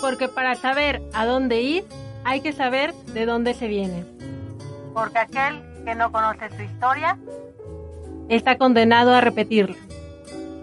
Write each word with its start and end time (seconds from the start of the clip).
Porque 0.00 0.28
para 0.28 0.54
saber 0.54 1.02
a 1.14 1.26
dónde 1.26 1.60
ir, 1.62 1.84
hay 2.24 2.40
que 2.40 2.52
saber 2.52 2.94
de 3.12 3.26
dónde 3.26 3.54
se 3.54 3.66
viene. 3.66 4.04
Porque 4.94 5.18
aquel 5.18 5.62
que 5.84 5.94
no 5.94 6.10
conoce 6.12 6.48
su 6.56 6.62
historia 6.62 7.18
está 8.28 8.58
condenado 8.58 9.14
a 9.14 9.20
repetirla. 9.20 9.76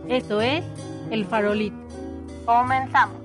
Eso 0.07 0.41
es 0.41 0.63
el 1.11 1.25
farolito. 1.25 1.77
Comenzamos. 2.45 3.22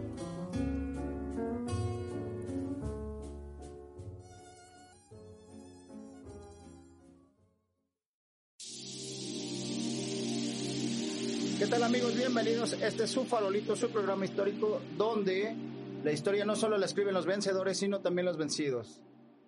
Bienvenidos. 12.40 12.74
Este 12.74 13.02
es 13.02 13.10
su 13.10 13.24
farolito, 13.24 13.74
su 13.74 13.90
programa 13.90 14.24
histórico 14.24 14.80
donde 14.96 15.56
la 16.04 16.12
historia 16.12 16.44
no 16.44 16.54
solo 16.54 16.78
la 16.78 16.86
escriben 16.86 17.12
los 17.12 17.26
vencedores, 17.26 17.78
sino 17.78 18.00
también 18.00 18.26
los 18.26 18.36
vencidos. 18.36 19.00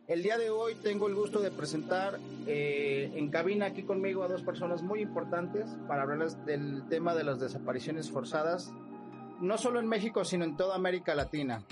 El 0.09 0.25
día 0.25 0.37
de 0.39 0.51
hoy 0.51 0.75
tengo 0.75 1.07
el 1.07 1.15
gusto 1.15 1.41
de 1.41 1.53
presentar 1.53 2.19
eh, 2.49 3.13
en 3.15 3.31
cabina 3.31 3.67
aquí 3.67 3.85
conmigo 3.85 4.25
a 4.25 4.29
dos 4.29 4.43
personas 4.43 4.83
muy 4.83 5.03
importantes 5.03 5.71
para 5.87 6.03
hablarles 6.03 6.45
del 6.45 6.89
tema 6.89 7.15
de 7.15 7.23
las 7.23 7.39
desapariciones 7.39 8.11
forzadas, 8.11 8.73
no 9.41 9.57
solo 9.57 9.79
en 9.79 9.87
México, 9.87 10.25
sino 10.25 10.45
en 10.45 10.57
toda 10.57 10.75
América 10.75 11.15
Latina. 11.15 11.65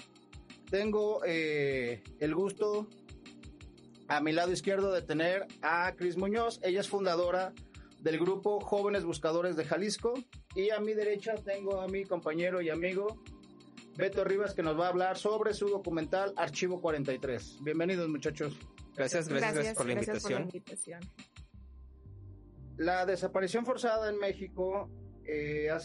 Tengo 0.71 1.23
eh, 1.27 2.01
el 2.21 2.33
gusto 2.33 2.87
a 4.07 4.21
mi 4.21 4.31
lado 4.31 4.53
izquierdo 4.53 4.93
de 4.93 5.03
tener 5.03 5.49
a 5.63 5.93
Cris 5.97 6.17
Muñoz, 6.17 6.61
ella 6.63 6.79
es 6.79 6.89
fundadora 6.89 7.55
del 8.01 8.19
grupo 8.19 8.61
Jóvenes 8.61 9.05
Buscadores 9.05 9.57
de 9.57 9.65
Jalisco 9.65 10.15
y 10.55 10.71
a 10.71 10.81
mi 10.81 10.95
derecha 10.95 11.35
tengo 11.35 11.81
a 11.81 11.89
mi 11.89 12.05
compañero 12.05 12.61
y 12.61 12.71
amigo 12.71 13.23
Beto 13.97 14.25
Rivas 14.25 14.55
que 14.55 14.63
nos 14.63 14.79
va 14.79 14.87
a 14.87 14.89
hablar 14.91 15.19
sobre 15.19 15.53
su 15.53 15.69
documental 15.69 16.33
Archivo 16.37 16.81
43. 16.81 17.59
Bienvenidos 17.63 18.09
muchachos. 18.09 18.57
Gracias, 18.97 19.29
gracias, 19.29 19.55
gracias, 19.55 19.77
por, 19.77 19.87
la 19.87 19.93
invitación. 19.93 20.49
la 22.77 23.07
desaparición 23.07 23.65
forzada 23.65 24.09
en 24.09 24.19
México 24.19 24.91
eh, 25.25 25.69
ha, 25.71 25.81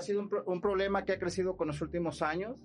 sido 0.00 0.20
un, 0.20 0.30
un, 0.46 0.60
problema 0.60 1.04
que 1.04 1.12
ha 1.12 1.18
crecido 1.18 1.56
con 1.56 1.68
los 1.68 1.80
últimos 1.80 2.22
años. 2.22 2.56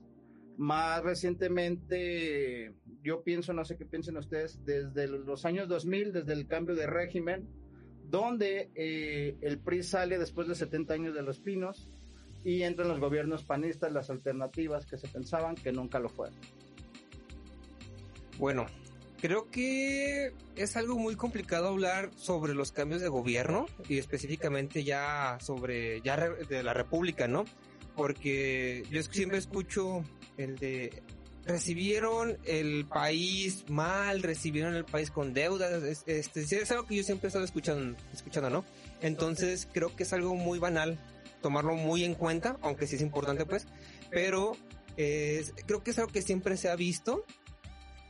Más 0.58 1.02
recientemente, 1.02 2.76
yo 3.02 3.24
pienso, 3.24 3.54
no 3.54 3.66
sé 3.66 3.78
qué 3.78 3.86
piensen 3.86 4.18
ustedes, 4.18 4.64
desde 4.64 5.08
los 5.08 5.46
años 5.46 5.68
2000, 5.68 6.12
desde 6.12 6.34
el 6.34 6.48
cambio 6.48 6.76
de 6.76 6.86
régimen, 6.86 7.50
donde 8.12 8.70
eh, 8.76 9.38
el 9.42 9.58
PRI 9.58 9.84
sale 9.84 10.20
después 10.20 10.48
de 10.48 10.56
70 10.56 10.94
años 10.94 11.16
de 11.16 11.24
los 11.24 11.40
pinos 11.40 11.90
y 12.44 12.64
entran 12.64 12.90
los 12.90 13.00
gobiernos 13.00 13.44
panistas, 13.44 13.92
las 13.92 14.10
alternativas 14.10 14.86
que 14.86 14.98
se 14.98 15.08
pensaban 15.08 15.56
que 15.56 15.72
nunca 15.72 15.98
lo 15.98 16.10
fueron. 16.10 16.38
Bueno, 18.38 18.66
creo 19.22 19.50
que 19.50 20.34
es 20.56 20.76
algo 20.76 20.98
muy 20.98 21.16
complicado 21.16 21.70
hablar 21.70 22.10
sobre 22.16 22.54
los 22.54 22.74
cambios 22.74 23.02
de 23.02 23.08
gobierno 23.08 23.66
y 23.88 23.98
específicamente 23.98 24.84
ya 24.84 25.38
sobre 25.40 26.02
ya 26.02 26.18
de 26.18 26.64
la 26.64 26.74
República, 26.74 27.28
¿no? 27.28 27.46
Porque 27.96 28.84
yo 28.92 29.02
siempre 29.04 29.38
escucho 29.38 30.04
el 30.38 30.58
de 30.58 31.02
recibieron 31.46 32.38
el 32.46 32.86
país 32.86 33.66
mal, 33.70 34.22
recibieron 34.22 34.76
el 34.76 34.86
país 34.86 35.12
con 35.12 35.34
deudas, 35.34 35.84
este, 36.06 36.42
es 36.42 36.72
algo 36.72 36.86
que 36.86 36.96
yo 36.96 37.04
siempre 37.04 37.28
he 37.28 37.30
estado 37.30 37.46
escuchando, 37.46 37.98
escuchando, 38.14 38.50
¿no? 38.50 38.66
Entonces 39.02 39.68
creo 39.72 39.96
que 39.96 40.04
es 40.04 40.14
algo 40.14 40.36
muy 40.36 40.60
banal 40.60 41.00
tomarlo 41.42 41.76
muy 41.76 42.04
en 42.04 42.14
cuenta, 42.14 42.58
aunque 42.62 42.88
sí 42.88 42.96
es 42.96 43.02
importante 43.02 43.46
pues, 43.46 43.66
pero 44.10 44.56
creo 44.96 45.84
que 45.84 45.92
es 45.92 45.98
algo 45.98 46.12
que 46.12 46.22
siempre 46.22 46.58
se 46.58 46.70
ha 46.70 46.76
visto, 46.76 47.26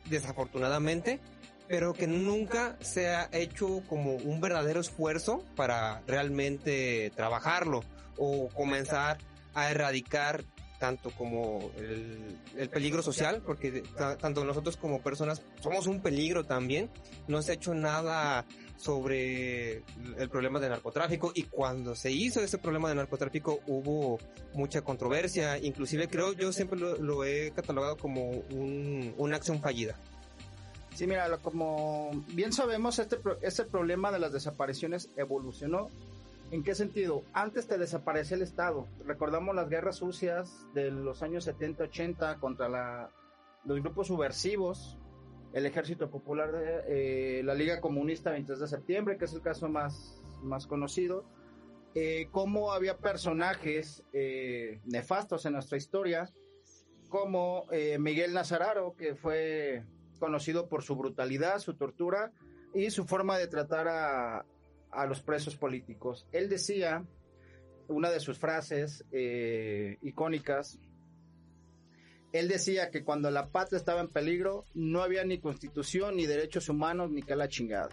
desafortunadamente, 0.10 1.20
pero 1.68 1.94
que 1.94 2.08
nunca 2.08 2.78
se 2.82 3.08
ha 3.08 3.30
hecho 3.32 3.82
como 3.88 4.16
un 4.16 4.42
verdadero 4.42 4.82
esfuerzo 4.82 5.46
para 5.56 6.02
realmente 6.06 7.12
trabajarlo 7.16 7.82
o 8.18 8.50
comenzar 8.50 9.20
a 9.54 9.72
erradicar 9.72 10.44
tanto 10.82 11.12
como 11.12 11.72
el, 11.78 12.70
peligro 12.70 13.04
social, 13.04 13.44
porque 13.46 13.84
tanto 14.20 14.44
nosotros 14.44 14.78
como 14.78 15.00
personas 15.00 15.44
somos 15.62 15.86
un 15.86 16.02
peligro 16.02 16.44
también. 16.44 16.90
No 17.28 17.44
se 17.44 17.52
ha 17.52 17.54
hecho 17.54 17.76
nada 17.76 18.48
sobre 18.78 19.84
el 20.18 20.30
problema 20.32 20.60
de 20.60 20.70
narcotráfico 20.70 21.34
y 21.36 21.44
cuando 21.44 21.94
se 21.94 22.12
hizo 22.12 22.42
ese 22.42 22.58
problema 22.58 22.90
de 22.90 22.96
narcotráfico 22.96 23.60
hubo 23.68 24.18
mucha 24.56 24.82
controversia, 24.82 25.60
inclusive 25.60 26.08
creo 26.08 26.34
yo 26.34 26.52
siempre 26.52 26.80
lo, 26.80 27.24
he 27.24 27.52
catalogado 27.52 27.96
como 27.98 28.32
un, 28.32 29.14
una 29.20 29.36
acción 29.36 29.62
fallida. 29.62 30.00
Sí, 30.96 31.06
mira, 31.06 31.38
como 31.38 32.10
bien 32.30 32.52
sabemos, 32.52 32.98
este, 32.98 33.20
este 33.44 33.66
problema 33.66 34.12
de 34.12 34.18
las 34.18 34.34
desapariciones 34.34 35.10
evolucionó 35.16 35.92
¿En 36.52 36.64
qué 36.64 36.76
sentido? 36.76 37.24
Antes 37.32 37.66
te 37.66 37.78
desaparecía 37.78 38.36
el 38.36 38.44
Estado. 38.44 38.86
Recordamos 39.06 39.56
las 39.56 39.70
guerras 39.70 39.96
sucias 39.96 40.68
de 40.74 40.92
los 40.92 41.24
años 41.24 41.48
70-80 41.48 42.40
contra 42.40 42.68
la, 42.68 43.10
los 43.64 43.80
grupos 43.80 44.08
subversivos, 44.08 44.98
el 45.54 45.66
Ejército 45.66 46.12
Popular 46.12 46.52
de 46.52 47.40
eh, 47.40 47.44
la 47.44 47.54
Liga 47.54 47.80
Comunista 47.80 48.32
23 48.32 48.60
de 48.60 48.68
septiembre, 48.68 49.18
que 49.18 49.26
es 49.26 49.34
el 49.34 49.42
caso 49.42 49.70
más, 49.70 50.22
más 50.44 50.68
conocido. 50.68 51.24
Eh, 51.96 52.28
cómo 52.32 52.74
había 52.74 52.98
personajes 52.98 54.04
eh, 54.12 54.82
nefastos 54.84 55.46
en 55.46 55.54
nuestra 55.54 55.78
historia, 55.78 56.30
como 57.08 57.66
Miguel 58.00 58.34
Nazararo, 58.34 58.96
que 58.98 59.16
fue 59.16 59.84
conocido 60.20 60.68
por 60.70 60.84
su 60.84 60.96
brutalidad, 60.96 61.60
su 61.60 61.76
tortura 61.76 62.32
y 62.74 62.90
su 62.90 63.06
forma 63.06 63.38
de 63.38 63.48
tratar 63.48 63.90
a, 63.90 64.46
a 64.92 65.06
los 65.06 65.22
presos 65.22 65.56
políticos. 65.56 66.28
Él 66.32 66.50
decía, 66.50 67.06
una 67.88 68.10
de 68.10 68.20
sus 68.20 68.38
frases 68.38 69.06
eh, 69.12 69.98
icónicas, 70.02 70.80
él 72.32 72.48
decía 72.48 72.90
que 72.92 73.04
cuando 73.04 73.30
la 73.30 73.50
patria 73.50 73.78
estaba 73.78 74.00
en 74.02 74.08
peligro 74.08 74.64
no 74.74 75.02
había 75.04 75.26
ni 75.26 75.40
constitución, 75.40 76.16
ni 76.16 76.26
derechos 76.26 76.70
humanos, 76.70 77.12
ni 77.12 77.22
que 77.22 77.36
la 77.36 77.50
chingada. 77.50 77.90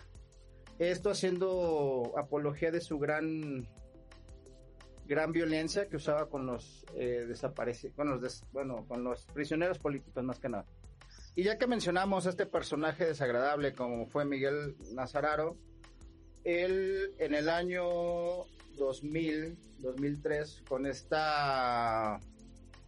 Esto 0.78 1.10
haciendo 1.10 2.12
apología 2.16 2.70
de 2.70 2.80
su 2.80 2.98
gran 2.98 3.66
gran 5.06 5.32
violencia 5.32 5.88
que 5.88 5.96
usaba 5.96 6.28
con 6.28 6.46
los 6.46 6.84
eh, 6.94 7.24
desaparecidos, 7.26 7.96
con 7.96 8.10
los 8.10 8.44
bueno, 8.52 8.84
con 8.86 9.02
los 9.02 9.24
prisioneros 9.26 9.78
políticos 9.78 10.22
más 10.22 10.38
que 10.38 10.50
nada. 10.50 10.66
Y 11.34 11.44
ya 11.44 11.56
que 11.56 11.66
mencionamos 11.66 12.26
a 12.26 12.30
este 12.30 12.46
personaje 12.46 13.06
desagradable 13.06 13.72
como 13.72 14.06
fue 14.06 14.24
Miguel 14.24 14.76
Nazararo, 14.92 15.56
él 16.48 17.14
en 17.18 17.34
el 17.34 17.48
año 17.48 17.84
2000, 18.78 19.58
2003, 19.80 20.62
con 20.66 20.86
esta 20.86 22.18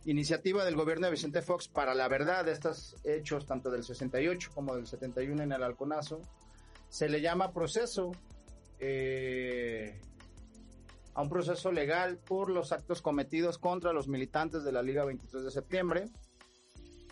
iniciativa 0.07 0.65
del 0.65 0.77
gobierno 0.77 1.07
de 1.07 1.13
Vicente 1.13 1.43
Fox 1.43 1.69
para 1.69 1.95
la 1.95 2.09
verdad 2.09 2.47
de 2.47 2.53
estos 2.53 2.97
hechos, 3.05 3.45
tanto 3.45 3.71
del 3.71 3.85
68 3.85 4.51
como 4.55 4.75
del 4.75 4.87
71 4.87 5.43
en 5.43 5.53
el 5.53 5.63
Alconazo, 5.63 6.23
se 6.89 7.09
le 7.11 7.21
llama 7.21 7.53
proceso 7.53 8.13
eh, 8.79 10.01
a 11.13 11.21
un 11.21 11.29
proceso 11.29 11.71
legal 11.71 12.17
por 12.17 12.51
los 12.51 12.73
actos 12.73 13.03
cometidos 13.03 13.59
contra 13.59 13.93
los 13.93 14.09
militantes 14.09 14.65
de 14.65 14.73
la 14.73 14.83
Liga 14.83 15.05
23 15.05 15.45
de 15.45 15.51
septiembre. 15.51 16.05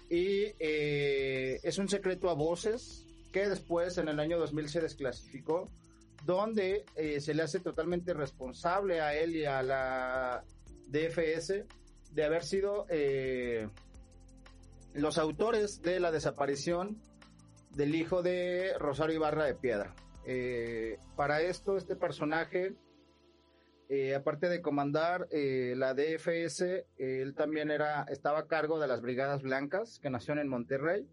Y 0.08 0.54
eh, 0.58 1.60
es 1.62 1.76
un 1.76 1.90
secreto 1.90 2.30
a 2.30 2.34
voces 2.34 3.04
que 3.32 3.46
después 3.46 3.98
en 3.98 4.08
el 4.08 4.18
año 4.18 4.38
2000 4.38 4.68
se 4.70 4.80
desclasificó 4.80 5.68
donde 6.24 6.84
eh, 6.94 7.20
se 7.20 7.34
le 7.34 7.42
hace 7.42 7.60
totalmente 7.60 8.14
responsable 8.14 9.00
a 9.00 9.14
él 9.14 9.36
y 9.36 9.44
a 9.44 9.62
la 9.62 10.44
DFS 10.88 11.64
de 12.12 12.24
haber 12.24 12.44
sido 12.44 12.86
eh, 12.88 13.68
los 14.94 15.18
autores 15.18 15.82
de 15.82 16.00
la 16.00 16.10
desaparición 16.10 17.00
del 17.70 17.94
hijo 17.94 18.22
de 18.22 18.74
Rosario 18.78 19.16
Ibarra 19.16 19.44
de 19.44 19.54
Piedra. 19.54 19.94
Eh, 20.26 20.98
para 21.16 21.40
esto, 21.40 21.76
este 21.76 21.96
personaje, 21.96 22.74
aparte 24.14 24.50
de 24.50 24.60
comandar 24.60 25.28
la 25.30 25.94
DFS, 25.94 26.84
él 26.98 27.34
también 27.34 27.70
era, 27.70 28.02
estaba 28.04 28.40
a 28.40 28.46
cargo 28.46 28.78
de 28.78 28.86
las 28.86 29.00
Brigadas 29.00 29.42
Blancas 29.42 29.98
que 29.98 30.10
nacieron 30.10 30.40
en 30.40 30.48
Monterrey, 30.48 31.06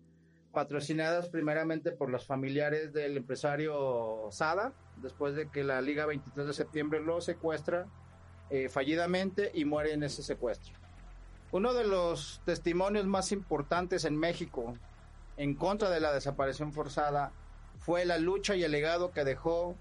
patrocinadas 0.56 1.30
primeramente 1.30 1.92
por 1.92 2.10
los 2.10 2.25
familiares 2.25 2.94
del 2.94 3.18
empresario 3.18 4.30
Sada, 4.31 4.74
después 4.96 5.36
de 5.36 5.50
que 5.50 5.63
la 5.63 5.81
Liga 5.81 6.07
23 6.07 6.48
de 6.48 6.54
septiembre 6.54 7.02
lo 7.02 7.22
secuestra 7.22 7.86
eh, 8.50 8.69
fallidamente 8.69 9.52
y 9.54 9.66
muere 9.66 9.94
en 9.94 10.02
ese 10.02 10.24
secuestro. 10.24 10.74
Uno 11.52 11.74
de 11.74 11.86
los 11.86 12.42
testimonios 12.46 13.06
más 13.06 13.31
importantes 13.31 14.06
en 14.06 14.18
México 14.18 14.74
en 15.38 15.56
contra 15.56 15.90
de 15.90 16.00
la 16.00 16.13
desaparición 16.13 16.74
forzada 16.74 17.31
fue 17.78 18.06
la 18.06 18.18
lucha 18.18 18.56
y 18.56 18.63
el 18.63 18.72
legado 18.72 19.12
que 19.12 19.25
dejó 19.25 19.75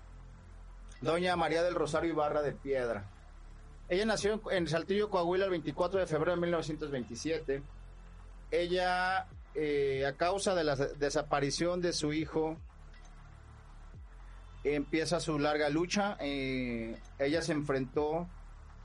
doña 1.00 1.36
María 1.36 1.62
del 1.62 1.74
Rosario 1.74 2.10
Ibarra 2.10 2.42
de 2.42 2.52
Piedra. 2.52 3.04
Ella 3.88 4.06
nació 4.06 4.40
en 4.50 4.66
Saltillo, 4.66 5.10
Coahuila, 5.10 5.44
el 5.44 5.50
24 5.50 6.00
de 6.00 6.06
febrero 6.06 6.32
de 6.32 6.40
1927. 6.40 7.62
Ella, 8.50 9.26
eh, 9.54 10.04
a 10.06 10.16
causa 10.16 10.54
de 10.54 10.64
la 10.64 10.76
desaparición 10.76 11.80
de 11.80 11.92
su 11.92 12.12
hijo, 12.12 12.56
empieza 14.64 15.20
su 15.20 15.38
larga 15.38 15.68
lucha. 15.68 16.16
Eh, 16.20 16.96
ella 17.18 17.42
se 17.42 17.52
enfrentó 17.52 18.28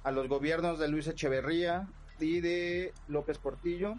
a 0.04 0.12
los 0.12 0.27
gobiernos 0.27 0.80
de 0.80 0.88
Luis 0.88 1.07
Echeverría 1.07 1.88
y 2.19 2.42
de 2.42 2.94
López 3.07 3.38
Portillo. 3.38 3.95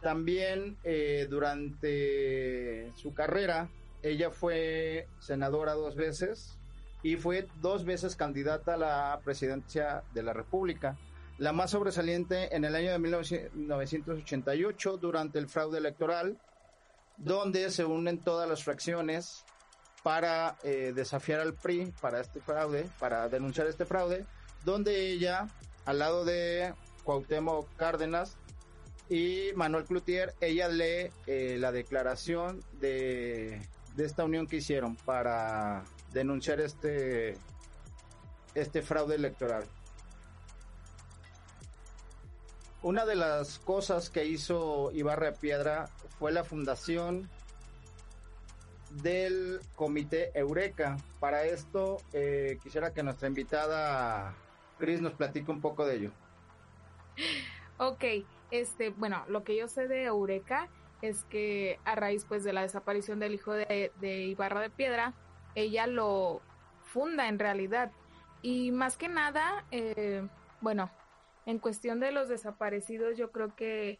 También 0.00 0.76
eh, 0.84 1.26
durante 1.28 2.92
su 2.94 3.14
carrera, 3.14 3.68
ella 4.02 4.30
fue 4.30 5.08
senadora 5.18 5.72
dos 5.72 5.96
veces 5.96 6.58
y 7.02 7.16
fue 7.16 7.48
dos 7.60 7.84
veces 7.84 8.16
candidata 8.16 8.74
a 8.74 8.78
la 8.78 9.20
presidencia 9.24 10.02
de 10.12 10.22
la 10.22 10.32
República. 10.32 10.96
La 11.38 11.52
más 11.52 11.72
sobresaliente 11.72 12.54
en 12.54 12.64
el 12.64 12.76
año 12.76 12.92
de 12.92 12.98
1988 13.00 14.96
durante 14.98 15.38
el 15.40 15.48
fraude 15.48 15.78
electoral, 15.78 16.38
donde 17.16 17.70
se 17.70 17.84
unen 17.84 18.18
todas 18.18 18.48
las 18.48 18.62
fracciones 18.62 19.44
para 20.04 20.56
eh, 20.62 20.92
desafiar 20.94 21.40
al 21.40 21.54
PRI 21.54 21.92
para 22.00 22.20
este 22.20 22.40
fraude, 22.40 22.88
para 23.00 23.28
denunciar 23.28 23.66
este 23.66 23.84
fraude, 23.84 24.26
donde 24.64 25.10
ella, 25.10 25.48
al 25.86 25.98
lado 25.98 26.24
de 26.24 26.72
Cuauhtémoc 27.02 27.74
Cárdenas 27.76 28.36
y 29.08 29.48
Manuel 29.56 29.84
Cloutier, 29.84 30.34
ella 30.40 30.68
lee 30.68 31.10
eh, 31.26 31.56
la 31.58 31.72
declaración 31.72 32.60
de, 32.80 33.60
de 33.96 34.04
esta 34.04 34.24
unión 34.24 34.46
que 34.46 34.56
hicieron 34.56 34.94
para 34.94 35.82
denunciar 36.12 36.60
este, 36.60 37.36
este 38.54 38.82
fraude 38.82 39.16
electoral. 39.16 39.64
Una 42.84 43.06
de 43.06 43.14
las 43.14 43.60
cosas 43.60 44.10
que 44.10 44.26
hizo 44.26 44.90
Ibarra 44.92 45.32
Piedra 45.32 45.86
fue 46.18 46.32
la 46.32 46.44
fundación 46.44 47.30
del 49.02 49.58
comité 49.74 50.30
Eureka. 50.38 50.98
Para 51.18 51.44
esto 51.44 51.96
eh, 52.12 52.58
quisiera 52.62 52.92
que 52.92 53.02
nuestra 53.02 53.26
invitada 53.26 54.34
Cris 54.78 55.00
nos 55.00 55.14
platique 55.14 55.50
un 55.50 55.62
poco 55.62 55.86
de 55.86 55.96
ello. 55.96 56.10
Ok, 57.78 58.04
este, 58.50 58.90
bueno, 58.90 59.24
lo 59.28 59.44
que 59.44 59.56
yo 59.56 59.66
sé 59.66 59.88
de 59.88 60.04
Eureka 60.04 60.68
es 61.00 61.24
que 61.24 61.80
a 61.86 61.94
raíz 61.94 62.26
pues 62.26 62.44
de 62.44 62.52
la 62.52 62.60
desaparición 62.60 63.18
del 63.18 63.32
hijo 63.32 63.54
de, 63.54 63.92
Ibarra 64.02 64.60
de 64.60 64.68
Piedra, 64.68 65.14
ella 65.54 65.86
lo 65.86 66.42
funda 66.82 67.28
en 67.28 67.38
realidad. 67.38 67.92
Y 68.42 68.72
más 68.72 68.98
que 68.98 69.08
nada, 69.08 69.64
eh, 69.70 70.22
bueno, 70.60 70.90
en 71.46 71.58
cuestión 71.58 72.00
de 72.00 72.12
los 72.12 72.28
desaparecidos, 72.28 73.16
yo 73.16 73.30
creo 73.30 73.54
que 73.54 73.98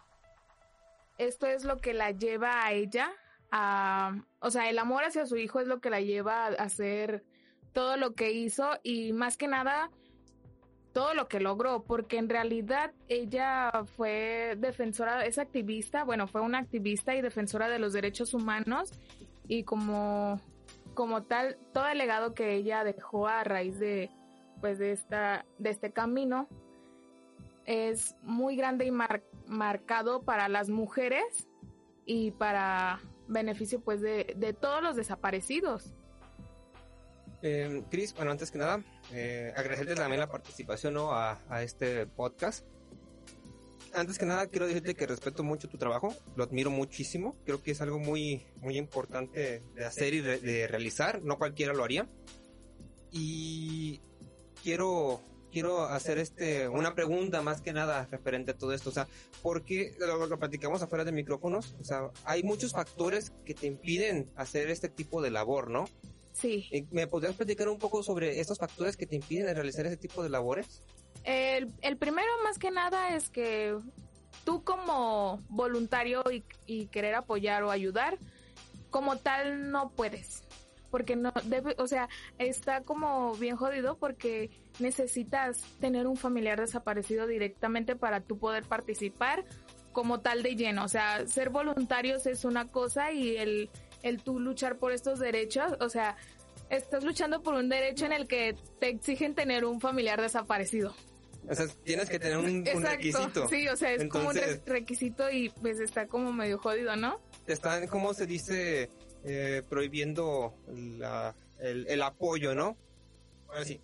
esto 1.18 1.46
es 1.46 1.64
lo 1.64 1.78
que 1.78 1.94
la 1.94 2.10
lleva 2.10 2.64
a 2.64 2.72
ella 2.72 3.10
a, 3.50 4.24
o 4.40 4.50
sea, 4.50 4.68
el 4.68 4.78
amor 4.78 5.04
hacia 5.04 5.26
su 5.26 5.36
hijo 5.36 5.60
es 5.60 5.68
lo 5.68 5.80
que 5.80 5.90
la 5.90 6.00
lleva 6.00 6.46
a 6.46 6.48
hacer 6.48 7.24
todo 7.72 7.96
lo 7.96 8.14
que 8.14 8.32
hizo 8.32 8.68
y 8.82 9.12
más 9.12 9.36
que 9.36 9.48
nada 9.48 9.90
todo 10.94 11.12
lo 11.12 11.26
que 11.26 11.40
logró, 11.40 11.82
porque 11.82 12.18
en 12.18 12.28
realidad 12.28 12.92
ella 13.08 13.84
fue 13.96 14.54
defensora, 14.58 15.26
es 15.26 15.38
activista, 15.38 16.04
bueno, 16.04 16.28
fue 16.28 16.40
una 16.40 16.58
activista 16.58 17.16
y 17.16 17.20
defensora 17.20 17.68
de 17.68 17.80
los 17.80 17.92
derechos 17.92 18.32
humanos 18.32 18.92
y 19.48 19.64
como, 19.64 20.40
como 20.94 21.24
tal, 21.24 21.58
todo 21.72 21.88
el 21.88 21.98
legado 21.98 22.32
que 22.32 22.54
ella 22.54 22.84
dejó 22.84 23.26
a 23.26 23.42
raíz 23.42 23.80
de, 23.80 24.08
pues, 24.60 24.78
de 24.78 24.92
esta, 24.92 25.44
de 25.58 25.70
este 25.70 25.90
camino 25.90 26.48
es 27.64 28.16
muy 28.22 28.56
grande 28.56 28.86
y 28.86 28.90
marcado 29.46 30.22
para 30.22 30.48
las 30.48 30.68
mujeres 30.68 31.48
y 32.06 32.32
para 32.32 33.00
beneficio, 33.28 33.80
pues, 33.80 34.00
de, 34.00 34.34
de 34.36 34.52
todos 34.52 34.82
los 34.82 34.96
desaparecidos. 34.96 35.94
Eh, 37.46 37.82
Cris, 37.90 38.14
bueno, 38.14 38.30
antes 38.30 38.50
que 38.50 38.56
nada, 38.56 38.82
eh, 39.12 39.52
agradecerte 39.54 39.94
también 39.94 40.18
la 40.18 40.30
participación 40.30 40.94
¿no? 40.94 41.12
a, 41.12 41.38
este 41.62 42.06
podcast. 42.06 42.64
Antes 43.92 44.18
que 44.18 44.24
nada, 44.24 44.46
quiero 44.46 44.66
decirte 44.66 44.94
que 44.94 45.06
respeto 45.06 45.44
mucho 45.44 45.68
tu 45.68 45.76
trabajo, 45.76 46.14
lo 46.36 46.44
admiro 46.44 46.70
muchísimo, 46.70 47.36
creo 47.44 47.62
que 47.62 47.72
es 47.72 47.82
algo 47.82 47.98
muy, 47.98 48.46
muy 48.62 48.78
importante 48.78 49.62
de 49.74 49.84
hacer 49.84 50.14
y 50.14 50.22
de, 50.22 50.66
realizar, 50.66 51.22
no 51.22 51.36
cualquiera 51.36 51.74
lo 51.74 51.84
haría. 51.84 52.08
Y 53.10 54.00
quiero 54.62 55.20
quiero 55.54 55.84
hacer 55.84 56.18
este 56.18 56.68
una 56.68 56.94
pregunta 56.94 57.40
más 57.40 57.62
que 57.62 57.72
nada 57.72 58.06
referente 58.10 58.50
a 58.50 58.58
todo 58.58 58.74
esto, 58.74 58.90
o 58.90 58.92
sea, 58.92 59.06
porque 59.42 59.94
lo, 59.98 60.26
lo 60.26 60.38
platicamos 60.38 60.82
afuera 60.82 61.04
de 61.04 61.12
micrófonos, 61.12 61.74
o 61.80 61.84
sea, 61.84 62.10
hay 62.24 62.42
muchos 62.42 62.72
factores 62.72 63.32
que 63.46 63.54
te 63.54 63.66
impiden 63.66 64.30
hacer 64.36 64.68
este 64.68 64.88
tipo 64.88 65.22
de 65.22 65.30
labor, 65.30 65.70
¿no? 65.70 65.86
Sí. 66.32 66.68
Eh, 66.72 66.84
¿Me 66.90 67.06
podrías 67.06 67.36
platicar 67.36 67.68
un 67.68 67.78
poco 67.78 68.02
sobre 68.02 68.40
estos 68.40 68.58
factores 68.58 68.96
que 68.96 69.06
te 69.06 69.14
impiden 69.14 69.54
realizar 69.54 69.86
ese 69.86 69.96
tipo 69.96 70.22
de 70.22 70.28
labores? 70.28 70.82
El, 71.22 71.72
el 71.80 71.96
primero 71.96 72.28
más 72.42 72.58
que 72.58 72.70
nada 72.70 73.16
es 73.16 73.30
que 73.30 73.78
tú 74.44 74.64
como 74.64 75.42
voluntario 75.48 76.22
y, 76.66 76.86
querer 76.86 77.14
apoyar 77.14 77.62
o 77.62 77.70
ayudar, 77.70 78.18
como 78.90 79.16
tal 79.16 79.70
no 79.70 79.90
puedes. 79.90 80.42
Porque 80.90 81.16
no 81.16 81.32
debe, 81.44 81.74
o 81.78 81.86
sea, 81.86 82.08
está 82.38 82.82
como 82.82 83.34
bien 83.34 83.56
jodido 83.56 83.96
porque 83.96 84.50
necesitas 84.78 85.60
tener 85.80 86.06
un 86.06 86.16
familiar 86.16 86.60
desaparecido 86.60 87.26
directamente 87.26 87.96
para 87.96 88.20
tú 88.20 88.38
poder 88.38 88.64
participar 88.64 89.44
como 89.92 90.20
tal 90.20 90.42
de 90.42 90.56
lleno. 90.56 90.84
O 90.84 90.88
sea, 90.88 91.26
ser 91.26 91.50
voluntarios 91.50 92.26
es 92.26 92.44
una 92.44 92.66
cosa 92.68 93.12
y 93.12 93.36
el 93.36 93.70
el 94.04 94.22
tú 94.22 94.38
luchar 94.38 94.76
por 94.76 94.92
estos 94.92 95.18
derechos, 95.18 95.72
o 95.80 95.88
sea, 95.88 96.16
estás 96.68 97.02
luchando 97.04 97.42
por 97.42 97.54
un 97.54 97.70
derecho 97.70 98.04
en 98.04 98.12
el 98.12 98.28
que 98.28 98.54
te 98.78 98.90
exigen 98.90 99.34
tener 99.34 99.64
un 99.64 99.80
familiar 99.80 100.20
desaparecido. 100.20 100.94
O 101.48 101.54
sea, 101.54 101.66
tienes 101.84 102.08
que 102.08 102.18
tener 102.18 102.36
un, 102.36 102.64
requisito. 102.64 103.48
Sí, 103.48 103.66
o 103.66 103.76
sea, 103.76 103.92
es 103.92 104.06
como 104.08 104.28
un 104.28 104.36
requisito 104.66 105.30
y 105.30 105.48
pues 105.48 105.80
está 105.80 106.06
como 106.06 106.32
medio 106.32 106.58
jodido, 106.58 106.94
¿no? 106.96 107.18
Te 107.46 107.54
están, 107.54 107.86
¿cómo 107.88 108.12
se 108.14 108.26
dice? 108.26 108.90
Eh, 109.24 109.62
prohibiendo 109.70 110.54
el, 111.58 111.86
el, 111.88 112.02
apoyo, 112.02 112.54
¿no? 112.54 112.76
Ahora 113.48 113.64
sí. 113.64 113.80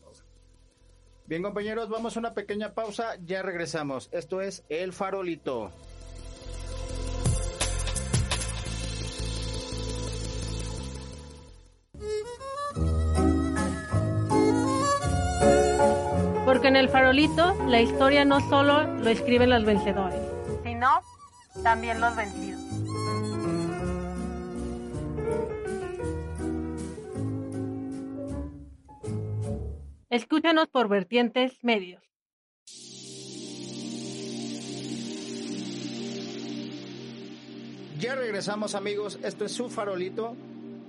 Bien, 1.31 1.45
compañeros, 1.45 1.89
vamos 1.89 2.17
a 2.17 2.19
una 2.19 2.35
pequeña 2.35 2.75
pausa, 2.75 3.15
ya 3.25 3.41
regresamos. 3.41 4.09
Esto 4.11 4.41
es 4.41 4.65
El 4.69 4.93
Farolito. 4.93 5.71
Porque 16.45 16.67
en 16.67 16.75
el 16.75 16.89
farolito 16.89 17.57
la 17.69 17.81
historia 17.81 18.25
no 18.25 18.41
solo 18.49 18.83
lo 18.83 19.09
escriben 19.09 19.51
los 19.51 19.65
vencedores, 19.65 20.21
sino 20.65 21.01
también 21.63 22.01
los 22.01 22.17
vencidos. 22.17 22.61
Escúchanos 30.11 30.69
por 30.69 30.89
vertientes 30.89 31.53
medios. 31.63 32.03
Ya 37.99 38.15
regresamos 38.15 38.75
amigos, 38.75 39.19
esto 39.23 39.45
es 39.45 39.53
su 39.53 39.69
farolito 39.69 40.37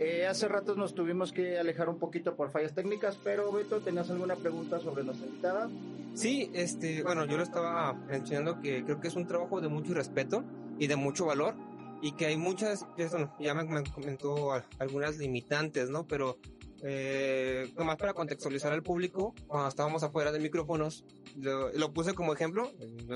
eh, 0.04 0.26
hace 0.26 0.48
rato 0.48 0.74
nos 0.74 0.96
tuvimos 0.96 1.32
que 1.32 1.60
alejar 1.60 1.88
un 1.88 2.00
poquito 2.00 2.36
por 2.36 2.50
fallas 2.50 2.74
técnicas, 2.74 3.20
pero 3.24 3.52
Beto, 3.52 3.82
¿tenías 3.82 4.10
alguna 4.10 4.36
pregunta 4.36 4.80
sobre 4.80 5.04
nuestra 5.04 5.28
invitada? 5.28 5.70
Sí, 6.16 6.50
este, 6.56 7.04
bueno, 7.04 7.26
yo 7.26 7.38
lo 7.38 7.44
estaba 7.44 7.94
mencionando 7.94 8.60
que 8.62 8.84
creo 8.84 9.00
que 9.00 9.10
es 9.10 9.16
un 9.16 9.28
trabajo 9.28 9.62
de 9.62 9.68
mucho 9.68 9.94
respeto 9.94 10.44
y 10.80 10.88
de 10.88 10.96
mucho 10.96 11.28
valor 11.28 11.54
y 12.02 12.14
que 12.14 12.26
hay 12.26 12.36
muchas, 12.36 12.88
ya 13.40 13.54
me, 13.54 13.84
comentó 13.92 14.54
algunas 14.80 15.20
limitantes, 15.20 15.92
¿no? 15.92 16.08
Pero 16.08 16.40
eh, 16.84 17.72
nomás 17.78 17.98
para 17.98 18.14
contextualizar 18.14 18.74
al 18.74 18.84
público, 18.84 19.36
cuando 19.48 19.70
estábamos 19.70 20.04
afuera 20.04 20.32
de 20.32 20.40
micrófonos, 20.40 21.06
lo, 21.36 21.94
puse 21.94 22.14
como 22.14 22.34
ejemplo. 22.34 22.72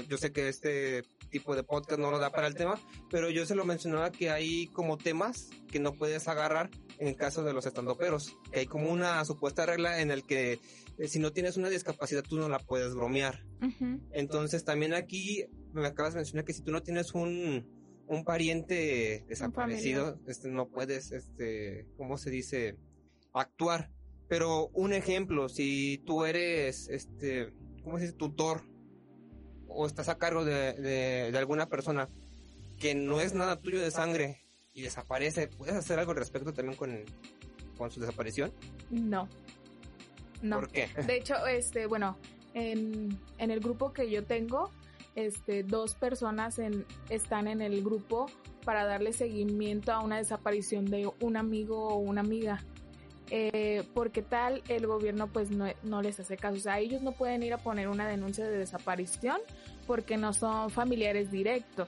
Yo 0.07 0.17
sé 0.17 0.31
que 0.31 0.49
este 0.49 1.03
tipo 1.29 1.55
de 1.55 1.63
podcast 1.63 1.99
no 1.99 2.11
lo 2.11 2.19
da 2.19 2.31
para 2.31 2.47
el 2.47 2.55
tema, 2.55 2.79
pero 3.09 3.29
yo 3.29 3.45
se 3.45 3.55
lo 3.55 3.65
mencionaba 3.65 4.11
que 4.11 4.29
hay 4.29 4.67
como 4.67 4.97
temas 4.97 5.49
que 5.67 5.79
no 5.79 5.93
puedes 5.93 6.27
agarrar 6.27 6.69
en 6.99 7.07
el 7.07 7.15
caso 7.15 7.43
de 7.43 7.53
los 7.53 7.65
estandoperos, 7.65 8.37
que 8.51 8.61
hay 8.61 8.65
como 8.67 8.91
una 8.91 9.23
supuesta 9.25 9.65
regla 9.65 10.01
en 10.01 10.11
el 10.11 10.23
que 10.23 10.59
eh, 10.97 11.07
si 11.07 11.19
no 11.19 11.33
tienes 11.33 11.57
una 11.57 11.69
discapacidad 11.69 12.23
tú 12.23 12.37
no 12.37 12.49
la 12.49 12.59
puedes 12.59 12.93
bromear. 12.93 13.43
Entonces 14.11 14.63
también 14.63 14.93
aquí 14.93 15.45
me 15.73 15.87
acabas 15.87 16.13
de 16.13 16.19
mencionar 16.19 16.45
que 16.45 16.53
si 16.53 16.61
tú 16.61 16.71
no 16.71 16.83
tienes 16.83 17.13
un 17.13 17.65
un 18.07 18.23
pariente 18.23 19.25
desaparecido, 19.27 20.19
este, 20.27 20.49
no 20.49 20.67
puedes, 20.67 21.11
este, 21.11 21.87
¿cómo 21.97 22.17
se 22.17 22.29
dice? 22.29 22.77
Actuar. 23.39 23.91
Pero 24.27 24.69
un 24.73 24.93
ejemplo, 24.93 25.49
si 25.49 26.01
tú 26.05 26.25
eres, 26.25 26.89
este, 26.89 27.53
¿cómo 27.83 27.97
se 27.97 28.05
dice? 28.05 28.17
Tutor 28.17 28.63
o 29.67 29.85
estás 29.85 30.09
a 30.09 30.17
cargo 30.17 30.45
de, 30.45 30.73
de, 30.73 31.31
de 31.31 31.37
alguna 31.37 31.67
persona 31.67 32.09
que 32.79 32.95
no 32.95 33.21
es 33.21 33.33
nada 33.33 33.61
tuyo 33.61 33.81
de 33.81 33.91
sangre 33.91 34.41
y 34.73 34.81
desaparece, 34.81 35.47
¿puedes 35.47 35.75
hacer 35.75 35.99
algo 35.99 36.11
al 36.11 36.17
respecto 36.17 36.53
también 36.53 36.77
con, 36.77 37.03
con 37.77 37.91
su 37.91 37.99
desaparición? 37.99 38.51
No. 38.89 39.29
No. 40.41 40.59
¿Por 40.59 40.69
qué? 40.69 40.89
De 41.05 41.17
hecho, 41.17 41.45
este, 41.45 41.85
bueno, 41.85 42.17
en, 42.53 43.17
en 43.37 43.51
el 43.51 43.59
grupo 43.59 43.93
que 43.93 44.09
yo 44.09 44.23
tengo, 44.25 44.71
este, 45.15 45.63
dos 45.63 45.95
personas 45.95 46.59
en, 46.59 46.85
están 47.09 47.47
en 47.47 47.61
el 47.61 47.83
grupo 47.83 48.27
para 48.65 48.85
darle 48.85 49.13
seguimiento 49.13 49.93
a 49.93 50.01
una 50.01 50.17
desaparición 50.17 50.85
de 50.85 51.09
un 51.21 51.37
amigo 51.37 51.87
o 51.87 51.97
una 51.97 52.21
amiga. 52.21 52.63
Eh, 53.31 53.83
porque 53.95 54.21
tal 54.21 54.61
el 54.67 54.85
gobierno 54.85 55.27
pues 55.27 55.49
no, 55.49 55.65
no, 55.83 56.01
les 56.01 56.19
hace 56.19 56.37
caso. 56.37 56.57
O 56.57 56.59
sea, 56.59 56.79
ellos 56.79 57.01
no 57.01 57.11
pueden 57.11 57.41
ir 57.43 57.53
a 57.53 57.57
poner 57.57 57.87
una 57.87 58.07
denuncia 58.07 58.47
de 58.47 58.57
desaparición 58.57 59.39
porque 59.87 60.17
no 60.17 60.33
son 60.33 60.69
familiares 60.69 61.31
directos. 61.31 61.87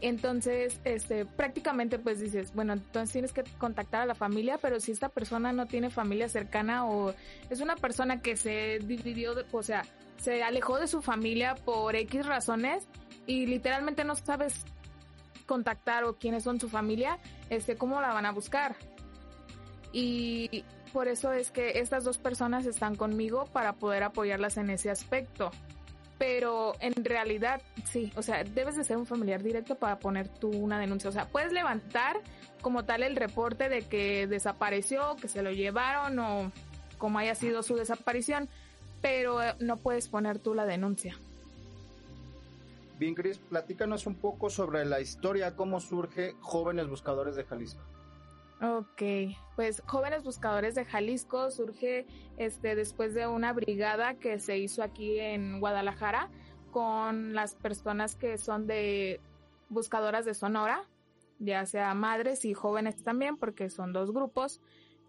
Entonces, 0.00 0.80
este, 0.84 1.26
prácticamente 1.26 1.98
pues 1.98 2.20
dices, 2.20 2.54
bueno, 2.54 2.72
entonces 2.72 3.12
tienes 3.12 3.32
que 3.32 3.44
contactar 3.58 4.02
a 4.02 4.06
la 4.06 4.14
familia, 4.14 4.58
pero 4.58 4.80
si 4.80 4.92
esta 4.92 5.10
persona 5.10 5.52
no 5.52 5.66
tiene 5.66 5.90
familia 5.90 6.28
cercana 6.28 6.86
o 6.86 7.14
es 7.50 7.60
una 7.60 7.76
persona 7.76 8.22
que 8.22 8.36
se 8.36 8.78
dividió, 8.78 9.34
o 9.52 9.62
sea, 9.62 9.84
se 10.16 10.42
alejó 10.42 10.78
de 10.78 10.88
su 10.88 11.02
familia 11.02 11.54
por 11.54 11.96
X 11.96 12.24
razones 12.26 12.88
y 13.26 13.46
literalmente 13.46 14.04
no 14.04 14.14
sabes 14.16 14.64
contactar 15.44 16.04
o 16.04 16.16
quiénes 16.16 16.44
son 16.44 16.60
su 16.60 16.68
familia, 16.68 17.18
este, 17.50 17.76
cómo 17.76 18.00
la 18.00 18.12
van 18.12 18.24
a 18.24 18.32
buscar. 18.32 18.76
Y 19.92 20.64
por 20.92 21.08
eso 21.08 21.32
es 21.32 21.50
que 21.50 21.78
estas 21.80 22.04
dos 22.04 22.18
personas 22.18 22.66
están 22.66 22.96
conmigo 22.96 23.46
para 23.52 23.74
poder 23.74 24.02
apoyarlas 24.02 24.56
en 24.56 24.70
ese 24.70 24.90
aspecto 24.90 25.50
pero 26.20 26.74
en 26.80 27.02
realidad 27.02 27.62
sí, 27.86 28.12
o 28.14 28.20
sea, 28.20 28.44
debes 28.44 28.76
de 28.76 28.84
ser 28.84 28.98
un 28.98 29.06
familiar 29.06 29.42
directo 29.42 29.76
para 29.76 29.98
poner 29.98 30.28
tú 30.28 30.50
una 30.50 30.78
denuncia. 30.78 31.08
O 31.08 31.12
sea, 31.14 31.26
puedes 31.26 31.50
levantar 31.50 32.20
como 32.60 32.84
tal 32.84 33.02
el 33.02 33.16
reporte 33.16 33.70
de 33.70 33.80
que 33.80 34.26
desapareció, 34.26 35.16
que 35.16 35.28
se 35.28 35.40
lo 35.40 35.50
llevaron 35.50 36.18
o 36.18 36.52
como 36.98 37.18
haya 37.18 37.34
sido 37.34 37.62
su 37.62 37.74
desaparición, 37.74 38.50
pero 39.00 39.38
no 39.60 39.78
puedes 39.78 40.08
poner 40.08 40.38
tú 40.38 40.52
la 40.52 40.66
denuncia. 40.66 41.16
Bien, 42.98 43.14
Cris, 43.14 43.38
platícanos 43.38 44.06
un 44.06 44.16
poco 44.16 44.50
sobre 44.50 44.84
la 44.84 45.00
historia, 45.00 45.56
cómo 45.56 45.80
surge 45.80 46.34
Jóvenes 46.40 46.86
Buscadores 46.86 47.34
de 47.34 47.44
Jalisco. 47.44 47.80
Ok, 48.62 49.02
pues 49.56 49.82
Jóvenes 49.86 50.22
Buscadores 50.22 50.74
de 50.74 50.84
Jalisco 50.84 51.50
surge 51.50 52.06
este 52.36 52.74
después 52.74 53.14
de 53.14 53.26
una 53.26 53.54
brigada 53.54 54.14
que 54.14 54.38
se 54.38 54.58
hizo 54.58 54.82
aquí 54.82 55.18
en 55.18 55.60
Guadalajara 55.60 56.28
con 56.70 57.32
las 57.32 57.54
personas 57.54 58.16
que 58.16 58.36
son 58.36 58.66
de 58.66 59.18
buscadoras 59.70 60.26
de 60.26 60.34
Sonora, 60.34 60.84
ya 61.38 61.64
sea 61.64 61.94
madres 61.94 62.44
y 62.44 62.52
jóvenes 62.52 63.02
también, 63.02 63.38
porque 63.38 63.70
son 63.70 63.94
dos 63.94 64.12
grupos. 64.12 64.60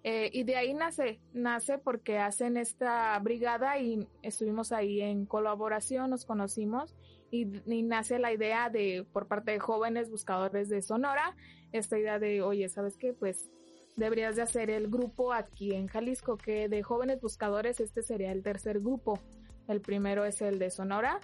Eh, 0.03 0.29
y 0.31 0.43
de 0.43 0.55
ahí 0.55 0.74
nace, 0.74 1.20
nace 1.34 1.77
porque 1.77 2.20
hacen 2.20 2.55
esta 2.55 3.20
brigada 3.20 3.77
y 3.79 4.08
estuvimos 4.22 4.72
ahí 4.72 5.01
en 5.01 5.25
colaboración, 5.25 6.10
nos 6.10 6.25
conocimos 6.25 6.96
y, 7.32 7.62
y 7.66 7.84
nace 7.84 8.20
la 8.20 8.32
idea 8.32 8.70
de, 8.70 9.06
por 9.12 9.28
parte 9.28 9.52
de 9.52 9.60
jóvenes 9.60 10.10
buscadores 10.10 10.70
de 10.70 10.82
Sonora, 10.82 11.36
esta 11.72 11.98
idea 11.98 12.20
de, 12.20 12.42
oye, 12.42 12.68
¿sabes 12.70 12.98
qué? 12.98 13.14
Pues 13.14 13.50
deberías 13.96 14.36
de 14.36 14.42
hacer 14.42 14.70
el 14.70 14.90
grupo 14.90 15.34
aquí 15.34 15.74
en 15.74 15.88
Jalisco, 15.88 16.38
que 16.38 16.68
de 16.70 16.84
jóvenes 16.84 17.22
buscadores 17.22 17.80
este 17.80 18.04
sería 18.04 18.32
el 18.32 18.44
tercer 18.44 18.80
grupo. 18.80 19.20
El 19.68 19.82
primero 19.82 20.26
es 20.26 20.42
el 20.42 20.60
de 20.60 20.70
Sonora, 20.70 21.20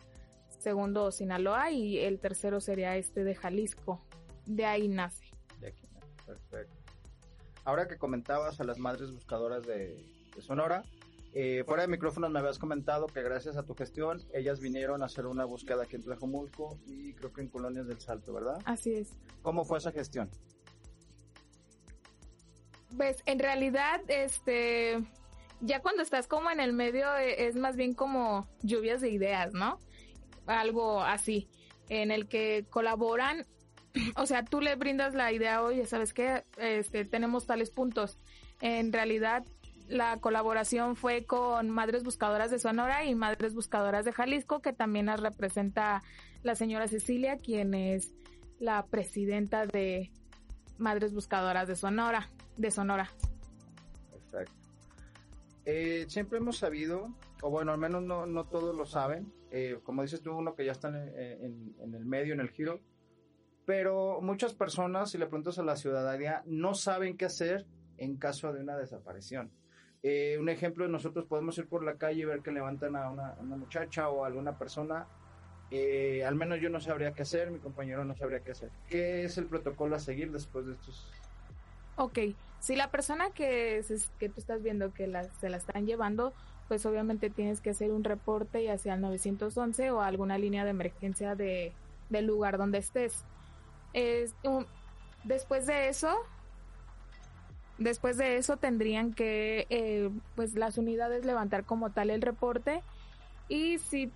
segundo 0.60 1.12
Sinaloa 1.12 1.72
y 1.72 2.00
el 2.00 2.20
tercero 2.20 2.62
sería 2.62 2.96
este 2.96 3.24
de 3.24 3.36
Jalisco. 3.36 4.02
De 4.46 4.66
ahí 4.66 4.88
nace. 4.88 5.26
De 5.60 5.68
aquí 5.68 5.88
perfecto. 6.26 6.76
Ahora 7.66 7.88
que 7.88 7.98
comentabas 7.98 8.62
a 8.62 8.64
las 8.64 8.80
madres 8.80 9.12
buscadoras 9.12 9.64
de, 9.64 10.06
de 10.34 10.42
Sonora, 10.42 10.84
eh, 11.40 11.64
fuera 11.66 11.84
de 11.84 11.88
micrófonos 11.88 12.32
me 12.32 12.40
habías 12.40 12.58
comentado 12.58 13.06
que 13.06 13.22
gracias 13.22 13.58
a 13.58 13.64
tu 13.64 13.76
gestión 13.76 14.24
ellas 14.34 14.60
vinieron 14.60 15.04
a 15.04 15.06
hacer 15.06 15.28
una 15.28 15.46
búsqueda 15.46 15.84
aquí 15.84 15.96
en 15.96 16.02
Tlajomulco 16.02 16.80
y 16.88 17.14
creo 17.14 17.32
que 17.32 17.42
en 17.42 17.50
Colonias 17.50 17.86
del 17.86 18.00
Salto, 18.00 18.34
¿verdad? 18.34 18.60
Así 18.66 18.96
es. 18.96 19.12
¿Cómo 19.44 19.64
fue 19.64 19.78
esa 19.78 19.92
gestión? 19.92 20.32
Pues 22.98 23.22
en 23.28 23.38
realidad, 23.38 24.02
este, 24.08 24.98
ya 25.62 25.80
cuando 25.80 26.02
estás 26.02 26.26
como 26.28 26.50
en 26.50 26.60
el 26.60 26.74
medio 26.74 27.16
es 27.18 27.56
más 27.56 27.76
bien 27.76 27.94
como 27.94 28.48
lluvias 28.64 29.02
de 29.02 29.12
ideas, 29.12 29.54
¿no? 29.54 29.78
Algo 30.48 31.04
así, 31.04 31.48
en 31.88 32.10
el 32.10 32.28
que 32.28 32.66
colaboran, 32.72 33.46
o 34.16 34.26
sea, 34.26 34.44
tú 34.44 34.60
le 34.60 34.76
brindas 34.76 35.14
la 35.14 35.32
idea, 35.32 35.62
oye, 35.62 35.86
¿sabes 35.86 36.16
qué? 36.16 36.46
Este, 36.58 37.06
tenemos 37.06 37.46
tales 37.46 37.70
puntos. 37.70 38.18
En 38.60 38.92
realidad, 38.92 39.46
la 39.88 40.18
colaboración 40.20 40.96
fue 40.96 41.26
con 41.26 41.70
Madres 41.70 42.04
Buscadoras 42.04 42.52
de 42.52 42.60
Sonora 42.60 43.06
y 43.06 43.16
Madres 43.16 43.54
Buscadoras 43.54 44.06
de 44.06 44.12
Jalisco, 44.12 44.62
que 44.62 44.74
también 44.74 45.06
las 45.06 45.22
representa 45.22 46.04
la 46.44 46.56
señora 46.56 46.88
Cecilia, 46.88 47.38
quien 47.38 47.74
es 47.74 48.14
la 48.60 48.86
presidenta 48.86 49.66
de 49.66 50.12
Madres 50.78 51.14
Buscadoras 51.14 51.68
de 51.68 51.76
Sonora 51.76 52.30
de 52.58 52.72
Sonora. 52.72 53.10
Perfecto. 54.12 54.54
Eh, 55.66 56.06
siempre 56.10 56.40
hemos 56.40 56.58
sabido, 56.58 57.14
o 57.42 57.50
bueno, 57.50 57.72
al 57.72 57.78
menos 57.78 58.04
no, 58.04 58.26
no 58.26 58.46
todos 58.46 58.76
lo 58.76 58.86
saben, 58.86 59.32
eh, 59.52 59.80
como 59.84 60.02
dices 60.02 60.22
tú, 60.22 60.34
uno 60.34 60.56
que 60.56 60.66
ya 60.66 60.74
está 60.74 60.90
en, 60.90 60.96
en, 60.96 61.76
en, 61.80 61.94
el 61.94 62.06
medio, 62.06 62.34
en 62.34 62.42
el 62.42 62.50
giro, 62.50 62.82
pero 63.66 64.20
muchas 64.22 64.54
personas, 64.54 65.12
si 65.12 65.18
le 65.18 65.26
preguntas 65.28 65.60
a 65.60 65.64
la 65.64 65.76
ciudadanía, 65.76 66.44
no 66.46 66.74
saben 66.74 67.18
qué 67.18 67.26
hacer 67.26 67.66
en 67.98 68.18
caso 68.18 68.52
de 68.54 68.62
una 68.62 68.78
desaparición. 68.78 69.52
Eh, 70.04 70.38
un 70.40 70.50
ejemplo, 70.50 70.88
nosotros 70.88 71.26
podemos 71.26 71.58
ir 71.58 71.68
por 71.68 71.84
la 71.84 71.96
calle 71.96 72.22
y 72.22 72.26
ver 72.26 72.42
que 72.42 72.52
levantan 72.52 72.96
a 72.96 73.10
una, 73.10 73.36
muchacha 73.58 74.10
o 74.10 74.24
a 74.24 74.28
alguna 74.28 74.58
persona. 74.58 75.08
Eh, 75.72 76.24
al 76.26 76.36
menos 76.36 76.62
yo 76.62 76.70
no 76.70 76.80
sabría 76.80 77.12
qué 77.14 77.24
hacer, 77.24 77.52
mi 77.52 77.60
compañero 77.60 78.06
no 78.06 78.16
sabría 78.16 78.40
qué 78.40 78.52
hacer. 78.52 78.70
¿Qué 78.90 79.26
es 79.26 79.38
el 79.38 79.46
protocolo 79.46 79.96
a 79.96 80.00
seguir 80.00 80.32
después 80.32 80.66
de 80.66 80.74
estos? 80.74 81.12
Ok, 81.98 82.20
si 82.60 82.76
la 82.76 82.92
persona 82.92 83.32
que, 83.32 83.80
es, 83.80 84.12
que 84.20 84.30
tú 84.30 84.40
estás 84.40 84.62
viendo 84.62 84.94
que 84.94 85.08
la, 85.08 85.24
se 85.40 85.50
la 85.50 85.58
están 85.58 85.86
llevando, 85.86 86.32
pues 86.68 86.86
obviamente 86.86 87.30
tienes 87.30 87.60
que 87.60 87.72
hacer 87.72 87.92
un 87.92 88.04
reporte 88.04 88.64
ya 88.64 88.78
sea 88.78 88.94
al 88.94 89.02
911 89.02 89.92
o 89.92 90.02
alguna 90.02 90.38
línea 90.38 90.64
de 90.64 90.72
emergencia 90.72 91.36
de, 91.36 91.74
del 92.10 92.26
lugar 92.26 92.58
donde 92.58 92.78
estés. 92.78 93.26
Es, 93.94 94.36
um, 94.44 94.66
después 95.24 95.66
de 95.66 95.90
eso, 95.90 96.16
después 97.78 98.18
de 98.18 98.38
eso 98.38 98.58
tendrían 98.58 99.14
que, 99.14 99.68
eh, 99.70 100.10
pues 100.36 100.56
las 100.56 100.78
unidades 100.78 101.26
levantar 101.26 101.64
como 101.64 101.92
tal 101.92 102.10
el 102.10 102.22
reporte 102.22 102.82
y 103.50 103.78
si 103.80 104.12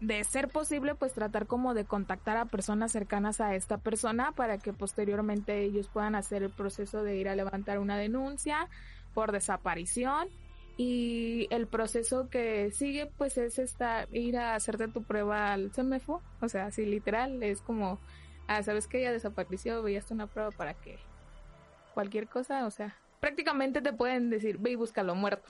de 0.00 0.22
ser 0.24 0.48
posible, 0.48 0.94
pues 0.94 1.12
tratar 1.12 1.46
como 1.46 1.72
de 1.74 1.84
contactar 1.84 2.36
a 2.36 2.44
personas 2.44 2.92
cercanas 2.92 3.40
a 3.40 3.54
esta 3.54 3.78
persona 3.78 4.32
para 4.32 4.58
que 4.58 4.72
posteriormente 4.72 5.62
ellos 5.62 5.88
puedan 5.88 6.14
hacer 6.14 6.42
el 6.42 6.50
proceso 6.50 7.02
de 7.02 7.16
ir 7.16 7.28
a 7.28 7.36
levantar 7.36 7.78
una 7.78 7.96
denuncia 7.96 8.68
por 9.14 9.32
desaparición. 9.32 10.28
Y 10.76 11.46
el 11.50 11.68
proceso 11.68 12.28
que 12.28 12.72
sigue 12.72 13.06
pues 13.16 13.38
es 13.38 13.60
esta 13.60 14.08
ir 14.10 14.36
a 14.36 14.56
hacerte 14.56 14.88
tu 14.88 15.04
prueba 15.04 15.52
al 15.52 15.70
CEMEFO, 15.70 16.20
o 16.40 16.48
sea, 16.48 16.66
así 16.66 16.84
literal, 16.84 17.40
es 17.44 17.60
como, 17.60 18.00
ah, 18.48 18.60
sabes 18.64 18.88
que 18.88 18.98
ella 18.98 19.12
desapareció, 19.12 19.82
veías 19.84 20.10
una 20.10 20.26
prueba 20.26 20.50
para 20.50 20.74
que 20.74 20.98
cualquier 21.94 22.26
cosa, 22.26 22.66
o 22.66 22.72
sea, 22.72 22.96
prácticamente 23.28 23.80
te 23.80 23.94
pueden 23.94 24.28
decir, 24.28 24.58
ve 24.58 24.72
y 24.72 24.74
búscalo 24.74 25.14
muerto, 25.14 25.48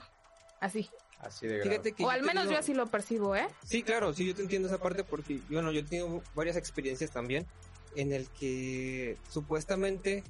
así. 0.61 0.89
Así 1.19 1.45
de 1.45 1.59
que 1.59 2.03
o 2.05 2.09
al 2.09 2.21
menos 2.21 2.43
tenido- 2.43 2.51
yo 2.53 2.57
así 2.59 2.73
lo 2.73 2.85
percibo, 2.87 3.35
¿eh? 3.35 3.47
Sí, 3.65 3.83
claro, 3.83 4.13
sí, 4.13 4.25
yo 4.25 4.33
te 4.33 4.43
entiendo 4.43 4.69
esa 4.69 4.77
parte 4.77 5.03
porque, 5.03 5.41
bueno, 5.49 5.73
yo 5.73 5.81
he 5.81 5.83
tenido 5.83 6.23
varias 6.33 6.55
experiencias 6.55 7.11
también 7.11 7.45
en 7.97 8.13
el 8.13 8.29
que 8.29 9.17
supuestamente 9.29 10.23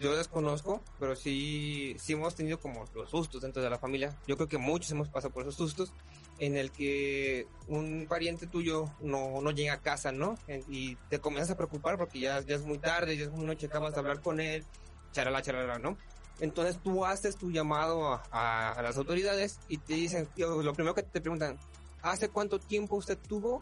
yo 0.00 0.16
desconozco, 0.16 0.82
pero 0.98 1.14
sí, 1.14 1.94
sí 2.00 2.14
hemos 2.14 2.34
tenido 2.34 2.58
como 2.58 2.84
los 2.92 3.08
sustos 3.10 3.42
dentro 3.42 3.62
de 3.62 3.70
la 3.70 3.78
familia. 3.78 4.12
Yo 4.26 4.36
creo 4.36 4.48
que 4.48 4.58
muchos 4.58 4.90
hemos 4.90 5.08
pasado 5.08 5.32
por 5.32 5.42
esos 5.42 5.54
sustos 5.54 5.92
en 6.40 6.56
el 6.56 6.72
que 6.72 7.46
un 7.68 8.06
pariente 8.08 8.48
tuyo 8.48 8.86
no, 9.00 9.40
no 9.40 9.52
llega 9.52 9.74
a 9.74 9.80
casa, 9.80 10.10
¿no? 10.10 10.36
En- 10.48 10.64
Y 10.68 10.96
te 11.08 11.20
comienzas 11.20 11.52
a 11.52 11.56
preocupar 11.56 11.98
porque 11.98 12.18
ya, 12.18 12.40
ya 12.40 12.56
es 12.56 12.62
muy 12.62 12.78
tarde, 12.78 13.16
ya 13.16 13.26
es 13.26 13.30
muy 13.30 13.46
noche, 13.46 13.66
acabas 13.66 13.94
de 13.94 14.00
hablar 14.00 14.20
con 14.20 14.40
él, 14.40 14.64
charala, 15.12 15.40
charala, 15.40 15.78
¿no? 15.78 15.96
Entonces 16.40 16.78
tú 16.82 17.04
haces 17.04 17.36
tu 17.36 17.50
llamado 17.50 18.12
a, 18.12 18.22
a- 18.30 18.72
a 18.72 18.82
las 18.82 18.96
autoridades 18.96 19.60
y 19.68 19.78
te 19.78 19.94
dicen, 19.94 20.28
lo 20.36 20.72
primero 20.72 20.94
que 20.94 21.02
te 21.02 21.20
preguntan, 21.20 21.58
¿hace 22.02 22.28
cuánto 22.28 22.58
tiempo 22.58 22.96
usted 22.96 23.18
tuvo 23.18 23.60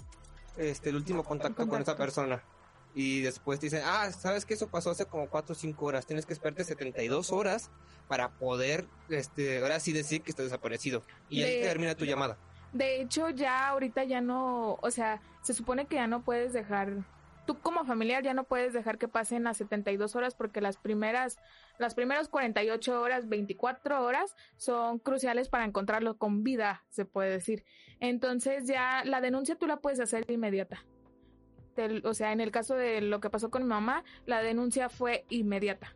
este 0.57 0.91
el 0.91 0.97
último 0.97 1.25
contacto, 1.25 1.67
con 1.67 1.81
esa 1.83 1.97
persona? 1.97 2.43
y 2.95 3.23
después 3.23 3.59
te 3.59 3.67
dicen, 3.67 3.81
ah, 3.87 4.11
sabes 4.13 4.45
que 4.45 4.53
eso 4.53 4.69
pasó 4.69 4.91
hace 4.91 5.07
como 5.07 5.27
4 5.31 5.55
o 5.55 5.57
5 5.57 5.87
horas, 5.87 6.05
tienes 6.05 6.27
que 6.27 6.35
esperarte 6.35 6.63
72 6.63 7.33
horas 7.33 7.71
para 8.07 8.29
poder, 8.33 8.85
este, 9.09 9.63
ahora 9.63 9.81
sí 9.81 9.95
decir 9.95 10.21
que 10.21 10.31
está 10.31 10.43
desaparecido. 10.43 11.03
Y 11.31 11.43
ahí 11.43 11.57
De- 11.57 11.63
termina 11.63 11.95
tu 11.95 12.05
llamada. 12.05 12.37
De 12.75 13.01
hecho, 13.01 13.31
ya 13.31 13.69
ahorita 13.69 14.05
ya 14.05 14.21
no, 14.21 14.75
o 14.83 14.91
sea, 14.91 15.23
se 15.43 15.55
supone 15.55 15.87
que 15.87 15.95
ya 15.95 16.07
no 16.07 16.21
puedes 16.23 16.53
dejar, 16.53 16.93
tú 17.47 17.59
como 17.61 17.87
familiar 17.87 18.23
ya 18.23 18.35
no 18.35 18.45
puedes 18.45 18.75
dejar 18.75 18.99
que 18.99 19.09
pasen 19.09 19.45
las 19.45 19.57
72 19.57 20.15
horas 20.15 20.35
porque 20.35 20.61
las 20.61 20.77
primeras, 20.77 21.39
las 21.83 21.95
primeras 21.95 22.29
48 22.29 22.99
horas, 23.03 23.29
24 23.29 24.03
horas 24.03 24.35
son 24.57 24.99
cruciales 24.99 25.51
para 25.51 25.67
encontrarlo 25.67 26.17
con 26.17 26.43
vida, 26.43 26.85
se 26.89 27.05
puede 27.05 27.31
decir. 27.31 27.65
Entonces 28.01 28.67
ya 28.67 29.05
la 29.05 29.21
denuncia 29.21 29.57
tú 29.57 29.67
la 29.67 29.77
puedes 29.77 30.01
hacer 30.01 30.25
inmediata. 30.31 30.83
O 32.05 32.15
sea, 32.15 32.33
en 32.33 32.41
el 32.41 32.51
caso 32.51 32.75
de 32.75 33.01
lo 33.01 33.21
que 33.21 33.29
pasó 33.31 33.51
con 33.51 33.63
mi 33.63 33.69
mamá, 33.69 34.05
la 34.27 34.43
denuncia 34.43 34.89
fue 34.89 35.25
inmediata. 35.29 35.95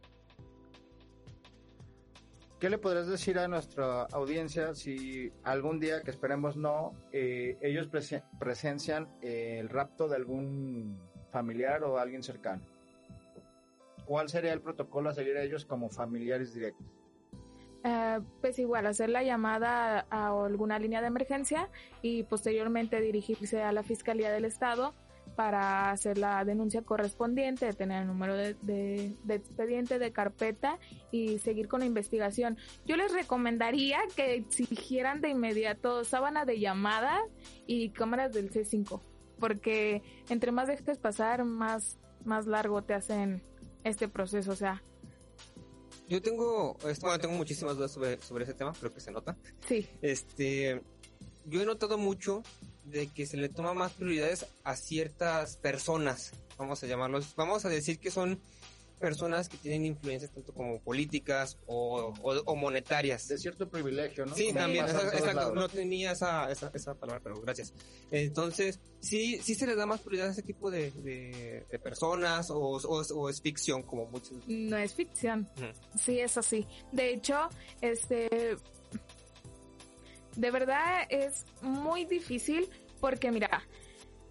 ¿Qué 2.58 2.70
le 2.70 2.78
podrías 2.78 3.06
decir 3.06 3.38
a 3.38 3.48
nuestra 3.48 4.04
audiencia 4.04 4.74
si 4.74 5.30
algún 5.44 5.78
día, 5.78 6.00
que 6.00 6.10
esperemos 6.10 6.56
no, 6.56 6.92
eh, 7.12 7.58
ellos 7.60 7.90
presen- 7.90 8.24
presencian 8.38 9.08
el 9.20 9.68
rapto 9.68 10.08
de 10.08 10.16
algún 10.16 10.98
familiar 11.30 11.84
o 11.84 11.98
alguien 11.98 12.22
cercano? 12.22 12.62
¿Cuál 14.06 14.28
sería 14.28 14.52
el 14.52 14.60
protocolo 14.60 15.10
a 15.10 15.14
seguir 15.14 15.36
a 15.36 15.42
ellos 15.42 15.64
como 15.64 15.90
familiares 15.90 16.54
directos? 16.54 16.86
Eh, 17.84 18.18
pues 18.40 18.58
igual, 18.58 18.86
hacer 18.86 19.10
la 19.10 19.22
llamada 19.22 20.06
a, 20.10 20.28
alguna 20.44 20.78
línea 20.78 21.00
de 21.00 21.06
emergencia 21.08 21.68
y 22.02 22.22
posteriormente 22.24 23.00
dirigirse 23.00 23.62
a 23.62 23.72
la 23.72 23.82
Fiscalía 23.82 24.32
del 24.32 24.44
Estado 24.44 24.94
para 25.36 25.90
hacer 25.90 26.18
la 26.18 26.44
denuncia 26.44 26.82
correspondiente, 26.82 27.72
tener 27.74 28.02
el 28.02 28.08
número 28.08 28.34
de, 28.36 28.54
de- 28.62 29.14
de 29.24 29.34
expediente, 29.34 29.98
de 29.98 30.10
carpeta 30.12 30.78
y 31.10 31.38
seguir 31.40 31.68
con 31.68 31.80
la 31.80 31.86
investigación. 31.86 32.56
Yo 32.86 32.96
les 32.96 33.12
recomendaría 33.12 33.98
que 34.16 34.34
exigieran 34.34 35.20
de 35.20 35.28
inmediato 35.30 36.04
sábana 36.04 36.44
de 36.44 36.58
llamada 36.58 37.20
y 37.66 37.90
cámaras 37.90 38.32
del 38.32 38.50
C5, 38.50 39.00
porque 39.38 40.02
entre 40.30 40.52
más 40.52 40.68
dejes 40.68 40.96
pasar, 40.98 41.44
más, 41.44 41.98
más 42.24 42.46
largo 42.46 42.82
te 42.82 42.94
hacen 42.94 43.42
este 43.88 44.08
proceso, 44.08 44.52
o 44.52 44.56
sea, 44.56 44.82
Yo 46.08 46.22
tengo, 46.22 46.76
este, 46.88 47.04
bueno, 47.06 47.18
tengo 47.18 47.34
muchísimas 47.34 47.76
dudas 47.76 47.92
sobre, 47.92 48.20
sobre 48.22 48.44
ese 48.44 48.54
tema, 48.54 48.72
creo 48.78 48.92
que 48.92 49.00
se 49.00 49.10
nota. 49.10 49.36
sí. 49.66 49.88
Este, 50.02 50.82
yo 51.44 51.62
he 51.62 51.64
notado 51.66 51.96
mucho 51.96 52.42
de 52.84 53.08
que 53.08 53.26
se 53.26 53.36
le 53.36 53.48
toma 53.48 53.74
más 53.74 53.92
prioridades 53.92 54.46
a 54.64 54.76
ciertas 54.76 55.56
personas, 55.56 56.32
vamos 56.58 56.82
a 56.82 56.86
llamarlos, 56.86 57.34
vamos 57.36 57.64
a 57.64 57.68
decir 57.68 57.98
que 57.98 58.10
son 58.10 58.40
personas 58.98 59.48
que 59.48 59.56
tienen 59.58 59.84
influencias 59.84 60.30
tanto 60.32 60.52
como 60.54 60.80
políticas 60.80 61.58
o, 61.66 62.14
o- 62.22 62.42
o 62.44 62.56
monetarias. 62.56 63.28
De 63.28 63.36
cierto 63.38 63.68
privilegio, 63.68 64.24
¿no? 64.26 64.34
Sí, 64.34 64.46
Como 64.48 64.60
también, 64.60 64.84
esa- 64.86 65.08
exacto, 65.16 65.54
no 65.54 65.68
tenía 65.68 66.12
esa, 66.12 66.50
esa, 66.50 66.70
esa 66.74 66.94
palabra, 66.94 67.20
pero 67.22 67.40
gracias. 67.42 67.74
Entonces, 68.10 68.80
sí, 69.00 69.38
sí 69.42 69.54
se 69.54 69.66
le 69.66 69.76
da 69.76 69.84
más 69.86 70.00
prioridad 70.00 70.28
a 70.28 70.32
ese 70.32 70.42
tipo 70.42 70.70
de, 70.70 70.90
de, 70.92 71.66
de 71.70 71.78
personas 71.78 72.50
o, 72.50 72.58
o, 72.58 72.78
o 73.02 73.28
es 73.28 73.40
ficción, 73.42 73.82
como 73.82 74.06
muchos. 74.06 74.32
No 74.46 74.76
es 74.78 74.94
ficción. 74.94 75.48
Sí, 76.02 76.18
es 76.20 76.36
así. 76.38 76.66
De 76.92 77.12
hecho, 77.12 77.48
este. 77.82 78.56
De 80.36 80.50
verdad 80.50 81.06
es 81.08 81.46
muy 81.62 82.04
difícil 82.04 82.68
porque, 83.00 83.30
mira, 83.30 83.62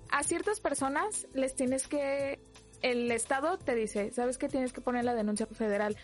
a 0.10 0.24
ciertas 0.24 0.60
personas 0.60 1.28
les 1.34 1.56
tienes 1.56 1.88
que. 1.88 2.40
El 2.86 3.12
Estado 3.12 3.58
te 3.58 3.74
dice, 3.74 4.12
¿sabes 4.12 4.38
que 4.38 4.48
tienes 4.48 4.72
que 4.72 4.80
poner 4.80 5.06
la 5.06 5.16
denuncia 5.16 5.48
federal? 5.48 5.98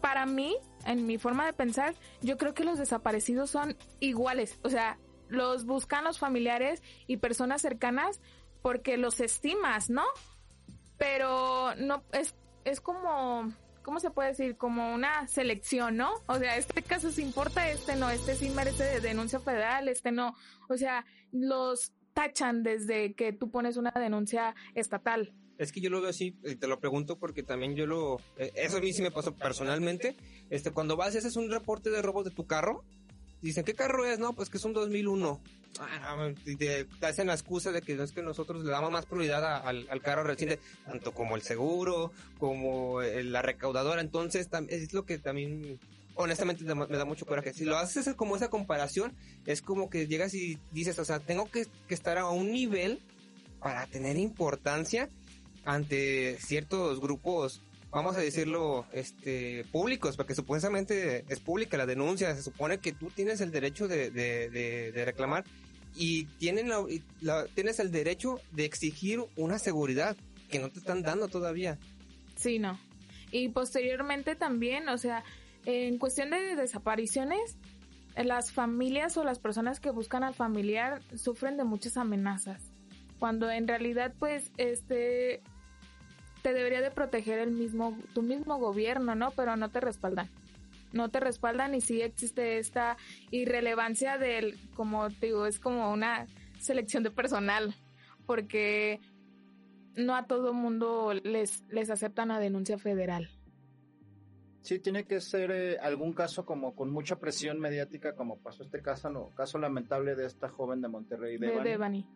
Para 0.00 0.26
mí, 0.26 0.56
en 0.84 1.06
mi 1.06 1.16
forma 1.16 1.46
de 1.46 1.52
pensar, 1.52 1.94
yo 2.22 2.38
creo 2.38 2.54
que 2.54 2.64
los 2.64 2.76
desaparecidos 2.76 3.50
son 3.50 3.76
iguales. 4.00 4.58
O 4.64 4.68
sea, 4.68 4.98
los 5.28 5.64
buscan 5.64 6.02
los 6.02 6.18
familiares 6.18 6.82
y 7.06 7.18
personas 7.18 7.62
cercanas 7.62 8.20
porque 8.62 8.96
los 8.96 9.20
estimas, 9.20 9.90
¿no? 9.90 10.02
Pero 10.98 11.72
no, 11.76 12.02
es, 12.10 12.34
es 12.64 12.80
como, 12.80 13.52
¿cómo 13.84 14.00
se 14.00 14.10
puede 14.10 14.30
decir? 14.30 14.56
Como 14.56 14.92
una 14.92 15.28
selección, 15.28 15.96
¿no? 15.96 16.14
O 16.26 16.36
sea, 16.40 16.56
este 16.56 16.82
caso 16.82 17.12
sí 17.12 17.22
importa, 17.22 17.70
este 17.70 17.94
no, 17.94 18.10
este 18.10 18.34
sí 18.34 18.50
merece 18.50 18.82
de 18.82 18.98
denuncia 18.98 19.38
federal, 19.38 19.86
este 19.86 20.10
no. 20.10 20.34
O 20.68 20.76
sea, 20.76 21.06
los 21.30 21.92
tachan 22.12 22.64
desde 22.64 23.14
que 23.14 23.32
tú 23.32 23.52
pones 23.52 23.76
una 23.76 23.92
denuncia 23.92 24.56
estatal. 24.74 25.32
Es 25.58 25.70
que 25.70 25.80
yo 25.80 25.90
lo 25.90 26.00
veo 26.00 26.10
así, 26.10 26.36
y 26.44 26.56
te 26.56 26.66
lo 26.66 26.80
pregunto 26.80 27.16
porque 27.16 27.42
también 27.42 27.76
yo 27.76 27.86
lo, 27.86 28.18
eh, 28.38 28.52
eso 28.56 28.78
a 28.78 28.80
mí 28.80 28.92
sí 28.92 29.02
me 29.02 29.10
pasó 29.10 29.34
personalmente, 29.34 30.16
este, 30.50 30.72
cuando 30.72 30.96
vas 30.96 31.14
haces 31.14 31.36
un 31.36 31.50
reporte 31.50 31.90
de 31.90 32.02
robos 32.02 32.24
de 32.24 32.32
tu 32.32 32.46
carro, 32.46 32.84
dicen, 33.40 33.64
¿qué 33.64 33.74
carro 33.74 34.04
es? 34.04 34.18
No, 34.18 34.32
pues 34.32 34.48
que 34.48 34.56
es 34.56 34.64
un 34.64 34.72
2001. 34.72 35.40
Ah, 35.80 36.30
te, 36.58 36.86
hacen 37.02 37.26
la 37.26 37.34
excusa 37.34 37.72
de 37.72 37.82
que 37.82 38.00
es 38.00 38.12
que 38.12 38.22
nosotros 38.22 38.64
le 38.64 38.70
damos 38.70 38.90
más 38.92 39.06
prioridad 39.06 39.66
al, 39.66 40.00
carro 40.02 40.22
reciente, 40.22 40.60
tanto 40.86 41.12
como 41.12 41.36
el 41.36 41.42
seguro, 41.42 42.12
como 42.38 43.02
el- 43.02 43.32
la 43.32 43.42
recaudadora, 43.42 44.00
entonces 44.00 44.48
es 44.68 44.92
lo 44.92 45.04
que 45.04 45.18
también 45.18 45.80
honestamente 46.14 46.64
me 46.64 46.96
da 46.96 47.04
mucho 47.04 47.26
coraje. 47.26 47.52
Si 47.52 47.64
lo 47.64 47.76
haces 47.76 48.08
como 48.14 48.36
esa 48.36 48.48
comparación, 48.48 49.14
es 49.46 49.62
como 49.62 49.90
que 49.90 50.06
llegas 50.06 50.32
y 50.34 50.58
dices, 50.70 50.98
o 51.00 51.04
sea, 51.04 51.18
tengo 51.18 51.50
que 51.50 51.66
estar 51.88 52.18
a 52.18 52.28
un 52.28 52.52
nivel 52.52 53.00
para 53.58 53.86
tener 53.86 54.16
importancia 54.16 55.08
ante 55.64 56.36
ciertos 56.40 57.00
grupos, 57.00 57.62
vamos 57.90 58.16
a 58.16 58.20
decirlo, 58.20 58.86
este, 58.92 59.64
públicos, 59.72 60.16
porque 60.16 60.34
supuestamente 60.34 61.24
es 61.28 61.40
pública 61.40 61.76
la 61.76 61.86
denuncia, 61.86 62.34
se 62.34 62.42
supone 62.42 62.78
que 62.78 62.92
tú 62.92 63.08
tienes 63.10 63.40
el 63.40 63.50
derecho 63.50 63.86
de, 63.88 64.10
de, 64.10 64.50
de- 64.50 64.92
de 64.92 65.04
reclamar 65.04 65.44
y, 65.96 66.24
tienen 66.38 66.68
la- 66.68 66.84
la- 67.20 67.46
tienes 67.46 67.78
el 67.78 67.92
derecho 67.92 68.40
de 68.52 68.64
exigir 68.64 69.20
una 69.36 69.58
seguridad 69.58 70.16
que 70.50 70.58
no 70.58 70.68
te 70.70 70.80
están 70.80 71.02
dando 71.02 71.28
todavía. 71.28 71.78
Sí, 72.36 72.58
no. 72.58 72.78
Y 73.30 73.48
posteriormente 73.48 74.34
también, 74.36 74.88
o 74.88 74.98
sea, 74.98 75.22
en 75.64 75.98
cuestión 75.98 76.30
de 76.30 76.56
desapariciones, 76.56 77.56
las 78.16 78.52
familias 78.52 79.16
o 79.16 79.24
las 79.24 79.38
personas 79.38 79.80
que 79.80 79.90
buscan 79.90 80.22
al 80.24 80.34
familiar 80.34 81.00
sufren 81.16 81.56
de 81.56 81.64
muchas 81.64 81.96
amenazas. 81.96 82.62
Cuando 83.18 83.50
en 83.50 83.66
realidad, 83.66 84.12
pues, 84.18 84.50
este, 84.56 85.42
te 86.44 86.52
debería 86.52 86.82
de 86.82 86.90
proteger 86.90 87.38
el 87.38 87.52
mismo, 87.52 87.96
tu 88.12 88.20
mismo 88.20 88.58
gobierno, 88.58 89.14
¿no? 89.14 89.30
Pero 89.30 89.56
no 89.56 89.70
te 89.70 89.80
respaldan. 89.80 90.28
No 90.92 91.08
te 91.08 91.18
respaldan 91.18 91.74
y 91.74 91.80
sí 91.80 92.02
existe 92.02 92.58
esta 92.58 92.98
irrelevancia 93.30 94.18
del, 94.18 94.58
como 94.76 95.08
te 95.08 95.26
digo, 95.26 95.46
es 95.46 95.58
como 95.58 95.90
una 95.90 96.26
selección 96.60 97.02
de 97.02 97.10
personal. 97.10 97.74
Porque 98.26 99.00
no 99.96 100.14
a 100.14 100.26
todo 100.26 100.52
mundo 100.52 101.14
les, 101.14 101.64
les 101.70 101.88
aceptan 101.88 102.28
la 102.28 102.38
denuncia 102.38 102.76
federal. 102.76 103.30
Sí, 104.60 104.78
tiene 104.80 105.04
que 105.04 105.22
ser 105.22 105.50
eh, 105.50 105.78
algún 105.78 106.12
caso 106.12 106.44
como 106.44 106.76
con 106.76 106.90
mucha 106.90 107.16
presión 107.16 107.58
mediática, 107.58 108.14
como 108.14 108.36
pasó 108.36 108.64
este 108.64 108.82
caso, 108.82 109.08
no, 109.08 109.30
caso 109.30 109.56
lamentable 109.56 110.14
de 110.14 110.26
esta 110.26 110.50
joven 110.50 110.82
de 110.82 110.88
Monterrey, 110.88 111.38
De 111.38 111.46
Devani, 111.46 111.70
Devani. 111.70 112.06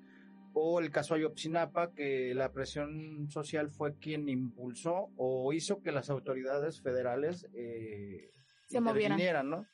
O 0.53 0.81
el 0.81 0.91
caso 0.91 1.15
Ayotzinapa, 1.15 1.93
que 1.93 2.35
la 2.35 2.53
presión 2.53 3.29
social 3.31 3.71
fue 3.71 3.97
quien 3.97 4.29
impulsó 4.29 5.11
o 5.17 5.53
hizo 5.53 5.81
que 5.83 5.93
las 5.93 6.11
autoridades 6.11 6.81
federales 6.81 7.47
eh, 7.55 8.31
Se 8.67 8.81
movieran. 8.81 9.51
¿no? 9.51 9.67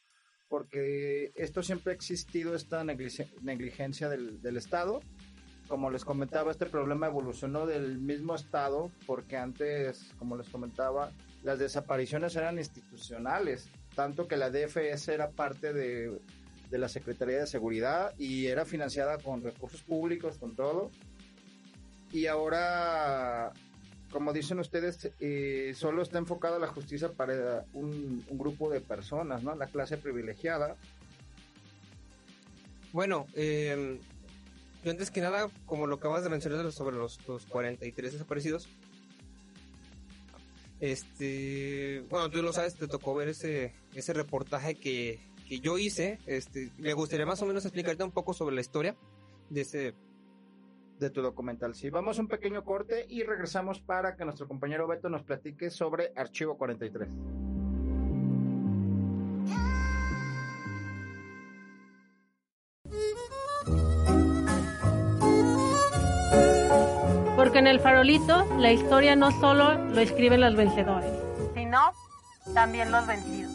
Porque 0.49 1.33
esto 1.35 1.63
siempre 1.63 1.93
ha 1.93 1.97
existido, 1.97 2.55
esta 2.55 2.85
negligencia, 2.85 3.35
negligencia 3.43 4.09
del, 4.09 4.41
del 4.41 4.57
Estado. 4.57 5.01
Como 5.69 5.91
les 5.91 6.05
comentaba, 6.05 6.51
este 6.51 6.67
problema 6.67 7.07
evolucionó 7.07 7.67
del 7.67 7.99
mismo 7.99 8.35
Estado, 8.35 8.91
porque 9.07 9.39
antes, 9.39 10.13
como 10.19 10.37
les 10.37 10.49
comentaba, 10.51 11.11
las 11.43 11.59
desapariciones 11.59 12.37
eran 12.37 12.59
institucionales, 12.59 13.71
tanto 13.95 14.29
que 14.29 14.37
la 14.37 14.51
DFS 14.51 15.09
era 15.09 15.31
parte 15.31 15.73
de, 15.73 16.21
de 16.75 16.81
la 16.81 16.89
Secretaría 16.89 17.39
de 17.39 17.47
Seguridad 17.47 18.13
y 18.19 18.47
era 18.47 18.65
financiada 18.65 19.19
con 19.19 19.45
recursos 19.45 19.81
públicos, 19.83 20.39
con 20.39 20.57
todo. 20.57 20.91
Y 22.13 22.27
ahora, 22.27 23.53
como 24.11 24.33
dicen 24.33 24.59
ustedes, 24.59 25.13
eh, 25.21 25.73
solo 25.77 26.03
está 26.03 26.19
enfocada 26.19 26.59
la 26.59 26.67
justicia 26.67 27.13
para 27.13 27.65
un, 27.75 28.25
grupo 28.29 28.69
de 28.71 28.81
personas, 28.81 29.45
¿no? 29.45 29.55
La 29.55 29.69
clase 29.69 29.97
privilegiada. 29.97 30.75
Bueno, 32.93 33.29
eh, 33.35 34.01
yo 34.83 34.91
antes 34.91 35.13
que 35.13 35.21
nada, 35.21 35.49
como 35.67 35.87
lo 35.87 35.95
acabas 35.95 36.25
de 36.25 36.31
mencionar 36.31 36.73
sobre 36.73 36.97
los, 36.97 37.21
los 37.29 37.47
43 37.47 38.15
desaparecidos, 38.15 38.69
este, 40.81 42.05
bueno, 42.11 42.29
tú 42.31 42.43
lo 42.43 42.53
sabes, 42.53 42.75
te 42.75 42.89
tocó 42.89 43.15
ver 43.15 43.29
ese, 43.29 43.75
ese 43.95 44.13
reportaje 44.13 44.75
que, 44.75 45.21
que 45.49 45.61
yo 45.61 45.79
hice, 45.79 46.19
este, 46.27 46.71
me 46.79 46.95
gustaría 46.95 47.27
más 47.27 47.43
o 47.43 47.47
menos 47.47 47.65
explicarte 47.65 48.03
un 48.05 48.13
poco 48.13 48.33
sobre 48.33 48.55
la 48.55 48.61
historia 48.61 48.97
de 49.51 49.61
ese, 49.61 49.95
de 50.99 51.11
tu 51.11 51.23
documental. 51.23 51.75
Sí, 51.75 51.91
vamos 51.91 52.19
a 52.19 52.23
un 52.23 52.29
pequeño 52.29 52.65
corte 52.65 53.07
y 53.09 53.23
regresamos 53.23 53.81
para 53.81 54.17
que 54.17 54.25
nuestro 54.25 54.49
compañero 54.49 54.87
Beto 54.87 55.09
nos 55.09 55.23
platique 55.23 55.71
sobre 55.71 56.13
Archivo 56.17 56.57
43. 56.57 57.09
Porque 67.37 67.59
en 67.59 67.67
el 67.67 67.81
farolito 67.81 68.47
la 68.59 68.73
historia 68.73 69.17
no 69.17 69.31
solo 69.39 69.75
lo 69.75 70.01
escriben 70.01 70.41
los 70.41 70.57
vencedores, 70.57 71.13
sino 71.55 71.93
también 72.55 72.91
los 72.91 73.07
vencidos. 73.07 73.53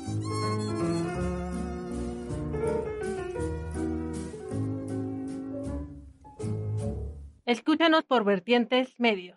Escúchanos 7.50 8.04
por 8.04 8.26
vertientes 8.26 8.90
medios. 9.00 9.36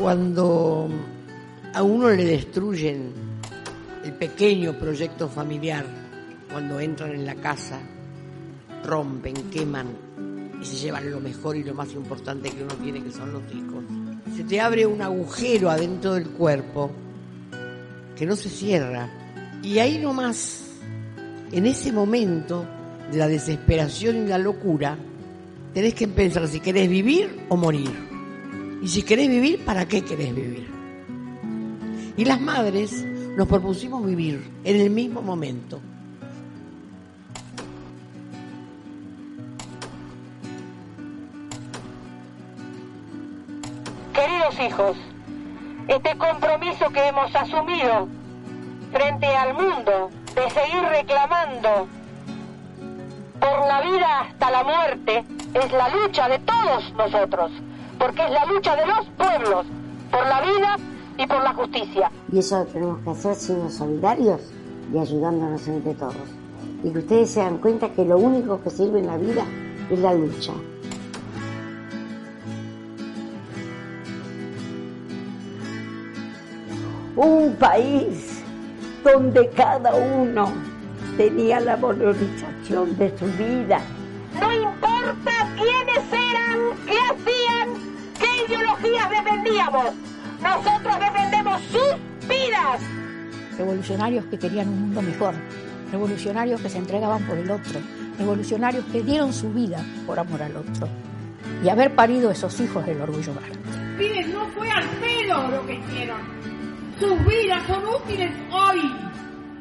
Cuando 0.00 0.88
a 1.72 1.80
uno 1.80 2.10
le 2.10 2.24
destruyen 2.24 3.12
el 4.04 4.14
pequeño 4.14 4.72
proyecto 4.72 5.28
familiar, 5.28 5.86
cuando 6.50 6.80
entran 6.80 7.12
en 7.12 7.24
la 7.24 7.36
casa, 7.36 7.78
rompen, 8.82 9.48
queman 9.52 9.96
y 10.60 10.64
se 10.64 10.74
llevan 10.74 11.08
lo 11.08 11.20
mejor 11.20 11.56
y 11.56 11.62
lo 11.62 11.72
más 11.72 11.92
importante 11.92 12.50
que 12.50 12.64
uno 12.64 12.74
tiene, 12.82 13.00
que 13.04 13.12
son 13.12 13.32
los 13.32 13.44
hijos. 13.54 13.84
Se 14.34 14.42
te 14.42 14.60
abre 14.60 14.84
un 14.84 15.00
agujero 15.00 15.70
adentro 15.70 16.14
del 16.14 16.30
cuerpo 16.30 16.90
que 18.16 18.26
no 18.26 18.34
se 18.34 18.50
cierra. 18.50 19.08
Y 19.62 19.78
ahí 19.78 19.98
nomás, 19.98 20.64
en 21.52 21.64
ese 21.66 21.92
momento 21.92 22.66
de 23.12 23.18
la 23.18 23.28
desesperación 23.28 24.16
y 24.16 24.26
la 24.26 24.38
locura, 24.38 24.98
tenés 25.74 25.94
que 25.94 26.06
pensar 26.06 26.46
si 26.46 26.60
querés 26.60 26.88
vivir 26.88 27.46
o 27.48 27.56
morir. 27.56 27.90
Y 28.80 28.88
si 28.88 29.02
querés 29.02 29.28
vivir, 29.28 29.64
¿para 29.64 29.86
qué 29.86 30.02
querés 30.02 30.34
vivir? 30.34 30.70
Y 32.16 32.24
las 32.24 32.40
madres 32.40 33.04
nos 33.36 33.48
propusimos 33.48 34.06
vivir 34.06 34.48
en 34.62 34.80
el 34.80 34.90
mismo 34.90 35.20
momento. 35.20 35.80
Queridos 44.14 44.60
hijos, 44.60 44.96
este 45.88 46.16
compromiso 46.16 46.88
que 46.90 47.08
hemos 47.08 47.34
asumido 47.34 48.06
frente 48.92 49.26
al 49.26 49.54
mundo 49.54 50.10
de 50.36 50.50
seguir 50.50 50.82
reclamando 50.88 51.88
por 53.40 53.66
la 53.66 53.80
vida 53.80 54.20
hasta 54.20 54.50
la 54.52 54.62
muerte 54.62 55.24
es 55.54 55.72
la 55.72 55.88
lucha 55.88 56.28
de 56.28 56.38
todos 56.40 56.92
nosotros, 56.94 57.52
porque 57.98 58.24
es 58.24 58.30
la 58.30 58.44
lucha 58.46 58.74
de 58.76 58.86
los 58.86 59.06
pueblos 59.16 59.66
por 60.10 60.26
la 60.26 60.40
vida 60.40 60.76
y 61.16 61.26
por 61.26 61.42
la 61.42 61.54
justicia. 61.54 62.10
Y 62.32 62.38
eso 62.38 62.58
lo 62.58 62.64
tenemos 62.66 62.98
que 62.98 63.10
hacer 63.10 63.34
siendo 63.36 63.70
solidarios 63.70 64.40
y 64.92 64.98
ayudándonos 64.98 65.66
entre 65.68 65.94
todos. 65.94 66.16
Y 66.82 66.90
que 66.90 66.98
ustedes 66.98 67.30
se 67.30 67.40
dan 67.40 67.58
cuenta 67.58 67.88
que 67.90 68.04
lo 68.04 68.18
único 68.18 68.60
que 68.62 68.70
sirve 68.70 68.98
en 68.98 69.06
la 69.06 69.16
vida 69.16 69.44
es 69.90 69.98
la 70.00 70.12
lucha. 70.12 70.52
Un 77.16 77.54
país 77.60 78.42
donde 79.04 79.48
cada 79.50 79.94
uno 79.94 80.52
tenía 81.16 81.60
la 81.60 81.76
valorización 81.76 82.98
de 82.98 83.16
su 83.16 83.26
vida. 83.26 83.80
No 84.40 84.52
importa 84.52 85.32
quiénes 85.56 86.12
eran, 86.12 86.58
qué 86.86 86.98
hacían, 87.10 87.68
qué 88.18 88.52
ideologías 88.52 89.10
defendíamos. 89.10 89.86
Nosotros 90.42 91.00
defendemos 91.00 91.62
sus 91.62 92.28
vidas. 92.28 92.80
Revolucionarios 93.56 94.24
que 94.26 94.38
querían 94.38 94.68
un 94.68 94.80
mundo 94.80 95.02
mejor, 95.02 95.34
revolucionarios 95.90 96.60
que 96.60 96.68
se 96.68 96.78
entregaban 96.78 97.22
por 97.24 97.38
el 97.38 97.50
otro, 97.50 97.80
revolucionarios 98.18 98.84
que 98.86 99.02
dieron 99.02 99.32
su 99.32 99.52
vida 99.52 99.84
por 100.06 100.18
amor 100.18 100.42
al 100.42 100.56
otro. 100.56 100.88
Y 101.62 101.68
haber 101.68 101.94
parido 101.94 102.30
esos 102.30 102.58
hijos 102.60 102.84
del 102.84 103.00
orgullo 103.00 103.32
blanco. 103.32 103.56
Miren, 103.96 104.32
no 104.32 104.46
fue 104.48 104.68
al 104.70 104.88
pelo 104.88 105.48
lo 105.48 105.66
que 105.66 105.74
hicieron. 105.74 106.20
Sus 106.98 107.26
vidas 107.26 107.62
son 107.66 107.82
útiles 107.86 108.32
hoy 108.52 108.92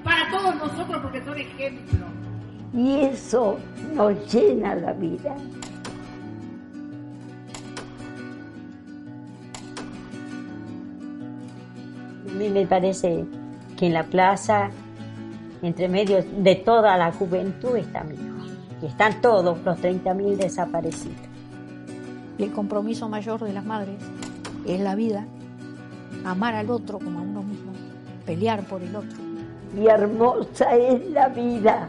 para 0.03 0.29
todos 0.31 0.55
nosotros 0.55 1.01
porque 1.01 1.23
son 1.23 1.37
ejemplo. 1.37 2.22
Y 2.73 3.01
eso 3.01 3.57
nos 3.93 4.33
llena 4.33 4.73
la 4.73 4.93
vida. 4.93 5.35
A 12.27 12.33
mí 12.35 12.49
me 12.49 12.65
parece 12.65 13.25
que 13.77 13.85
en 13.85 13.93
la 13.93 14.03
plaza, 14.03 14.71
entre 15.61 15.87
medio 15.87 16.23
de 16.23 16.55
toda 16.55 16.97
la 16.97 17.11
juventud, 17.11 17.77
está 17.77 18.03
mi 18.03 18.15
hijo. 18.15 18.23
Y 18.81 18.87
están 18.87 19.21
todos 19.21 19.63
los 19.63 19.77
30.000 19.77 20.35
desaparecidos. 20.35 21.15
Y 22.39 22.43
el 22.43 22.51
compromiso 22.51 23.07
mayor 23.07 23.43
de 23.43 23.53
las 23.53 23.63
madres 23.63 23.97
es 24.65 24.79
la 24.79 24.95
vida, 24.95 25.27
amar 26.25 26.55
al 26.55 26.71
otro 26.71 26.97
como 26.97 27.19
a 27.19 27.21
uno 27.21 27.43
mismo, 27.43 27.71
pelear 28.25 28.63
por 28.63 28.81
el 28.81 28.95
otro. 28.95 29.19
Y 29.79 29.85
hermosa 29.85 30.75
es 30.75 31.07
la 31.11 31.27
vida 31.27 31.87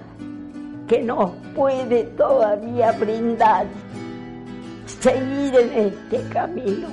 que 0.87 1.03
nos 1.03 1.31
puede 1.55 2.05
todavía 2.17 2.93
brindar 2.93 3.67
seguir 4.87 5.55
en 5.55 5.73
este 5.87 6.29
camino. 6.29 6.89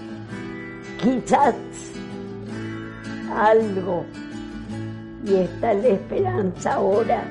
Quizás 1.01 1.56
algo, 3.36 4.06
y 5.25 5.36
esta 5.36 5.71
es 5.73 5.84
la 5.84 5.89
esperanza 5.89 6.73
ahora, 6.73 7.23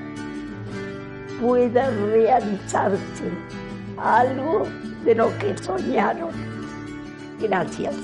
pueda 1.41 1.91
realizarse 1.91 3.31
algo 3.97 4.67
de 5.05 5.15
lo 5.15 5.37
que 5.39 5.57
soñaron. 5.59 6.31
Gracias. 7.41 7.95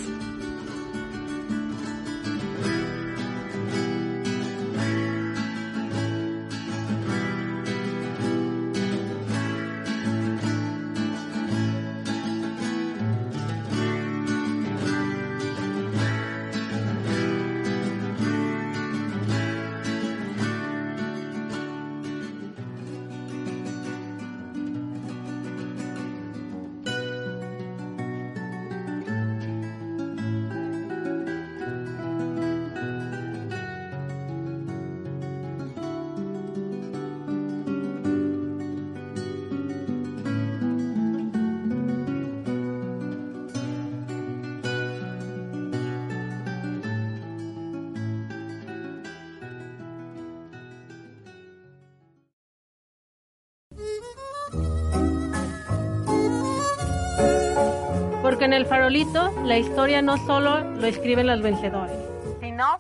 Farolito 58.67 59.33
la 59.45 59.59
historia 59.59 60.03
no 60.03 60.17
solo 60.27 60.61
lo 60.61 60.87
escriben 60.87 61.27
los 61.27 61.41
vencedores, 61.41 61.97
sino 62.41 62.79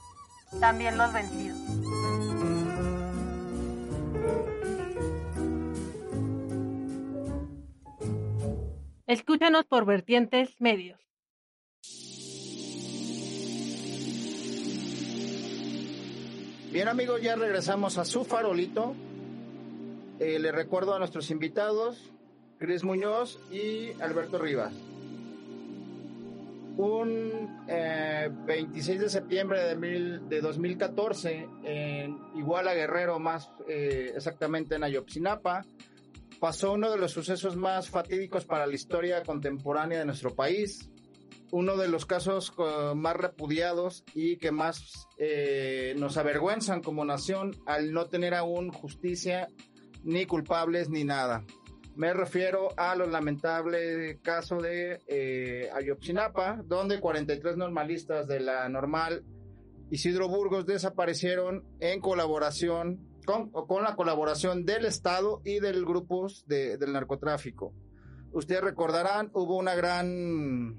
también 0.60 0.98
los 0.98 1.12
vencidos. 1.12 1.56
Escúchanos 9.06 9.64
por 9.66 9.86
vertientes 9.86 10.60
medios. 10.60 11.00
Bien 16.72 16.88
amigos, 16.88 17.22
ya 17.22 17.36
regresamos 17.36 17.96
a 17.98 18.04
su 18.04 18.24
farolito. 18.24 18.94
Eh, 20.18 20.38
le 20.38 20.50
recuerdo 20.50 20.94
a 20.94 20.98
nuestros 20.98 21.30
invitados, 21.30 22.10
Cris 22.58 22.84
Muñoz 22.84 23.38
y 23.50 23.92
Alberto 24.02 24.38
Rivas. 24.38 24.74
Un 26.76 27.64
eh, 27.68 28.28
26 28.30 29.00
de 29.00 29.08
septiembre 29.08 29.62
de, 29.62 29.76
mil, 29.76 30.28
de 30.28 30.40
2014, 30.40 31.48
en 31.64 32.18
Iguala 32.34 32.74
Guerrero, 32.74 33.18
más 33.18 33.50
eh, 33.66 34.12
exactamente 34.14 34.74
en 34.74 34.84
Ayotzinapa, 34.84 35.64
pasó 36.38 36.72
uno 36.72 36.90
de 36.90 36.98
los 36.98 37.12
sucesos 37.12 37.56
más 37.56 37.88
fatídicos 37.88 38.44
para 38.44 38.66
la 38.66 38.74
historia 38.74 39.22
contemporánea 39.22 40.00
de 40.00 40.04
nuestro 40.04 40.34
país, 40.34 40.90
uno 41.50 41.76
de 41.76 41.88
los 41.88 42.04
casos 42.04 42.52
más 42.94 43.16
repudiados 43.16 44.04
y 44.14 44.36
que 44.36 44.50
más 44.50 45.06
eh, 45.16 45.94
nos 45.96 46.16
avergüenzan 46.16 46.82
como 46.82 47.04
nación 47.04 47.52
al 47.66 47.92
no 47.92 48.06
tener 48.06 48.34
aún 48.34 48.70
justicia 48.70 49.48
ni 50.02 50.26
culpables 50.26 50.90
ni 50.90 51.04
nada. 51.04 51.44
Me 51.96 52.12
refiero 52.12 52.68
a 52.76 52.94
los 52.94 53.08
lamentable 53.08 54.20
caso 54.20 54.60
de 54.60 55.00
eh, 55.06 55.70
Ayotzinapa, 55.72 56.62
donde 56.62 57.00
43 57.00 57.56
normalistas 57.56 58.28
de 58.28 58.40
la 58.40 58.68
normal 58.68 59.24
Isidro 59.90 60.28
Burgos 60.28 60.66
desaparecieron 60.66 61.64
en 61.80 62.00
colaboración 62.00 63.00
con, 63.24 63.50
la 63.82 63.96
colaboración 63.96 64.66
del 64.66 64.84
Estado 64.84 65.40
y 65.42 65.58
del 65.58 65.86
grupos 65.86 66.44
de, 66.46 66.76
del 66.76 66.92
narcotráfico. 66.92 67.72
Ustedes 68.30 68.60
recordarán, 68.60 69.30
hubo 69.32 69.56
una 69.56 69.74
gran 69.74 70.78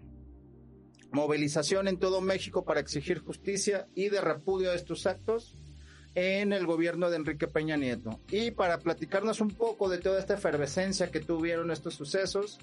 movilización 1.11 1.87
en 1.87 1.97
todo 1.97 2.21
México 2.21 2.63
para 2.63 2.79
exigir 2.79 3.23
justicia 3.23 3.87
y 3.95 4.09
de 4.09 4.21
repudio 4.21 4.69
a 4.69 4.75
estos 4.75 5.07
actos 5.07 5.57
en 6.19 6.51
el 6.51 6.65
gobierno 6.65 7.11
de 7.11 7.17
Enrique 7.17 7.47
Peña 7.47 7.77
Nieto. 7.77 8.19
Y 8.31 8.49
para 8.49 8.79
platicarnos 8.79 9.39
un 9.39 9.49
poco 9.49 9.87
de 9.87 9.99
toda 9.99 10.19
esta 10.19 10.33
efervescencia 10.33 11.11
que 11.11 11.19
tuvieron 11.19 11.69
estos 11.69 11.93
sucesos, 11.93 12.57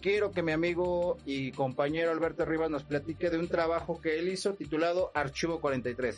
quiero 0.00 0.30
que 0.30 0.42
mi 0.42 0.52
amigo 0.52 1.18
y 1.26 1.52
compañero 1.52 2.12
Alberto 2.12 2.46
Rivas 2.46 2.70
nos 2.70 2.82
platique 2.82 3.28
de 3.28 3.38
un 3.38 3.48
trabajo 3.48 4.00
que 4.00 4.18
él 4.18 4.28
hizo 4.28 4.54
titulado 4.54 5.12
Archivo 5.12 5.60
43. 5.60 6.16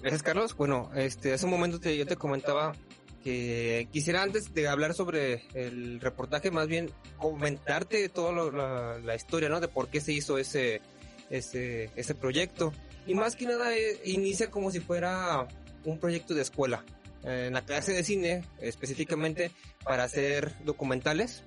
Gracias, 0.00 0.24
Carlos. 0.24 0.56
Bueno, 0.56 0.90
este, 0.96 1.32
hace 1.32 1.44
un 1.44 1.52
momento 1.52 1.78
te, 1.78 1.96
yo 1.96 2.06
te 2.06 2.16
comentaba 2.16 2.72
que 3.22 3.86
quisiera 3.92 4.20
antes 4.20 4.52
de 4.52 4.66
hablar 4.66 4.94
sobre 4.94 5.44
el 5.54 6.00
reportaje, 6.00 6.50
más 6.50 6.66
bien 6.66 6.90
comentarte 7.18 8.08
toda 8.08 8.50
la, 8.50 8.98
la, 8.98 9.14
historia, 9.14 9.48
¿no? 9.48 9.60
De 9.60 9.68
por 9.68 9.90
qué 9.90 10.00
se 10.00 10.12
hizo 10.12 10.38
ese, 10.38 10.80
ese, 11.30 11.88
ese 11.94 12.16
proyecto. 12.16 12.72
Y 13.06 13.14
más 13.14 13.36
que 13.36 13.46
nada 13.46 13.74
eh, 13.76 14.00
inicia 14.04 14.50
como 14.50 14.70
si 14.70 14.80
fuera 14.80 15.48
un 15.84 15.98
proyecto 15.98 16.34
de 16.34 16.42
escuela. 16.42 16.84
En 17.24 17.52
la 17.52 17.64
clase 17.64 17.92
de 17.92 18.02
cine, 18.02 18.44
específicamente 18.60 19.52
para 19.84 20.04
hacer 20.04 20.52
documentales. 20.64 21.44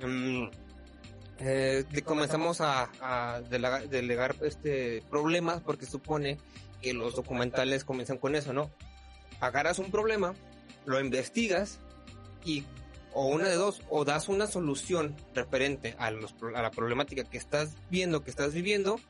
Mm, 0.00 0.44
eh, 1.40 1.84
comenzamos 2.04 2.60
a, 2.60 2.90
a 3.00 3.40
delegar 3.40 4.36
este 4.42 5.02
problemas 5.10 5.60
porque 5.60 5.86
supone 5.86 6.38
que 6.80 6.92
los 6.94 7.16
documentales 7.16 7.84
comienzan 7.84 8.18
con 8.18 8.34
eso, 8.34 8.52
¿no? 8.52 8.70
Agarras 9.40 9.78
un 9.78 9.90
problema, 9.90 10.34
lo 10.84 11.00
investigas 11.00 11.78
y 12.44 12.64
o 13.12 13.26
una 13.26 13.48
de 13.48 13.56
dos, 13.56 13.82
o 13.88 14.04
das 14.04 14.28
una 14.28 14.46
solución 14.46 15.16
referente 15.34 15.94
a, 15.98 16.10
los, 16.10 16.34
a 16.54 16.62
la 16.62 16.70
problemática 16.70 17.24
que 17.24 17.38
estás 17.38 17.74
viendo, 17.90 18.22
que 18.22 18.30
estás 18.30 18.54
viviendo, 18.54 19.00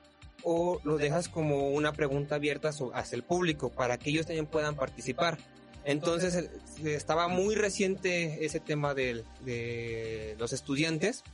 o 0.42 0.80
lo 0.84 0.96
dejas 0.98 1.28
como 1.28 1.70
una 1.70 1.92
pregunta 1.92 2.36
abierta 2.36 2.70
hacia 2.70 3.16
el 3.16 3.22
público 3.22 3.70
para 3.70 3.98
que 3.98 4.10
ellos 4.10 4.26
también 4.26 4.46
puedan 4.46 4.76
participar. 4.76 5.38
Entonces 5.84 6.50
estaba 6.84 7.28
muy 7.28 7.54
reciente 7.54 8.44
ese 8.44 8.60
tema 8.60 8.94
de, 8.94 9.24
de 9.44 10.36
los 10.38 10.52
estudiantes 10.52 11.24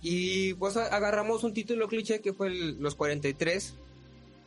y 0.00 0.54
pues 0.54 0.76
agarramos 0.76 1.44
un 1.44 1.52
título 1.52 1.88
cliché 1.88 2.20
que 2.20 2.32
fue 2.32 2.50
los 2.50 2.94
43 2.94 3.74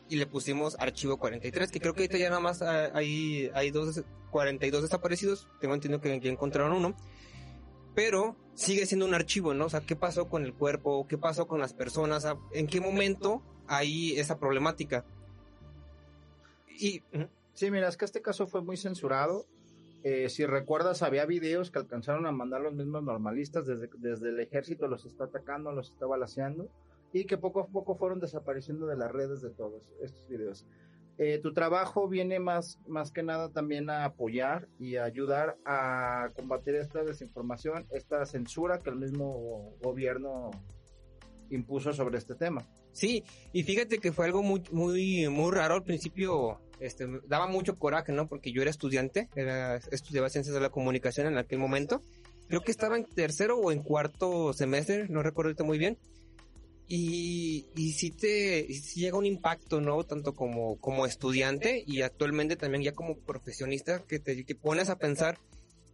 y 0.09 0.15
le 0.15 0.25
pusimos 0.25 0.75
archivo 0.79 1.17
43 1.17 1.71
que 1.71 1.79
creo 1.79 1.93
que 1.93 2.01
ahorita 2.01 2.17
ya 2.17 2.29
nada 2.29 2.41
más 2.41 2.61
hay, 2.61 3.51
hay 3.53 3.71
dos, 3.71 4.01
42 4.31 4.83
desaparecidos, 4.83 5.47
tengo 5.59 5.73
entendido 5.73 6.01
que, 6.01 6.19
que 6.19 6.29
encontraron 6.29 6.73
uno 6.73 6.95
pero 7.97 8.35
sigue 8.53 8.85
siendo 8.85 9.07
un 9.07 9.15
archivo, 9.15 9.55
¿no? 9.55 9.65
O 9.65 9.69
sea, 9.69 9.81
¿qué 9.81 9.95
pasó 9.95 10.29
con 10.29 10.45
el 10.45 10.53
cuerpo? 10.53 11.07
¿Qué 11.09 11.17
pasó 11.17 11.47
con 11.47 11.59
las 11.59 11.73
personas? 11.73 12.27
¿En 12.53 12.67
qué 12.67 12.79
momento 12.79 13.41
hay 13.67 14.17
esa 14.17 14.39
problemática? 14.39 15.05
Y, 16.79 17.01
sí, 17.53 17.71
mira, 17.71 17.87
es 17.87 17.97
que 17.97 18.05
este 18.05 18.21
caso 18.21 18.47
fue 18.47 18.61
muy 18.61 18.77
censurado. 18.77 19.45
Eh, 20.03 20.29
si 20.29 20.45
recuerdas, 20.45 21.01
había 21.01 21.25
videos 21.25 21.71
que 21.71 21.79
alcanzaron 21.79 22.25
a 22.27 22.31
mandar 22.31 22.61
los 22.61 22.73
mismos 22.73 23.03
normalistas 23.03 23.65
desde, 23.65 23.89
desde 23.97 24.29
el 24.29 24.39
ejército, 24.39 24.87
los 24.87 25.05
está 25.05 25.25
atacando, 25.25 25.71
los 25.71 25.89
está 25.89 26.05
balaseando, 26.05 26.69
y 27.11 27.25
que 27.25 27.37
poco 27.37 27.61
a 27.61 27.67
poco 27.67 27.95
fueron 27.95 28.19
desapareciendo 28.19 28.85
de 28.85 28.95
las 28.95 29.11
redes 29.11 29.41
de 29.41 29.49
todos 29.49 29.91
estos 30.01 30.27
videos. 30.27 30.65
Eh, 31.19 31.39
tu 31.39 31.51
trabajo 31.51 32.07
viene 32.07 32.39
más, 32.39 32.79
más 32.87 33.11
que 33.11 33.23
nada 33.23 33.49
también 33.49 33.89
a 33.89 34.05
apoyar 34.05 34.67
y 34.77 34.97
a 34.97 35.03
ayudar 35.05 35.57
a 35.65 36.29
combatir 36.35 36.75
esta 36.75 37.03
desinformación, 37.03 37.87
esta 37.89 38.23
censura 38.27 38.79
que 38.79 38.91
el 38.91 38.97
mismo 38.97 39.73
gobierno 39.81 40.51
impuso 41.49 41.91
sobre 41.91 42.19
este 42.19 42.35
tema. 42.35 42.61
Sí, 42.97 43.23
y 43.53 43.61
fíjate 43.61 43.99
que 43.99 44.11
fue 44.11 44.25
algo 44.25 44.41
muy, 44.41 44.63
muy, 44.71 45.29
muy 45.29 45.51
raro 45.51 45.75
al 45.75 45.83
principio, 45.83 46.59
este, 46.79 47.05
daba 47.27 47.45
mucho 47.45 47.77
coraje, 47.77 48.11
¿no? 48.11 48.27
Porque 48.27 48.51
yo 48.51 48.63
era 48.63 48.71
estudiante, 48.71 49.29
era, 49.35 49.75
estudiaba 49.91 50.29
ciencias 50.29 50.55
de 50.55 50.61
la 50.61 50.71
comunicación 50.71 51.27
en 51.27 51.37
aquel 51.37 51.59
momento, 51.59 52.01
creo 52.47 52.61
que 52.61 52.71
estaba 52.71 52.97
en 52.97 53.05
tercero 53.05 53.59
o 53.59 53.71
en 53.71 53.83
cuarto 53.83 54.51
semestre, 54.51 55.07
no 55.09 55.21
recuerdo 55.21 55.63
muy 55.63 55.77
bien, 55.77 55.99
y, 56.87 57.67
y 57.75 57.91
sí 57.91 58.09
te 58.09 58.63
llega 58.95 59.15
un 59.15 59.27
impacto, 59.27 59.79
¿no? 59.79 60.03
Tanto 60.03 60.33
como, 60.33 60.79
como 60.79 61.05
estudiante 61.05 61.83
y 61.85 62.01
actualmente 62.01 62.55
también 62.55 62.81
ya 62.81 62.93
como 62.93 63.15
profesionista 63.15 64.03
que 64.07 64.17
te 64.17 64.43
que 64.43 64.55
pones 64.55 64.89
a 64.89 64.97
pensar 64.97 65.37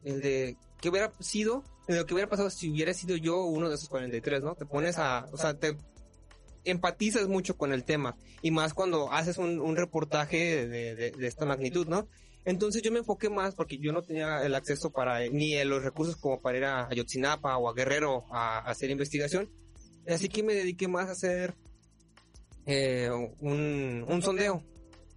el 0.06 0.22
de 0.22 0.56
qué 0.80 0.88
hubiera 0.88 1.12
sido, 1.20 1.63
lo 1.88 2.06
que 2.06 2.13
hubiera 2.13 2.30
pasado 2.30 2.50
si 2.50 2.70
hubiera 2.70 2.94
sido 2.94 3.18
yo 3.18 3.44
uno 3.44 3.68
de 3.68 3.76
esos 3.76 3.89
43, 3.89 4.42
¿no? 4.44 4.56
Te 4.56 4.66
pones 4.66 4.98
a, 5.00 5.26
o 5.34 5.38
sea, 5.38 5.54
te 5.54 5.76
empatizas 6.65 7.28
mucho 7.28 7.58
con 7.58 7.73
el 7.73 7.84
tema 7.84 8.15
y 8.41 8.52
más 8.52 8.73
cuando 8.73 9.12
haces 9.12 9.38
un, 9.38 9.60
un 9.60 9.76
reportaje 9.76 10.67
de, 10.67 10.95
de, 10.95 11.12
de, 11.12 11.28
esta 11.28 11.45
magnitud, 11.45 11.88
¿no? 11.88 12.08
Entonces 12.45 12.82
yo 12.82 12.91
me 12.91 12.99
enfoqué 12.99 13.30
más 13.30 13.56
porque 13.56 13.78
yo 13.78 13.93
no 13.93 14.02
tenía 14.02 14.43
el 14.43 14.56
acceso 14.56 14.91
para 14.91 15.19
ni 15.30 15.62
los 15.63 15.84
recursos 15.84 16.17
como 16.17 16.41
para 16.41 16.58
ir 16.58 16.65
a 16.65 16.88
Ayotzinapa 16.88 17.58
o 17.58 17.69
a 17.69 17.73
Guerrero 17.73 18.26
a 18.32 18.60
hacer 18.60 18.89
investigación 18.89 19.49
Así 20.08 20.28
que 20.28 20.43
me 20.43 20.54
dediqué 20.54 20.88
más 20.88 21.08
a 21.08 21.13
hacer 21.13 21.56
eh, 22.65 23.10
un, 23.39 24.06
un 24.08 24.21
sondeo 24.21 24.63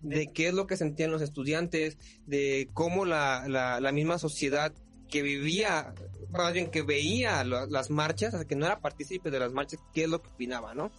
de 0.00 0.28
qué 0.32 0.48
es 0.48 0.54
lo 0.54 0.66
que 0.66 0.76
sentían 0.76 1.10
los 1.10 1.22
estudiantes, 1.22 1.98
de 2.26 2.68
cómo 2.72 3.04
la, 3.04 3.48
la, 3.48 3.92
misma 3.92 4.18
sociedad 4.18 4.72
que 5.08 5.22
vivía, 5.22 5.94
más 6.30 6.52
bien 6.52 6.70
que 6.70 6.82
veía 6.82 7.42
las 7.44 7.90
marchas, 7.90 8.34
o 8.34 8.38
sea, 8.38 8.46
que 8.46 8.54
no 8.54 8.66
era 8.66 8.80
partícipe 8.80 9.30
de 9.30 9.40
las 9.40 9.52
marchas, 9.52 9.80
qué 9.92 10.04
es 10.04 10.08
lo 10.08 10.22
que 10.22 10.28
opinaba, 10.28 10.74
¿no? 10.74 10.92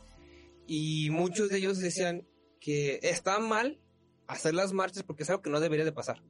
Y 0.67 1.09
muchos 1.11 1.49
de 1.49 1.57
ellos 1.57 1.79
decían 1.79 2.27
que 2.59 2.99
está 3.01 3.39
mal 3.39 3.79
hacer 4.27 4.53
las 4.53 4.73
marchas 4.73 5.03
porque 5.03 5.23
es 5.23 5.29
algo 5.29 5.41
que 5.41 5.49
no 5.49 5.59
debería 5.59 5.85
de 5.85 5.93
pasar. 5.93 6.21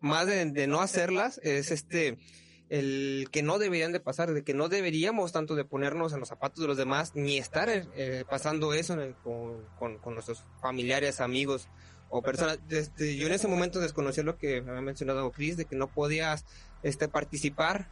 Más 0.00 0.26
de, 0.26 0.66
no 0.66 0.80
hacerlas 0.80 1.38
es 1.42 1.70
este 1.70 2.18
el 2.70 3.28
que 3.30 3.42
no 3.42 3.58
deberían 3.58 3.92
de 3.92 4.00
pasar, 4.00 4.32
de 4.32 4.44
que 4.44 4.52
no 4.52 4.68
deberíamos 4.68 5.32
tanto 5.32 5.54
de 5.54 5.64
ponernos 5.64 6.12
en 6.12 6.20
los 6.20 6.28
zapatos 6.28 6.60
de 6.60 6.66
los 6.66 6.76
demás, 6.76 7.12
ni 7.14 7.38
estar 7.38 7.68
eh, 7.70 8.24
pasando 8.28 8.74
eso 8.74 8.94
con, 9.22 9.98
con, 9.98 10.14
nuestros 10.14 10.44
familiares, 10.60 11.20
amigos 11.22 11.68
o 12.10 12.20
personas. 12.20 12.58
Este, 12.68 13.16
yo 13.16 13.26
en 13.26 13.32
ese 13.32 13.48
momento 13.48 13.80
desconocía 13.80 14.22
lo 14.22 14.36
que 14.36 14.58
había 14.58 14.82
mencionado 14.82 15.32
Chris, 15.32 15.56
de 15.56 15.64
que 15.64 15.76
no 15.76 15.88
podías 15.88 16.44
este, 16.82 17.08
participar 17.08 17.88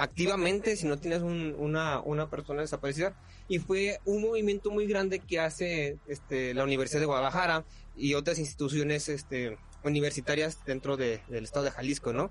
activamente 0.00 0.76
si 0.76 0.86
no 0.86 0.98
tienes 0.98 1.20
una, 1.22 2.00
una 2.00 2.30
persona 2.30 2.62
desaparecida. 2.62 3.14
Y 3.48 3.58
fue 3.58 3.98
un 4.04 4.22
movimiento 4.22 4.70
muy 4.70 4.86
grande 4.86 5.18
que 5.18 5.38
hace 5.38 5.98
este, 6.06 6.54
la 6.54 6.64
Universidad 6.64 7.00
de 7.00 7.06
Guadalajara 7.06 7.64
y 7.96 8.14
otras 8.14 8.38
instituciones 8.38 9.08
este, 9.08 9.58
universitarias 9.84 10.64
dentro 10.64 10.96
de, 10.96 11.20
del 11.28 11.44
estado 11.44 11.66
de 11.66 11.72
Jalisco, 11.72 12.12
¿no? 12.12 12.30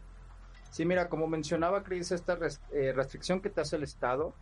Sí, 0.71 0.86
mira, 0.86 1.10
como 1.10 1.27
mencionaba 1.27 1.84
Cris, 1.84 2.12
esta 2.12 2.38
eh, 2.71 2.93
restricción 2.93 3.41
que 3.41 3.49
te 3.49 3.62
hace 3.62 3.75
el 3.75 3.84
Estado, 3.84 4.34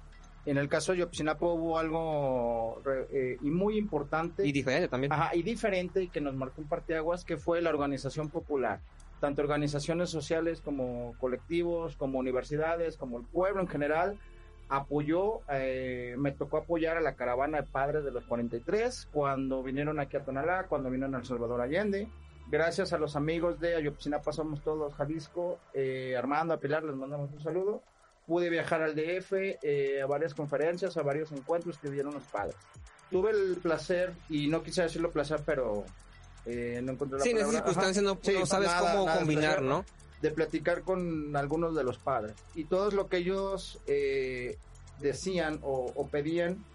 en 0.46 0.58
el 0.58 0.70
caso 0.70 0.94
de 0.94 1.00
Yopsinapo 1.00 1.54
hubo 1.54 1.78
algo 1.78 2.82
eh, 3.12 3.38
y 3.42 3.50
muy 3.50 3.78
importante. 3.78 4.46
Y 4.48 4.54
diferente 4.54 4.88
también. 4.88 5.12
Ajá, 5.12 5.36
y 5.36 5.44
diferente 5.44 6.04
y 6.04 6.08
que 6.08 6.22
nos 6.22 6.36
marcó 6.36 6.62
un 6.62 6.68
parteaguas, 6.68 7.26
que 7.26 7.36
fue 7.38 7.62
la 7.62 7.70
organización 7.70 8.30
popular. 8.30 8.80
Tanto 9.20 9.42
organizaciones 9.42 10.10
sociales 10.10 10.62
como 10.62 11.16
colectivos, 11.20 11.96
como 11.96 12.20
universidades, 12.20 12.98
como 12.98 13.18
el 13.18 13.26
pueblo 13.26 13.62
en 13.62 13.68
general, 13.68 14.20
apoyó, 14.70 15.42
eh, 15.50 16.16
me 16.18 16.32
tocó 16.32 16.58
apoyar 16.58 16.98
a 16.98 17.02
la 17.02 17.16
caravana 17.16 17.62
de 17.62 17.68
padres 17.68 18.04
de 18.04 18.12
los 18.12 18.26
43 18.26 19.10
cuando 19.12 19.64
vinieron 19.64 20.00
aquí 20.00 20.18
a 20.18 20.24
Tonalá, 20.24 20.68
cuando 20.68 20.90
vinieron 20.90 21.16
a 21.16 21.20
El 21.20 21.26
Salvador 21.26 21.62
Allende 21.62 22.08
gracias 22.50 22.94
a 22.94 22.98
los 22.98 23.16
amigos 23.16 23.60
de 23.60 23.76
Ayotzinapa 23.76 24.32
Somos 24.32 24.64
Todos 24.64 24.94
Jalisco, 24.94 25.60
eh, 25.74 26.16
Armando, 26.18 26.54
a 26.54 26.60
Pilar, 26.60 26.84
les 26.84 26.96
mandamos 26.96 27.32
un 27.32 27.42
saludo. 27.42 27.82
Pude 28.26 28.50
viajar 28.50 28.82
al 28.82 28.96
DF 28.96 29.34
eh, 29.62 30.02
a 30.02 30.06
varias 30.06 30.34
conferencias, 30.34 30.98
a 30.98 31.02
varios 31.02 31.32
encuentros 31.32 31.78
que 31.78 31.90
dieron 31.90 32.14
los 32.14 32.24
padres. 32.24 32.56
Tuve 33.10 33.32
el 33.32 33.58
placer, 33.62 34.14
y 34.30 34.48
no 34.48 34.64
quise 34.64 34.82
decirlo 34.82 35.12
placer, 35.12 35.42
pero 35.46 35.86
eh, 36.48 36.82
no 36.84 36.94
la 36.94 37.20
sí, 37.24 37.30
en 37.32 37.38
esas 37.38 37.52
circunstancias 37.52 38.04
no, 38.04 38.18
sabes 38.46 38.70
cómo 38.80 39.06
combinar, 39.14 39.62
¿no? 39.62 39.86
de 40.22 40.32
platicar 40.32 40.82
con 40.82 41.36
algunos 41.36 41.76
de 41.76 41.84
los 41.84 42.00
padres. 42.00 42.36
Y 42.56 42.64
todo 42.66 42.90
lo 42.92 43.08
que 43.08 43.18
ellos 43.18 43.80
eh, 43.86 44.58
decían 45.00 45.60
o, 45.62 45.92
o 45.96 46.08
pedían 46.08 46.66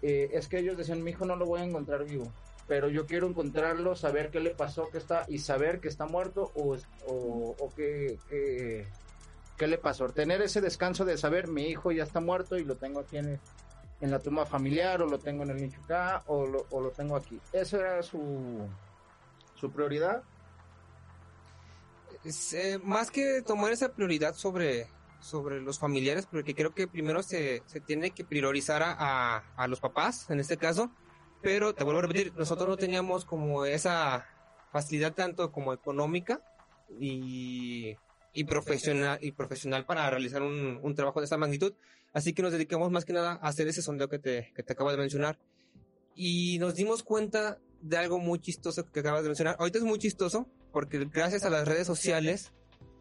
eh, 0.00 0.30
es 0.32 0.48
que 0.48 0.58
ellos 0.60 0.76
decían, 0.78 1.02
mi 1.02 1.10
hijo 1.10 1.26
no 1.26 1.36
lo 1.36 1.44
voy 1.44 1.60
a 1.60 1.64
encontrar 1.64 2.04
vivo, 2.04 2.32
pero 2.66 2.88
yo 2.88 3.04
quiero 3.04 3.26
encontrarlo, 3.26 3.94
saber 3.94 4.30
qué 4.30 4.40
le 4.40 4.50
pasó, 4.50 4.88
que 4.90 4.96
está, 4.98 5.24
y 5.28 5.38
saber 5.40 5.80
que 5.80 5.88
está 5.88 6.06
muerto 6.06 6.50
o, 6.54 6.76
o, 7.06 7.56
o 7.58 7.74
que, 7.74 8.16
que- 8.30 8.86
qué 9.58 9.66
le 9.66 9.76
pasó. 9.76 10.08
Tener 10.08 10.40
ese 10.40 10.60
descanso 10.60 11.04
de 11.04 11.18
saber, 11.18 11.48
mi 11.48 11.64
hijo 11.66 11.90
ya 11.92 12.04
está 12.04 12.20
muerto 12.20 12.56
y 12.56 12.64
lo 12.64 12.76
tengo 12.76 13.00
aquí 13.00 13.18
en, 13.18 13.38
en 14.00 14.10
la 14.10 14.20
tumba 14.20 14.46
familiar, 14.46 15.02
o 15.02 15.06
lo 15.06 15.18
tengo 15.18 15.42
en 15.42 15.50
el 15.50 15.56
nicho 15.60 15.80
acá, 15.84 16.22
o 16.28 16.46
lo, 16.46 16.64
o 16.70 16.80
lo 16.80 16.90
tengo 16.90 17.16
aquí. 17.16 17.40
Esa 17.52 17.78
era 17.78 18.02
su, 18.02 18.60
su 19.58 19.70
prioridad. 19.70 20.22
Es, 22.24 22.52
eh, 22.52 22.80
más 22.82 23.10
que 23.10 23.42
tomar 23.42 23.72
esa 23.72 23.92
prioridad 23.92 24.34
sobre, 24.34 24.88
sobre 25.20 25.60
los 25.60 25.78
familiares, 25.78 26.26
porque 26.26 26.54
creo 26.54 26.74
que 26.74 26.88
primero 26.88 27.22
se, 27.22 27.62
se 27.66 27.80
tiene 27.80 28.10
que 28.10 28.24
priorizar 28.24 28.82
a, 28.82 29.38
a, 29.56 29.68
los 29.68 29.80
papás, 29.80 30.28
en 30.30 30.40
este 30.40 30.56
caso, 30.56 30.90
pero 31.42 31.74
te 31.74 31.84
vuelvo 31.84 32.00
a 32.00 32.02
repetir, 32.02 32.32
nosotros 32.36 32.68
no 32.68 32.76
teníamos 32.76 33.24
como 33.24 33.64
esa 33.64 34.26
facilidad 34.72 35.14
tanto 35.14 35.50
como 35.52 35.72
económica 35.72 36.42
y, 37.00 37.96
y 38.32 38.44
profesional 38.44 39.18
y 39.22 39.32
profesional 39.32 39.86
para 39.86 40.08
realizar 40.10 40.42
un, 40.42 40.80
un 40.82 40.94
trabajo 40.94 41.20
de 41.20 41.24
esta 41.24 41.38
magnitud, 41.38 41.74
así 42.12 42.32
que 42.32 42.42
nos 42.42 42.52
dedicamos 42.52 42.90
más 42.90 43.04
que 43.04 43.12
nada 43.12 43.38
a 43.42 43.48
hacer 43.48 43.68
ese 43.68 43.82
sondeo 43.82 44.08
que 44.08 44.18
te, 44.18 44.52
que 44.54 44.62
te 44.62 44.72
acabo 44.72 44.90
de 44.90 44.98
mencionar 44.98 45.38
y 46.14 46.58
nos 46.58 46.74
dimos 46.74 47.04
cuenta 47.04 47.58
de 47.80 47.96
algo 47.96 48.18
muy 48.18 48.38
chistoso 48.38 48.84
que 48.90 49.00
acabas 49.00 49.22
de 49.22 49.28
mencionar. 49.28 49.56
Ahorita 49.58 49.78
es 49.78 49.84
muy 49.84 49.98
chistoso 49.98 50.46
porque 50.72 50.98
gracias 51.06 51.44
a 51.44 51.50
las 51.50 51.66
redes 51.66 51.86
sociales 51.86 52.52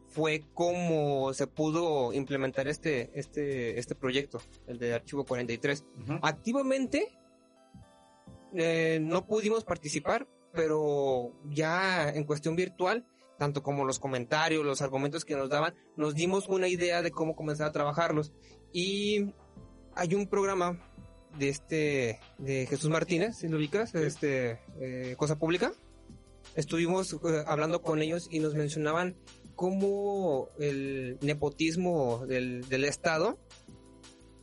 fue 0.07 0.43
como 0.53 1.33
se 1.33 1.47
pudo 1.47 2.13
implementar 2.13 2.67
este, 2.67 3.11
este, 3.13 3.77
este 3.77 3.95
proyecto, 3.95 4.41
el 4.67 4.79
de 4.79 4.93
Archivo 4.93 5.25
43. 5.25 5.85
Activamente 6.21 7.11
eh, 8.53 8.99
no 9.01 9.25
pudimos 9.25 9.63
participar, 9.63 10.27
pero 10.53 11.33
ya 11.45 12.09
en 12.09 12.23
cuestión 12.23 12.55
virtual, 12.55 13.05
tanto 13.37 13.61
como 13.61 13.85
los 13.85 13.99
comentarios, 13.99 14.65
los 14.65 14.81
argumentos 14.81 15.25
que 15.25 15.35
nos 15.35 15.49
daban, 15.49 15.75
nos 15.95 16.15
dimos 16.15 16.47
una 16.47 16.67
idea 16.67 17.01
de 17.01 17.11
cómo 17.11 17.35
comenzar 17.35 17.67
a 17.67 17.71
trabajarlos. 17.71 18.33
Y 18.73 19.33
hay 19.93 20.15
un 20.15 20.27
programa 20.27 20.79
de 21.37 21.49
este 21.49 22.19
de 22.37 22.65
Jesús 22.65 22.89
Martínez, 22.89 23.37
si 23.37 23.47
lo 23.47 23.57
ubicas, 23.57 23.93
este 23.95 24.59
eh, 24.79 25.15
Cosa 25.17 25.37
Pública. 25.37 25.73
Estuvimos 26.55 27.13
eh, 27.13 27.43
hablando 27.45 27.81
con 27.81 28.01
ellos 28.01 28.27
y 28.31 28.39
nos 28.39 28.55
mencionaban 28.55 29.15
cómo 29.55 30.49
el 30.59 31.17
nepotismo 31.21 32.25
del, 32.27 32.67
del 32.69 32.85
Estado 32.85 33.37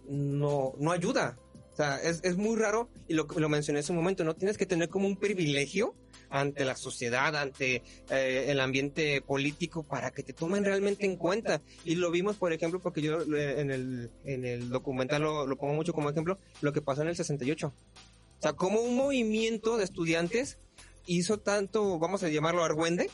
no, 0.08 0.74
no 0.78 0.92
ayuda. 0.92 1.38
O 1.72 1.76
sea, 1.76 1.96
es, 1.98 2.20
es 2.22 2.36
muy 2.36 2.56
raro 2.56 2.88
y 3.08 3.14
lo, 3.14 3.26
lo 3.36 3.48
mencioné 3.48 3.80
en 3.80 3.84
su 3.84 3.94
momento, 3.94 4.22
no 4.22 4.36
tienes 4.36 4.56
que 4.56 4.66
tener 4.66 4.88
como 4.88 5.08
un 5.08 5.16
privilegio 5.16 5.96
ante 6.34 6.64
la 6.64 6.74
sociedad, 6.76 7.34
ante 7.36 7.82
eh, 8.10 8.46
el 8.48 8.58
ambiente 8.60 9.22
político 9.22 9.84
para 9.84 10.10
que 10.10 10.22
te 10.22 10.32
tomen 10.32 10.64
realmente 10.64 11.06
en 11.06 11.16
cuenta. 11.16 11.62
Y 11.84 11.94
lo 11.94 12.10
vimos, 12.10 12.36
por 12.36 12.52
ejemplo, 12.52 12.80
porque 12.80 13.00
yo 13.02 13.20
eh, 13.36 13.60
en 13.60 13.70
el, 13.70 14.10
en 14.24 14.44
el 14.44 14.68
documental 14.68 15.22
lo, 15.22 15.46
lo 15.46 15.56
pongo 15.56 15.74
mucho 15.74 15.92
como 15.92 16.10
ejemplo, 16.10 16.38
lo 16.60 16.72
que 16.72 16.82
pasó 16.82 17.02
en 17.02 17.08
el 17.08 17.16
68. 17.16 17.68
O 17.68 18.42
sea, 18.42 18.52
como 18.54 18.80
un 18.80 18.96
movimiento 18.96 19.76
de 19.76 19.84
estudiantes 19.84 20.58
hizo 21.06 21.38
tanto, 21.38 21.98
vamos 21.98 22.22
a 22.24 22.28
llamarlo 22.28 22.64
argüende, 22.64 23.10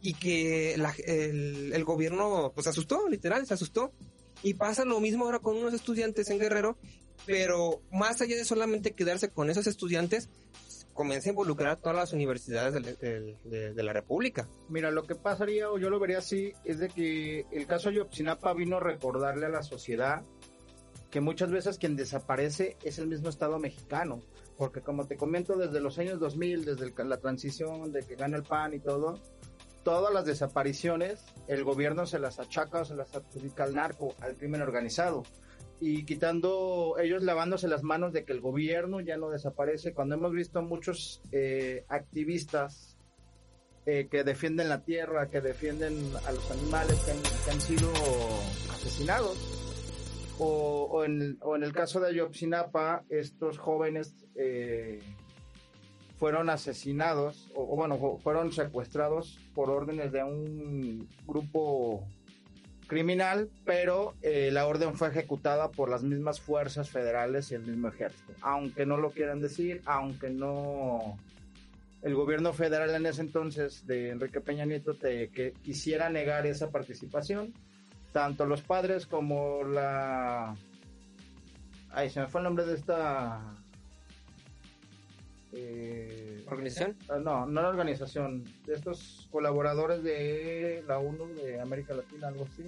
y 0.00 0.14
que 0.14 0.76
la- 0.78 0.94
el, 1.06 1.72
el 1.72 1.84
gobierno 1.84 2.52
pues 2.54 2.66
asustó, 2.68 3.08
literal, 3.08 3.44
se 3.46 3.54
asustó. 3.54 3.92
Y 4.44 4.54
pasa 4.54 4.84
lo 4.84 5.00
mismo 5.00 5.24
ahora 5.24 5.40
con 5.40 5.56
unos 5.56 5.74
estudiantes 5.74 6.30
en 6.30 6.38
Guerrero, 6.38 6.78
pero 7.26 7.82
más 7.90 8.20
allá 8.20 8.36
de 8.36 8.44
solamente 8.44 8.92
quedarse 8.92 9.30
con 9.30 9.50
esos 9.50 9.66
estudiantes, 9.66 10.28
comienza 10.98 11.28
a 11.28 11.32
involucrar 11.32 11.70
a 11.70 11.76
todas 11.76 11.94
las 11.96 12.12
universidades 12.12 12.74
del- 12.74 12.96
del- 12.98 13.36
de, 13.44 13.72
de 13.72 13.82
la 13.84 13.92
República. 13.92 14.48
Mira, 14.68 14.90
lo 14.90 15.04
que 15.04 15.14
pasaría, 15.14 15.70
o 15.70 15.78
yo 15.78 15.90
lo 15.90 16.00
vería 16.00 16.18
así, 16.18 16.52
es 16.64 16.80
de 16.80 16.88
que 16.88 17.46
el 17.52 17.66
caso 17.68 17.88
Ayotzinapa 17.88 18.52
vino 18.52 18.78
a 18.78 18.80
recordarle 18.80 19.46
a 19.46 19.48
la 19.48 19.62
sociedad 19.62 20.24
que 21.10 21.20
muchas 21.20 21.52
veces 21.52 21.78
quien 21.78 21.94
desaparece 21.94 22.76
es 22.82 22.98
el 22.98 23.06
mismo 23.06 23.28
Estado 23.28 23.60
mexicano. 23.60 24.20
Porque 24.56 24.80
como 24.80 25.06
te 25.06 25.16
comento, 25.16 25.56
desde 25.56 25.80
los 25.80 25.98
años 26.00 26.18
2000, 26.18 26.64
desde 26.64 26.86
el- 26.86 27.08
la 27.08 27.18
transición 27.18 27.92
de 27.92 28.04
que 28.04 28.16
gana 28.16 28.36
el 28.36 28.42
PAN 28.42 28.74
y 28.74 28.80
todo, 28.80 29.20
todas 29.84 30.12
las 30.12 30.24
desapariciones, 30.26 31.24
el 31.46 31.62
gobierno 31.62 32.06
se 32.06 32.18
las 32.18 32.40
achaca 32.40 32.80
o 32.80 32.84
se 32.84 32.96
las 32.96 33.14
adjudica 33.14 33.62
al 33.62 33.74
narco, 33.76 34.14
al 34.20 34.34
crimen 34.34 34.60
organizado. 34.62 35.22
Y 35.80 36.04
quitando, 36.04 36.96
ellos 36.98 37.22
lavándose 37.22 37.68
las 37.68 37.82
manos 37.84 38.12
de 38.12 38.24
que 38.24 38.32
el 38.32 38.40
gobierno 38.40 39.00
ya 39.00 39.16
no 39.16 39.30
desaparece. 39.30 39.94
Cuando 39.94 40.16
hemos 40.16 40.32
visto 40.32 40.60
muchos 40.60 41.20
eh, 41.30 41.84
activistas 41.88 42.96
eh, 43.86 44.08
que 44.10 44.24
defienden 44.24 44.68
la 44.68 44.84
tierra, 44.84 45.28
que 45.30 45.40
defienden 45.40 45.94
a 46.26 46.32
los 46.32 46.50
animales 46.50 46.98
que 47.04 47.50
han, 47.50 47.60
sido 47.60 47.90
asesinados. 48.72 49.38
O, 50.40 50.88
o 50.90 51.04
en, 51.04 51.38
o 51.42 51.56
en 51.56 51.62
el 51.62 51.72
caso 51.72 51.98
de 52.00 52.08
Ayotzinapa, 52.08 53.04
estos 53.08 53.58
jóvenes 53.58 54.14
eh, 54.36 55.00
fueron 56.16 56.48
asesinados, 56.50 57.50
o, 57.54 57.74
bueno, 57.76 57.98
fu- 57.98 58.18
fueron 58.18 58.52
secuestrados 58.52 59.38
por 59.54 59.70
órdenes 59.70 60.12
de 60.12 60.22
un 60.22 61.08
grupo 61.26 62.06
criminal, 62.88 63.48
pero 63.64 64.14
eh, 64.22 64.50
la 64.50 64.66
orden 64.66 64.96
fue 64.96 65.08
ejecutada 65.08 65.70
por 65.70 65.88
las 65.88 66.02
mismas 66.02 66.40
fuerzas 66.40 66.90
federales 66.90 67.52
y 67.52 67.54
el 67.54 67.62
mismo 67.62 67.88
ejército. 67.88 68.32
Aunque 68.40 68.84
no 68.86 68.96
lo 68.96 69.10
quieran 69.10 69.40
decir, 69.40 69.82
aunque 69.84 70.30
no 70.30 71.16
el 72.02 72.14
gobierno 72.14 72.52
federal 72.52 72.94
en 72.94 73.06
ese 73.06 73.20
entonces 73.20 73.86
de 73.86 74.10
Enrique 74.10 74.40
Peña 74.40 74.64
Nieto 74.64 74.94
te, 74.94 75.30
quisiera 75.62 76.08
negar 76.08 76.46
esa 76.46 76.70
participación, 76.70 77.52
tanto 78.12 78.46
los 78.46 78.62
padres 78.62 79.06
como 79.06 79.62
la... 79.64 80.56
Ay, 81.90 82.10
se 82.10 82.20
me 82.20 82.28
fue 82.28 82.40
el 82.40 82.44
nombre 82.44 82.64
de 82.64 82.74
esta... 82.74 83.40
eh, 85.52 86.44
¿Organización? 86.46 86.96
ah, 87.08 87.18
No, 87.18 87.46
no 87.46 87.62
la 87.62 87.68
organización, 87.68 88.44
de 88.66 88.74
estos 88.74 89.28
colaboradores 89.30 90.02
de 90.02 90.82
la 90.86 90.98
ONU 90.98 91.26
de 91.34 91.60
América 91.60 91.94
Latina, 91.94 92.28
algo 92.28 92.44
así. 92.44 92.64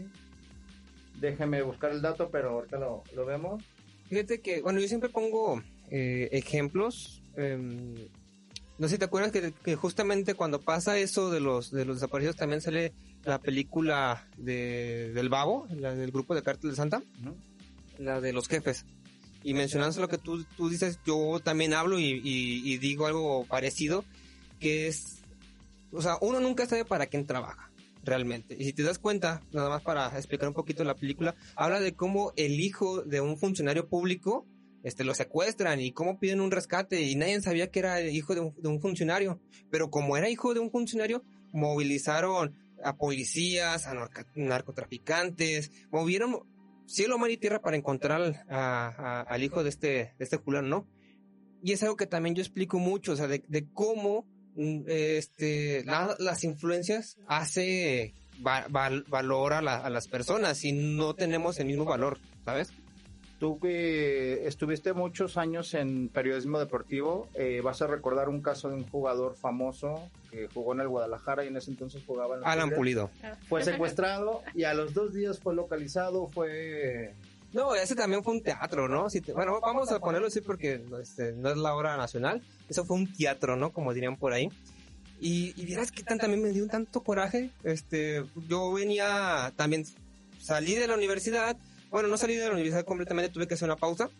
Déjeme 1.21 1.63
buscar 1.63 1.91
el 1.93 2.01
dato, 2.01 2.31
pero 2.31 2.51
ahorita 2.51 2.79
lo, 2.79 3.03
lo 3.15 3.27
vemos. 3.27 3.63
Fíjate 4.09 4.41
que, 4.41 4.63
bueno, 4.63 4.81
yo 4.81 4.89
siempre 4.89 5.11
pongo 5.11 5.63
eh, 5.91 6.29
ejemplos. 6.33 7.23
em, 7.37 7.95
no 8.79 8.89
sé 8.89 8.95
si 8.95 8.99
te 8.99 9.05
acuerdas 9.05 9.31
que, 9.31 9.53
que 9.63 9.77
justamente 9.77 10.35
cuando 10.35 10.61
pasa 10.63 10.99
eso 10.99 11.31
de 11.31 11.41
los 11.41 11.71
de 11.71 11.85
los 11.85 11.97
desaparecidos 11.97 12.37
también 12.37 12.63
sale 12.63 12.95
la 13.25 13.39
película 13.39 14.27
de, 14.39 15.13
del 15.13 15.29
Babo, 15.29 15.67
la 15.71 15.95
del 15.95 16.11
grupo 16.11 16.35
de 16.35 16.43
Cártel 16.43 16.71
de 16.71 16.77
Santa, 16.77 17.03
la 17.99 18.23
de 18.23 18.33
los 18.33 18.49
jefes. 18.49 18.87
Y 19.43 19.55
mencionando 19.55 20.01
lo 20.01 20.09
que 20.09 20.19
tú, 20.19 20.45
tú 20.57 20.69
dices, 20.69 20.99
yo 21.07 21.41
también 21.43 21.73
hablo 21.75 21.99
y, 21.99 22.05
y- 22.05 22.63
y 22.73 22.79
digo 22.79 23.07
algo 23.07 23.45
parecido, 23.47 24.05
que 24.59 24.87
es, 24.89 25.23
o 25.93 26.03
sea, 26.03 26.19
uno 26.21 26.41
nunca 26.41 26.67
sabe 26.67 26.85
para 26.85 27.07
quién 27.07 27.27
trabaja, 27.27 27.71
realmente. 28.05 28.55
Y 28.59 28.65
si 28.65 28.73
te 28.75 28.83
das 28.83 28.99
cuenta, 28.99 29.41
nada 29.53 29.71
más 29.71 29.83
para 29.83 30.09
explicar 30.17 30.49
un 30.49 30.55
poquito 30.55 30.85
la 30.85 30.95
película, 30.95 31.35
habla 31.57 31.81
de 31.81 31.95
cómo 31.95 32.33
el 32.37 32.61
hijo 32.61 33.03
de 33.03 33.21
un 33.23 33.39
funcionario 33.39 33.89
público, 33.89 34.47
este, 34.83 35.05
lo 35.05 35.15
secuestran 35.15 35.81
y 35.81 35.93
cómo 35.93 36.19
piden 36.19 36.41
un 36.41 36.51
rescate 36.51 37.03
y 37.03 37.15
nadie 37.15 37.41
sabía 37.41 37.71
que 37.71 37.79
era 37.81 38.01
el 38.01 38.15
hijo 38.15 38.35
de 38.35 38.41
un, 38.41 38.55
de 38.61 38.69
un 38.69 38.81
funcionario. 38.81 39.41
Pero 39.71 39.91
como 39.91 40.17
era 40.17 40.29
hijo 40.31 40.53
de 40.55 40.61
un 40.61 40.71
funcionario, 40.71 41.23
movilizaron 41.53 42.55
a 42.83 42.97
policías, 42.97 43.87
a 43.87 43.95
narcotraficantes, 44.35 45.71
movieron 45.91 46.41
cielo, 46.91 47.19
mar 47.19 47.31
y 47.31 47.37
tierra 47.37 47.61
para 47.61 47.77
encontrar 47.77 48.45
a- 48.49 49.21
al 49.29 49.43
hijo 49.43 49.63
de 49.63 49.69
este, 49.71 49.89
de 49.89 50.25
este 50.25 50.39
fulano, 50.39 50.69
¿no? 50.69 50.89
Y 51.63 51.73
es 51.73 51.83
algo 51.83 51.97
que 51.97 52.07
también 52.07 52.35
yo 52.35 52.43
explico 52.43 52.79
mucho, 52.79 53.13
o 53.13 53.17
sea, 53.17 53.27
de, 53.27 53.43
cómo 53.73 54.27
mm, 54.57 54.83
este, 54.89 55.85
la- 55.85 56.17
las 56.19 56.43
influencias 56.45 57.17
hace 57.29 58.15
va- 58.45 58.67
val- 58.69 59.05
valor 59.09 59.53
a, 59.53 59.63
la- 59.63 59.79
a 59.79 59.91
las 59.91 60.09
personas 60.09 60.65
y 60.65 60.73
no 60.73 61.15
tenemos 61.15 61.59
el 61.61 61.67
mismo 61.67 61.85
valor, 61.85 62.19
¿sabes? 62.45 62.73
Tú 63.41 63.59
que 63.59 64.47
estuviste 64.47 64.93
muchos 64.93 65.37
años 65.39 65.73
en 65.75 66.09
periodismo 66.11 66.59
deportivo, 66.59 67.27
eh, 67.35 67.63
vas 67.65 67.81
a 67.83 67.87
recordar 67.89 68.29
un 68.29 68.43
caso 68.43 68.69
de 68.69 68.75
un 68.77 68.87
jugador 68.89 69.35
famoso 69.35 70.11
que 70.31 70.47
jugó 70.53 70.75
en 70.75 70.81
el 70.81 70.89
Guadalajara 70.89 71.43
y 71.45 71.49
en 71.49 71.57
ese 71.57 71.71
entonces 71.71 72.03
jugaba 72.07 72.37
en 72.37 72.45
Alan 72.45 72.67
Tigres. 72.69 72.77
Pulido. 72.79 73.11
Fue 73.49 73.65
secuestrado 73.65 74.43
y 74.55 74.65
a 74.65 74.75
los 74.75 74.93
dos 74.93 75.15
días 75.15 75.39
fue 75.41 75.55
localizado, 75.55 76.29
fue... 76.29 77.15
No, 77.55 77.75
ese 77.75 77.97
también 77.97 78.23
fue 78.23 78.35
un 78.35 78.43
teatro, 78.43 78.87
¿no? 78.89 79.09
Si 79.11 79.23
te- 79.23 79.33
bueno, 79.33 79.59
vamos 79.61 79.91
a 79.91 79.99
ponerlo 79.99 80.29
así 80.29 80.41
porque 80.43 80.81
este, 81.03 81.33
no 81.33 81.49
es 81.51 81.57
la 81.57 81.75
hora 81.75 81.97
nacional. 81.97 82.43
Eso 82.69 82.85
fue 82.85 82.97
un 82.99 83.11
teatro, 83.13 83.57
¿no? 83.57 83.73
Como 83.73 83.93
dirían 83.95 84.17
por 84.19 84.33
ahí. 84.35 84.51
Y, 85.19 85.55
y 85.61 85.65
vieras 85.65 85.91
que 85.91 86.03
tan, 86.03 86.19
también 86.19 86.43
me 86.43 86.51
dio 86.51 86.63
un 86.63 86.69
tanto 86.69 87.01
coraje. 87.01 87.51
Este, 87.65 88.23
yo 88.49 88.73
venía 88.73 89.51
también, 89.57 89.85
salí 90.39 90.75
de 90.75 90.87
la 90.87 90.95
universidad. 90.95 91.57
Bueno, 91.91 92.09
no 92.09 92.17
salí 92.17 92.37
de 92.37 92.47
la 92.47 92.53
universidad 92.53 92.85
completamente, 92.85 93.33
tuve 93.33 93.49
que 93.49 93.55
hacer 93.55 93.67
una 93.67 93.77
pausa. 93.77 94.11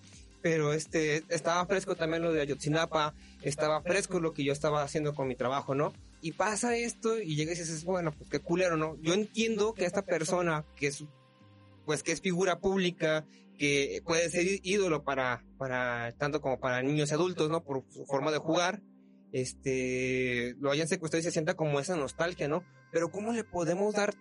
Pero 0.43 0.73
este, 0.73 1.23
estaba 1.29 1.67
fresco 1.67 1.97
también 1.97 2.23
lo 2.23 2.33
de 2.33 2.41
Ayotzinapa, 2.41 3.15
estaba 3.43 3.83
fresco 3.83 4.21
lo 4.21 4.33
que 4.33 4.43
yo 4.43 4.53
estaba 4.53 4.83
haciendo 4.83 5.15
con 5.15 5.29
mi 5.29 5.37
trabajo, 5.37 5.75
¿no? 5.75 5.93
Y 6.23 6.33
pasa 6.33 6.77
esto 6.77 7.21
y 7.21 7.37
llegas 7.37 7.59
y 7.59 7.63
dices, 7.63 7.85
bueno, 7.85 8.13
pues 8.13 8.31
qué 8.31 8.39
culero, 8.39 8.79
¿no? 8.79 8.97
Yo 9.03 9.13
entiendo 9.13 9.75
que 9.75 9.85
esta 9.85 10.03
persona 10.03 10.65
que 10.77 10.87
es, 10.87 11.05
pues 11.85 12.03
que 12.03 12.13
es 12.13 12.23
figura 12.23 12.59
pública, 12.59 13.27
que 13.59 14.01
puede 14.07 14.31
ser 14.31 14.47
ídolo 14.63 15.05
para, 15.05 15.45
para, 15.59 16.13
tanto 16.13 16.41
como 16.41 16.59
para 16.59 16.83
niños 16.83 17.11
y 17.11 17.15
adultos, 17.15 17.51
¿no? 17.51 17.63
Por 17.63 17.85
su 17.91 18.07
forma 18.07 18.31
de 18.31 18.39
jugar, 18.39 18.81
este, 19.33 20.55
lo 20.59 20.71
hayan 20.71 20.89
secuestrado 20.89 21.21
y 21.21 21.25
se 21.25 21.33
sienta 21.33 21.55
como 21.55 21.79
esa 21.81 21.97
nostalgia, 21.97 22.49
¿no? 22.49 22.65
Pero 22.93 23.11
¿cómo 23.11 23.35
le 23.35 23.45
podemos 23.45 23.95
dar 23.95 24.15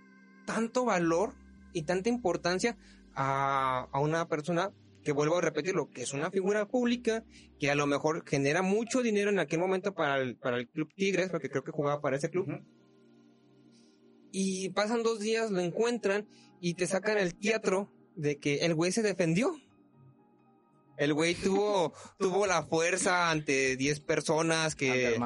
tanto 0.45 0.83
valor 0.83 1.33
y 1.71 1.83
tanta 1.83 2.09
importancia 2.09 2.77
a, 3.21 3.89
a 3.91 3.99
una 3.99 4.29
persona 4.29 4.71
que 5.03 5.11
vuelvo 5.11 5.37
a 5.37 5.41
repetirlo, 5.41 5.89
que 5.89 6.03
es 6.03 6.13
una 6.13 6.31
figura 6.31 6.67
pública, 6.67 7.25
que 7.59 7.69
a 7.69 7.75
lo 7.75 7.85
mejor 7.85 8.23
genera 8.25 8.61
mucho 8.61 9.01
dinero 9.01 9.29
en 9.29 9.39
aquel 9.39 9.59
momento 9.59 9.93
para 9.93 10.17
el, 10.17 10.37
para 10.37 10.57
el 10.57 10.69
Club 10.69 10.93
Tigres, 10.95 11.29
porque 11.29 11.49
creo 11.49 11.63
que 11.63 11.71
jugaba 11.71 11.99
para 11.99 12.15
ese 12.15 12.29
club. 12.29 12.47
Y 14.31 14.69
pasan 14.69 15.03
dos 15.03 15.19
días, 15.19 15.51
lo 15.51 15.59
encuentran 15.59 16.29
y 16.61 16.75
te 16.75 16.87
sacan 16.87 17.17
el 17.17 17.35
teatro 17.35 17.91
de 18.15 18.37
que 18.37 18.59
el 18.59 18.73
güey 18.73 18.93
se 18.93 19.01
defendió. 19.01 19.53
El 20.97 21.13
güey 21.13 21.35
tuvo, 21.35 21.93
tuvo 22.19 22.47
la 22.47 22.63
fuerza 22.63 23.31
ante 23.31 23.75
10 23.75 23.99
personas 24.01 24.75
que... 24.75 25.17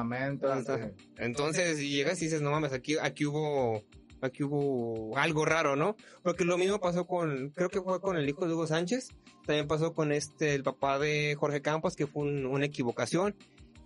Entonces 1.16 1.78
llegas 1.78 2.20
y 2.22 2.24
dices, 2.24 2.42
no 2.42 2.50
mames, 2.50 2.72
aquí, 2.72 2.96
aquí 3.00 3.24
hubo 3.24 3.84
aquí 4.24 4.42
hubo 4.42 5.16
algo 5.16 5.44
raro, 5.44 5.76
¿no? 5.76 5.96
Porque 6.22 6.44
lo 6.44 6.58
mismo 6.58 6.80
pasó 6.80 7.06
con, 7.06 7.50
creo 7.50 7.68
que 7.68 7.80
fue 7.80 8.00
con 8.00 8.16
el 8.16 8.28
hijo 8.28 8.46
de 8.46 8.54
Hugo 8.54 8.66
Sánchez, 8.66 9.08
también 9.46 9.68
pasó 9.68 9.94
con 9.94 10.12
este, 10.12 10.54
el 10.54 10.62
papá 10.62 10.98
de 10.98 11.36
Jorge 11.38 11.62
Campos, 11.62 11.96
que 11.96 12.06
fue 12.06 12.24
una 12.24 12.66
equivocación. 12.66 13.34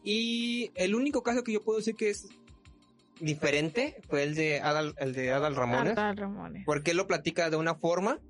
Y 0.02 0.70
el 0.74 0.94
único 0.94 1.22
caso 1.22 1.42
que 1.42 1.52
yo 1.52 1.62
puedo 1.62 1.78
decir 1.78 1.94
que 1.94 2.10
es 2.10 2.28
diferente 3.20 4.00
fue 4.08 4.22
el 4.22 4.34
de 4.34 4.60
Adal, 4.60 4.94
el 4.98 5.12
de 5.12 5.32
Adal 5.32 5.56
Ramones. 5.56 5.92
Adal 5.92 6.16
Ramones. 6.16 6.62
Porque 6.64 6.92
él 6.92 6.96
lo 6.96 7.06
platica 7.06 7.50
de 7.50 7.56
una 7.56 7.74
forma 7.74 8.20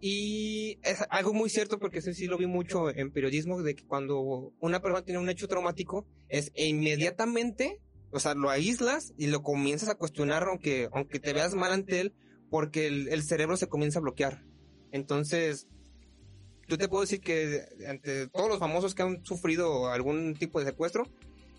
y 0.00 0.78
es 0.82 1.04
algo 1.10 1.32
muy 1.32 1.48
cierto 1.48 1.78
porque 1.78 1.98
eso 1.98 2.12
sí 2.12 2.26
lo 2.26 2.38
vi 2.38 2.46
mucho 2.46 2.90
en 2.90 3.10
periodismo, 3.10 3.62
de 3.62 3.74
que 3.74 3.84
cuando 3.84 4.52
una 4.60 4.80
persona 4.80 5.04
tiene 5.04 5.20
un 5.20 5.28
hecho 5.28 5.48
traumático 5.48 6.06
es 6.28 6.52
inmediatamente 6.54 7.80
o 8.12 8.20
sea, 8.20 8.34
lo 8.34 8.50
aíslas 8.50 9.12
y 9.16 9.26
lo 9.26 9.42
comienzas 9.42 9.88
a 9.88 9.96
cuestionar 9.96 10.44
aunque, 10.44 10.88
aunque 10.92 11.20
te 11.20 11.32
veas 11.32 11.54
mal 11.54 11.72
ante 11.72 12.00
él, 12.00 12.14
porque 12.50 12.86
el, 12.86 13.22
cerebro 13.22 13.56
se 13.56 13.68
comienza 13.68 13.98
a 13.98 14.02
bloquear. 14.02 14.42
Entonces, 14.92 15.68
yo 16.68 16.78
te 16.78 16.88
puedo 16.88 17.02
decir 17.02 17.20
que 17.20 17.64
ante 17.88 18.28
todos 18.28 18.48
los 18.48 18.58
famosos 18.58 18.94
que 18.94 19.02
han 19.02 19.24
sufrido 19.24 19.88
algún 19.88 20.34
tipo 20.34 20.60
de 20.60 20.66
secuestro, 20.66 21.04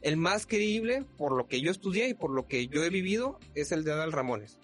el 0.01 0.17
más 0.17 0.45
creíble, 0.45 1.05
por 1.17 1.35
lo 1.35 1.47
que 1.47 1.61
yo 1.61 1.71
estudié 1.71 2.09
y 2.09 2.13
por 2.13 2.31
lo 2.31 2.47
que 2.47 2.67
yo 2.67 2.83
he 2.83 2.89
vivido, 2.89 3.39
es 3.55 3.71
el 3.71 3.83
de 3.83 3.91
Adal 3.91 4.11
Ramones. 4.11 4.59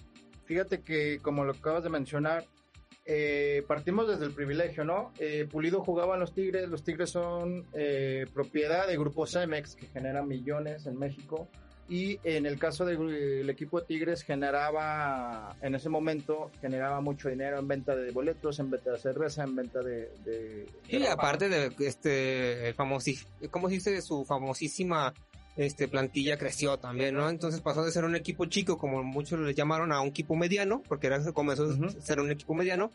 Fíjate 0.45 0.81
que, 0.81 1.19
como 1.21 1.43
lo 1.43 1.53
acabas 1.53 1.83
de 1.83 1.89
mencionar, 1.89 2.45
eh, 3.05 3.63
partimos 3.67 4.07
desde 4.07 4.25
el 4.25 4.31
privilegio, 4.31 4.85
¿no? 4.85 5.11
Eh, 5.19 5.47
Pulido 5.49 5.83
jugaba 5.83 6.13
en 6.13 6.21
los 6.21 6.33
Tigres, 6.33 6.69
los 6.69 6.83
Tigres 6.83 7.09
son 7.09 7.65
eh, 7.73 8.25
propiedad 8.33 8.87
de 8.87 8.97
Grupo 8.97 9.25
Cemex, 9.25 9.75
que 9.75 9.87
genera 9.87 10.23
millones 10.23 10.85
en 10.85 10.97
México 10.97 11.49
y 11.89 12.19
en 12.23 12.45
el 12.45 12.57
caso 12.57 12.85
del 12.85 13.49
equipo 13.49 13.79
de 13.79 13.87
Tigres 13.87 14.23
generaba, 14.23 15.55
en 15.61 15.75
ese 15.75 15.89
momento, 15.89 16.49
generaba 16.61 17.01
mucho 17.01 17.29
dinero 17.29 17.59
en 17.59 17.67
venta 17.67 17.95
de 17.95 18.11
boletos, 18.11 18.59
en 18.59 18.71
venta 18.71 18.91
de 18.91 18.99
cerveza, 18.99 19.43
en 19.43 19.55
venta 19.55 19.81
de... 19.81 20.09
y 20.87 21.05
aparte 21.05 21.49
de 21.49 21.71
este, 21.79 22.69
el 22.69 22.73
famosísimo, 22.73 23.29
¿cómo 23.51 23.67
se 23.67 23.75
dice? 23.75 24.01
Su 24.01 24.23
famosísima 24.23 25.13
este, 25.55 25.87
plantilla 25.87 26.37
creció 26.37 26.77
también, 26.77 27.15
¿no? 27.15 27.29
Entonces 27.29 27.61
pasó 27.61 27.83
de 27.83 27.91
ser 27.91 28.05
un 28.05 28.15
equipo 28.15 28.45
chico, 28.45 28.77
como 28.77 29.03
muchos 29.03 29.39
le 29.39 29.53
llamaron, 29.53 29.91
a 29.91 30.01
un 30.01 30.07
equipo 30.07 30.35
mediano, 30.35 30.81
porque 30.87 31.07
era, 31.07 31.21
comenzó 31.33 31.65
a 31.65 32.01
ser 32.01 32.19
un 32.19 32.31
equipo 32.31 32.53
mediano, 32.53 32.91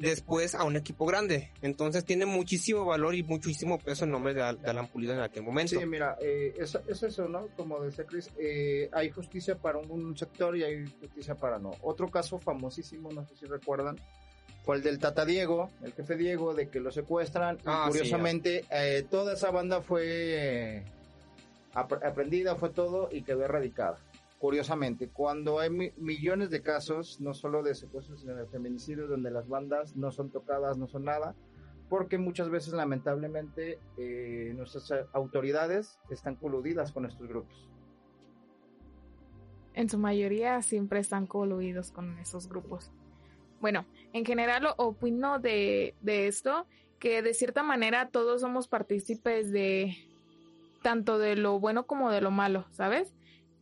después 0.00 0.54
a 0.54 0.64
un 0.64 0.76
equipo 0.76 1.06
grande. 1.06 1.50
Entonces 1.62 2.04
tiene 2.04 2.26
muchísimo 2.26 2.84
valor 2.84 3.14
y 3.14 3.22
muchísimo 3.22 3.78
peso 3.78 4.04
el 4.04 4.10
nombre 4.10 4.34
de, 4.34 4.42
Alan 4.42 4.88
Pulido 4.88 5.12
en 5.12 5.20
aquel 5.20 5.42
momento. 5.42 5.78
Sí, 5.78 5.86
mira, 5.86 6.16
eh, 6.20 6.54
es, 6.58 6.74
eso, 7.02 7.28
¿no? 7.28 7.48
Como 7.56 7.80
decía 7.80 8.04
Chris, 8.04 8.30
eh, 8.38 8.88
hay 8.92 9.10
justicia 9.10 9.56
para 9.56 9.78
un 9.78 10.16
sector 10.16 10.56
y 10.56 10.64
hay 10.64 10.86
justicia 11.00 11.34
para 11.34 11.58
no. 11.58 11.72
Otro 11.82 12.10
caso 12.10 12.38
famosísimo, 12.38 13.12
no 13.12 13.24
sé 13.26 13.36
si 13.36 13.46
recuerdan, 13.46 13.96
fue 14.64 14.76
el 14.76 14.82
del 14.82 14.98
Tata 14.98 15.24
Diego, 15.24 15.70
el 15.82 15.92
jefe 15.92 16.16
Diego, 16.16 16.54
de 16.54 16.68
que 16.68 16.80
lo 16.80 16.90
secuestran. 16.90 17.56
y 17.56 17.62
ah, 17.66 17.84
curiosamente, 17.88 18.64
eh, 18.70 19.04
toda 19.10 19.34
esa 19.34 19.50
banda 19.50 19.82
fue 19.82 20.84
aprendida, 21.72 22.56
fue 22.56 22.70
todo 22.70 23.08
y 23.12 23.22
quedó 23.22 23.44
erradicada 23.44 23.98
curiosamente, 24.40 25.10
cuando 25.10 25.60
hay 25.60 25.68
millones 25.98 26.48
de 26.48 26.62
casos, 26.62 27.20
no 27.20 27.34
solo 27.34 27.62
de 27.62 27.74
secuestros, 27.74 28.22
sino 28.22 28.34
de 28.34 28.46
feminicidios, 28.46 29.10
donde 29.10 29.30
las 29.30 29.46
bandas 29.46 29.96
no 29.96 30.10
son 30.10 30.30
tocadas, 30.30 30.78
no 30.78 30.88
son 30.88 31.04
nada, 31.04 31.36
porque 31.90 32.16
muchas 32.16 32.48
veces, 32.48 32.72
lamentablemente, 32.72 33.78
eh, 33.98 34.54
nuestras 34.56 34.90
autoridades 35.12 36.00
están 36.08 36.36
coludidas 36.36 36.90
con 36.90 37.04
estos 37.04 37.28
grupos. 37.28 37.68
En 39.74 39.90
su 39.90 39.98
mayoría 39.98 40.62
siempre 40.62 41.00
están 41.00 41.26
coludidos 41.26 41.92
con 41.92 42.18
esos 42.18 42.48
grupos. 42.48 42.90
Bueno, 43.60 43.84
en 44.14 44.24
general 44.24 44.68
opino 44.78 45.38
de, 45.38 45.94
de 46.00 46.28
esto, 46.28 46.66
que 46.98 47.20
de 47.20 47.34
cierta 47.34 47.62
manera 47.62 48.08
todos 48.08 48.40
somos 48.40 48.68
partícipes 48.68 49.52
de 49.52 49.98
tanto 50.82 51.18
de 51.18 51.36
lo 51.36 51.60
bueno 51.60 51.86
como 51.86 52.10
de 52.10 52.22
lo 52.22 52.30
malo, 52.30 52.64
¿sabes? 52.70 53.14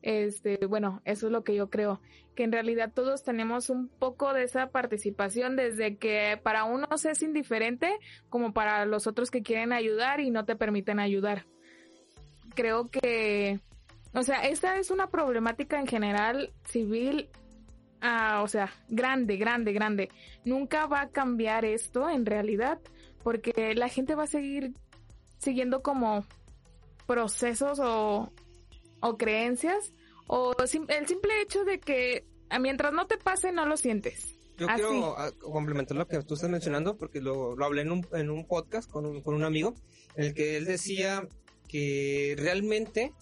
Este, 0.02 0.64
bueno, 0.66 1.02
eso 1.04 1.26
es 1.26 1.32
lo 1.32 1.42
que 1.42 1.54
yo 1.54 1.70
creo, 1.70 2.00
que 2.34 2.44
en 2.44 2.52
realidad 2.52 2.92
todos 2.94 3.24
tenemos 3.24 3.68
un 3.68 3.88
poco 3.88 4.32
de 4.32 4.44
esa 4.44 4.68
participación 4.68 5.56
desde 5.56 5.96
que 5.96 6.38
para 6.42 6.64
unos 6.64 7.04
es 7.04 7.22
indiferente 7.22 7.98
como 8.28 8.52
para 8.52 8.84
los 8.86 9.06
otros 9.06 9.30
que 9.30 9.42
quieren 9.42 9.72
ayudar 9.72 10.20
y 10.20 10.30
no 10.30 10.44
te 10.44 10.54
permiten 10.54 11.00
ayudar. 11.00 11.46
Creo 12.54 12.88
que, 12.90 13.58
o 14.14 14.22
sea, 14.22 14.40
esta 14.46 14.78
es 14.78 14.90
una 14.90 15.08
problemática 15.08 15.80
en 15.80 15.86
general 15.86 16.52
civil, 16.64 17.28
ah, 18.00 18.42
o 18.42 18.48
sea, 18.48 18.70
grande, 18.88 19.36
grande, 19.36 19.72
grande. 19.72 20.08
Nunca 20.44 20.86
va 20.86 21.02
a 21.02 21.10
cambiar 21.10 21.64
esto 21.64 22.08
en 22.08 22.24
realidad 22.24 22.78
porque 23.24 23.74
la 23.74 23.88
gente 23.88 24.14
va 24.14 24.24
a 24.24 24.28
seguir 24.28 24.74
siguiendo 25.38 25.82
como 25.82 26.24
procesos 27.06 27.80
o 27.80 28.32
o 29.00 29.16
creencias 29.16 29.92
o 30.26 30.54
el 30.60 30.68
simple 30.68 31.40
hecho 31.42 31.64
de 31.64 31.80
que 31.80 32.26
mientras 32.60 32.92
no 32.92 33.06
te 33.06 33.18
pase 33.18 33.52
no 33.52 33.66
lo 33.66 33.76
sientes. 33.76 34.34
Yo 34.56 34.66
quiero 34.66 35.16
ah, 35.16 35.30
complementar 35.40 35.96
lo 35.96 36.08
que 36.08 36.20
tú 36.22 36.34
estás 36.34 36.50
mencionando 36.50 36.96
porque 36.96 37.20
lo, 37.20 37.54
lo 37.54 37.64
hablé 37.64 37.82
en 37.82 37.92
un, 37.92 38.06
en 38.12 38.28
un 38.28 38.44
podcast 38.46 38.90
con 38.90 39.06
un, 39.06 39.22
con 39.22 39.34
un 39.34 39.44
amigo 39.44 39.74
en 40.16 40.24
el 40.24 40.34
que 40.34 40.56
él 40.56 40.64
decía 40.64 41.28
que 41.68 42.34
realmente 42.36 43.12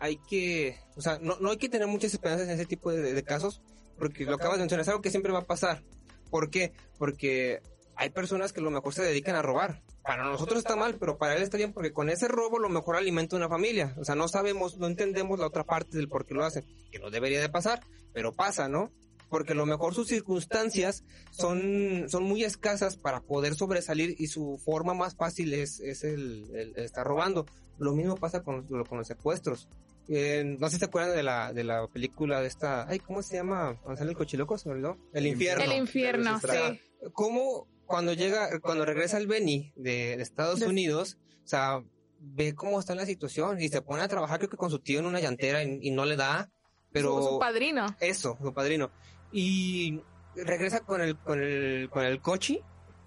hay 0.00 0.18
que, 0.28 0.78
o 0.96 1.00
sea, 1.00 1.18
no, 1.22 1.38
no 1.40 1.50
hay 1.50 1.56
que 1.56 1.70
tener 1.70 1.86
muchas 1.86 2.12
esperanzas 2.12 2.48
en 2.48 2.54
ese 2.54 2.66
tipo 2.66 2.90
de, 2.90 3.14
de 3.14 3.22
casos 3.22 3.62
porque 3.98 4.24
lo 4.24 4.34
acabas 4.34 4.56
de 4.56 4.64
mencionar 4.64 4.82
es 4.82 4.88
algo 4.88 5.00
que 5.00 5.10
siempre 5.10 5.32
va 5.32 5.40
a 5.40 5.46
pasar. 5.46 5.82
¿Por 6.30 6.50
qué? 6.50 6.72
Porque 6.98 7.60
hay 7.94 8.10
personas 8.10 8.52
que 8.52 8.60
a 8.60 8.64
lo 8.64 8.70
mejor 8.70 8.92
se 8.92 9.02
dedican 9.02 9.36
a 9.36 9.42
robar 9.42 9.82
para 10.02 10.24
nosotros 10.24 10.58
está 10.58 10.76
mal, 10.76 10.96
pero 10.98 11.16
para 11.16 11.36
él 11.36 11.42
está 11.42 11.56
bien 11.56 11.72
porque 11.72 11.92
con 11.92 12.10
ese 12.10 12.28
robo 12.28 12.58
lo 12.58 12.68
mejor 12.68 12.96
alimenta 12.96 13.36
una 13.36 13.48
familia. 13.48 13.94
O 13.98 14.04
sea, 14.04 14.14
no 14.14 14.28
sabemos, 14.28 14.78
no 14.78 14.86
entendemos 14.86 15.38
la 15.38 15.46
otra 15.46 15.64
parte 15.64 15.96
del 15.96 16.08
por 16.08 16.26
qué 16.26 16.34
lo 16.34 16.44
hace, 16.44 16.64
que 16.90 16.98
no 16.98 17.10
debería 17.10 17.40
de 17.40 17.48
pasar, 17.48 17.80
pero 18.12 18.34
pasa, 18.34 18.68
¿no? 18.68 18.90
Porque 19.28 19.52
a 19.52 19.56
lo 19.56 19.64
mejor 19.64 19.94
sus 19.94 20.08
circunstancias 20.08 21.04
son, 21.30 22.06
son 22.08 22.24
muy 22.24 22.44
escasas 22.44 22.96
para 22.96 23.20
poder 23.20 23.54
sobresalir 23.54 24.14
y 24.18 24.26
su 24.26 24.60
forma 24.62 24.92
más 24.92 25.14
fácil 25.14 25.54
es, 25.54 25.80
es 25.80 26.04
el, 26.04 26.74
estar 26.76 27.06
robando. 27.06 27.46
Lo 27.78 27.92
mismo 27.92 28.16
pasa 28.16 28.42
con, 28.42 28.66
con 28.66 28.98
los 28.98 29.06
secuestros. 29.06 29.68
Eh, 30.08 30.56
no 30.58 30.66
sé 30.66 30.74
si 30.74 30.80
se 30.80 30.84
acuerdan 30.86 31.16
de 31.16 31.22
la, 31.22 31.52
de 31.52 31.64
la 31.64 31.86
película 31.86 32.40
de 32.40 32.48
esta, 32.48 32.86
ay, 32.88 32.98
¿cómo 32.98 33.22
se 33.22 33.36
llama? 33.36 33.78
Cuando 33.82 33.98
sale 33.98 34.10
el 34.10 34.16
cochiloco, 34.16 34.58
se 34.58 34.68
me 34.68 34.74
olvidó. 34.74 34.98
El 35.12 35.26
infierno. 35.26 35.64
El 35.64 35.72
infierno, 35.72 36.40
sí. 36.40 36.80
¿Cómo 37.12 37.68
cuando 37.92 38.14
llega, 38.14 38.58
cuando 38.60 38.86
regresa 38.86 39.18
el 39.18 39.26
Benny 39.26 39.70
de, 39.76 40.14
Estados 40.14 40.62
Unidos, 40.62 41.18
o 41.44 41.46
sea, 41.46 41.84
ve 42.20 42.54
cómo 42.54 42.80
está 42.80 42.94
la 42.94 43.04
situación 43.04 43.60
y 43.60 43.68
se 43.68 43.82
pone 43.82 44.00
a 44.00 44.08
trabajar 44.08 44.38
creo 44.38 44.48
que 44.48 44.56
con 44.56 44.70
su 44.70 44.78
tío 44.78 44.98
en 45.00 45.04
una 45.04 45.20
llantera 45.20 45.62
y, 45.62 45.90
no 45.90 46.06
le 46.06 46.16
da, 46.16 46.48
pero... 46.90 47.22
Su, 47.22 47.38
padrino. 47.38 47.94
Eso, 48.00 48.38
su 48.40 48.54
padrino. 48.54 48.90
Y 49.30 50.00
regresa 50.34 50.80
con 50.80 51.02
el, 51.02 51.18
con 51.18 51.42
el, 51.42 51.90
con 51.90 52.06
el 52.06 52.22
coche 52.22 52.62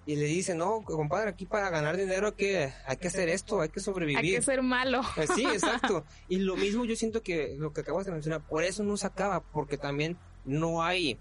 y 0.06 0.14
le 0.14 0.26
dice, 0.26 0.54
no, 0.54 0.84
compadre, 0.84 1.30
aquí 1.30 1.46
para 1.46 1.68
ganar 1.68 1.96
dinero 1.96 2.28
hay 2.28 2.34
que, 2.34 2.72
hay 2.86 2.96
que 2.96 3.08
hacer 3.08 3.28
esto, 3.28 3.62
hay 3.62 3.70
que 3.70 3.80
sobrevivir. 3.80 4.18
Hay 4.18 4.36
que 4.36 4.42
ser 4.42 4.62
malo. 4.62 5.00
Eh, 5.16 5.26
Sí, 5.34 5.46
exacto. 5.52 6.04
Y 6.28 6.36
lo 6.36 6.54
mismo 6.54 6.84
yo 6.84 6.94
siento 6.94 7.24
que 7.24 7.56
lo 7.58 7.72
que 7.72 7.80
acabas 7.80 8.06
de 8.06 8.12
mencionar, 8.12 8.46
por 8.46 8.62
eso 8.62 8.84
no 8.84 8.96
se 8.96 9.08
acaba, 9.08 9.40
porque 9.40 9.78
también 9.78 10.16
no 10.44 10.84
hay 10.84 11.18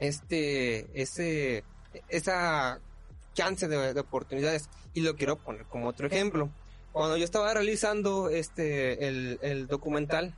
este, 0.00 0.88
ese, 0.98 1.64
esa 2.08 2.80
chance 3.34 3.68
de, 3.68 3.94
de 3.94 4.00
oportunidades. 4.00 4.68
Y 4.94 5.00
lo 5.00 5.16
quiero 5.16 5.36
poner 5.36 5.64
como 5.66 5.88
otro 5.88 6.06
ejemplo. 6.06 6.50
Cuando 6.92 7.16
yo 7.16 7.24
estaba 7.24 7.52
realizando 7.54 8.30
este, 8.30 9.06
el, 9.06 9.38
el 9.42 9.66
documental, 9.66 10.34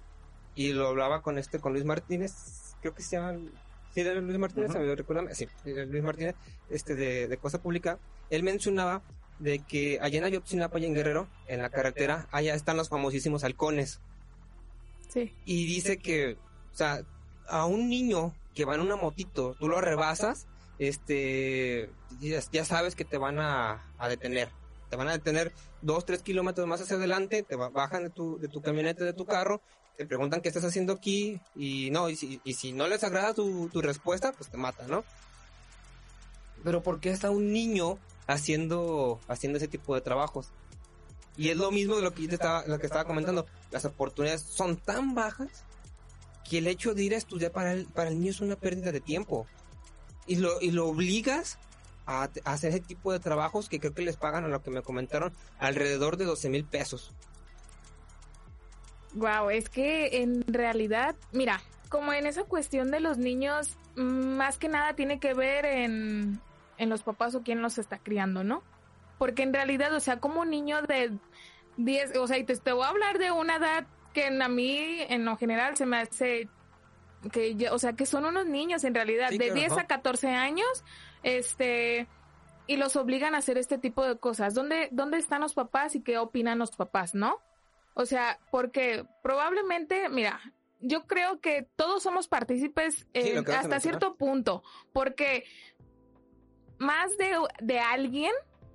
y 0.54 0.72
lo 0.72 0.88
hablaba 0.88 1.22
con 1.22 1.38
este, 1.38 1.58
con 1.58 1.72
Luis 1.72 1.84
Martínez, 1.84 2.74
creo 2.80 2.94
que 2.94 3.02
se 3.02 3.16
llama, 3.16 3.38
sí, 3.94 4.00
era 4.00 4.14
Luis 4.14 4.38
Martínez. 4.38 4.74
¿me 4.74 4.94
recuerdan? 4.94 5.34
Sí, 5.34 5.46
Luis 5.64 6.02
Martínez, 6.02 6.34
este, 6.68 6.94
de, 6.94 7.28
de 7.28 7.36
Cosa 7.38 7.62
Pública, 7.62 7.98
él 8.28 8.42
mencionaba 8.42 9.02
de 9.38 9.60
que 9.60 9.98
allá 10.02 10.18
en 10.18 10.24
Ayotzinapa 10.24 10.78
y 10.78 10.86
en 10.86 10.94
Guerrero, 10.94 11.28
en 11.46 11.62
la 11.62 11.70
carretera, 11.70 12.28
allá 12.30 12.54
están 12.54 12.76
los 12.76 12.90
famosísimos 12.90 13.42
halcones. 13.42 14.00
Sí. 15.08 15.34
Y 15.46 15.64
dice 15.66 15.96
que, 15.96 16.36
o 16.72 16.76
sea, 16.76 17.04
a 17.48 17.64
un 17.64 17.88
niño 17.88 18.34
que 18.54 18.64
va 18.64 18.74
en 18.74 18.82
una 18.82 18.96
motito, 18.96 19.56
tú 19.58 19.68
lo 19.68 19.80
rebasas, 19.80 20.46
este, 20.80 21.90
ya, 22.20 22.64
sabes 22.64 22.94
que 22.94 23.04
te 23.04 23.18
van 23.18 23.38
a, 23.38 23.84
a 23.98 24.08
detener. 24.08 24.48
Te 24.88 24.96
van 24.96 25.08
a 25.08 25.12
detener 25.12 25.52
dos, 25.82 26.06
tres 26.06 26.22
kilómetros 26.22 26.66
más 26.66 26.80
hacia 26.80 26.96
adelante, 26.96 27.42
te 27.42 27.54
ba- 27.54 27.68
bajan 27.68 28.04
de 28.04 28.10
tu, 28.10 28.38
de 28.38 28.48
tu 28.48 28.62
camioneta, 28.62 29.04
de 29.04 29.12
tu 29.12 29.26
carro, 29.26 29.60
te 29.98 30.06
preguntan 30.06 30.40
qué 30.40 30.48
estás 30.48 30.64
haciendo 30.64 30.94
aquí 30.94 31.38
y 31.54 31.90
no, 31.90 32.08
y 32.08 32.16
si, 32.16 32.40
y 32.44 32.54
si 32.54 32.72
no 32.72 32.88
les 32.88 33.04
agrada 33.04 33.34
tu, 33.34 33.68
tu 33.68 33.82
respuesta, 33.82 34.32
pues 34.32 34.50
te 34.50 34.56
matan, 34.56 34.88
¿no? 34.88 35.04
Pero 36.64 36.82
¿por 36.82 36.98
qué 36.98 37.10
está 37.10 37.30
un 37.30 37.52
niño 37.52 37.98
haciendo, 38.26 39.20
haciendo 39.28 39.58
ese 39.58 39.68
tipo 39.68 39.94
de 39.94 40.00
trabajos? 40.00 40.48
Y 41.36 41.50
es 41.50 41.56
lo 41.56 41.70
mismo 41.70 41.96
de 41.96 42.02
lo 42.02 42.14
que 42.14 42.26
te 42.26 42.34
estaba, 42.34 42.66
lo 42.66 42.78
que 42.78 42.86
estaba 42.86 43.04
comentando. 43.04 43.46
Las 43.70 43.84
oportunidades 43.84 44.42
son 44.42 44.76
tan 44.76 45.14
bajas 45.14 45.64
que 46.48 46.58
el 46.58 46.66
hecho 46.66 46.94
de 46.94 47.04
ir 47.04 47.14
a 47.14 47.18
estudiar 47.18 47.52
para 47.52 47.72
el, 47.72 47.86
para 47.86 48.08
el 48.08 48.18
niño 48.18 48.30
es 48.30 48.40
una 48.40 48.56
pérdida 48.56 48.92
de 48.92 49.00
tiempo. 49.00 49.46
Y 50.26 50.36
lo, 50.36 50.60
y 50.60 50.70
lo 50.70 50.86
obligas 50.88 51.58
a, 52.06 52.24
a 52.44 52.52
hacer 52.52 52.70
ese 52.70 52.80
tipo 52.80 53.12
de 53.12 53.20
trabajos 53.20 53.68
que 53.68 53.80
creo 53.80 53.94
que 53.94 54.02
les 54.02 54.16
pagan 54.16 54.44
a 54.44 54.48
lo 54.48 54.62
que 54.62 54.70
me 54.70 54.82
comentaron 54.82 55.32
alrededor 55.58 56.16
de 56.16 56.24
12 56.24 56.48
mil 56.50 56.64
pesos. 56.64 57.12
Wow, 59.14 59.50
es 59.50 59.68
que 59.68 60.22
en 60.22 60.44
realidad, 60.46 61.16
mira, 61.32 61.60
como 61.88 62.12
en 62.12 62.26
esa 62.26 62.44
cuestión 62.44 62.90
de 62.92 63.00
los 63.00 63.18
niños, 63.18 63.76
más 63.96 64.56
que 64.56 64.68
nada 64.68 64.94
tiene 64.94 65.18
que 65.18 65.34
ver 65.34 65.64
en, 65.66 66.40
en 66.78 66.88
los 66.88 67.02
papás 67.02 67.34
o 67.34 67.42
quién 67.42 67.60
los 67.60 67.78
está 67.78 67.98
criando, 67.98 68.44
¿no? 68.44 68.62
Porque 69.18 69.42
en 69.42 69.52
realidad, 69.52 69.92
o 69.94 70.00
sea, 70.00 70.20
como 70.20 70.42
un 70.42 70.50
niño 70.50 70.82
de 70.82 71.12
10, 71.76 72.16
o 72.16 72.26
sea, 72.28 72.38
y 72.38 72.44
te, 72.44 72.56
te 72.56 72.72
voy 72.72 72.84
a 72.84 72.88
hablar 72.88 73.18
de 73.18 73.32
una 73.32 73.56
edad 73.56 73.86
que 74.14 74.26
en- 74.26 74.40
a 74.42 74.48
mí, 74.48 74.78
en 75.08 75.24
lo 75.24 75.36
general, 75.36 75.76
se 75.76 75.86
me 75.86 75.98
hace 75.98 76.48
que, 77.32 77.54
yo- 77.56 77.74
o 77.74 77.78
sea, 77.78 77.92
que 77.94 78.06
son 78.06 78.24
unos 78.24 78.46
niños 78.46 78.84
en 78.84 78.94
realidad, 78.94 79.28
Sí, 79.30 79.38
de 79.38 79.46
claro, 79.46 79.60
10 79.60 79.72
ajá. 79.72 79.80
a 79.82 79.86
14 79.86 80.28
años, 80.28 80.84
este, 81.22 82.06
y 82.66 82.76
los 82.76 82.96
obligan 82.96 83.34
a 83.34 83.38
hacer 83.38 83.58
este 83.58 83.78
tipo 83.78 84.04
de 84.04 84.16
cosas. 84.18 84.54
¿Dónde, 84.54 84.88
dónde 84.92 85.18
están 85.18 85.40
los 85.40 85.54
papás 85.54 85.94
y 85.96 86.02
qué 86.02 86.18
opinan 86.18 86.58
los 86.58 86.70
papás, 86.76 87.14
no? 87.14 87.38
O 87.94 88.06
sea, 88.06 88.38
porque 88.50 89.04
probablemente, 89.22 90.08
mira, 90.08 90.40
yo 90.80 91.06
creo 91.06 91.40
que 91.40 91.68
todos 91.76 92.02
somos 92.02 92.28
partícipes 92.28 93.06
Sí, 93.12 93.32
hasta 93.54 93.80
cierto 93.80 94.14
punto, 94.16 94.62
porque 94.92 95.44
más 96.78 97.16
de, 97.18 97.36
de 97.60 97.78
alguien 97.80 98.32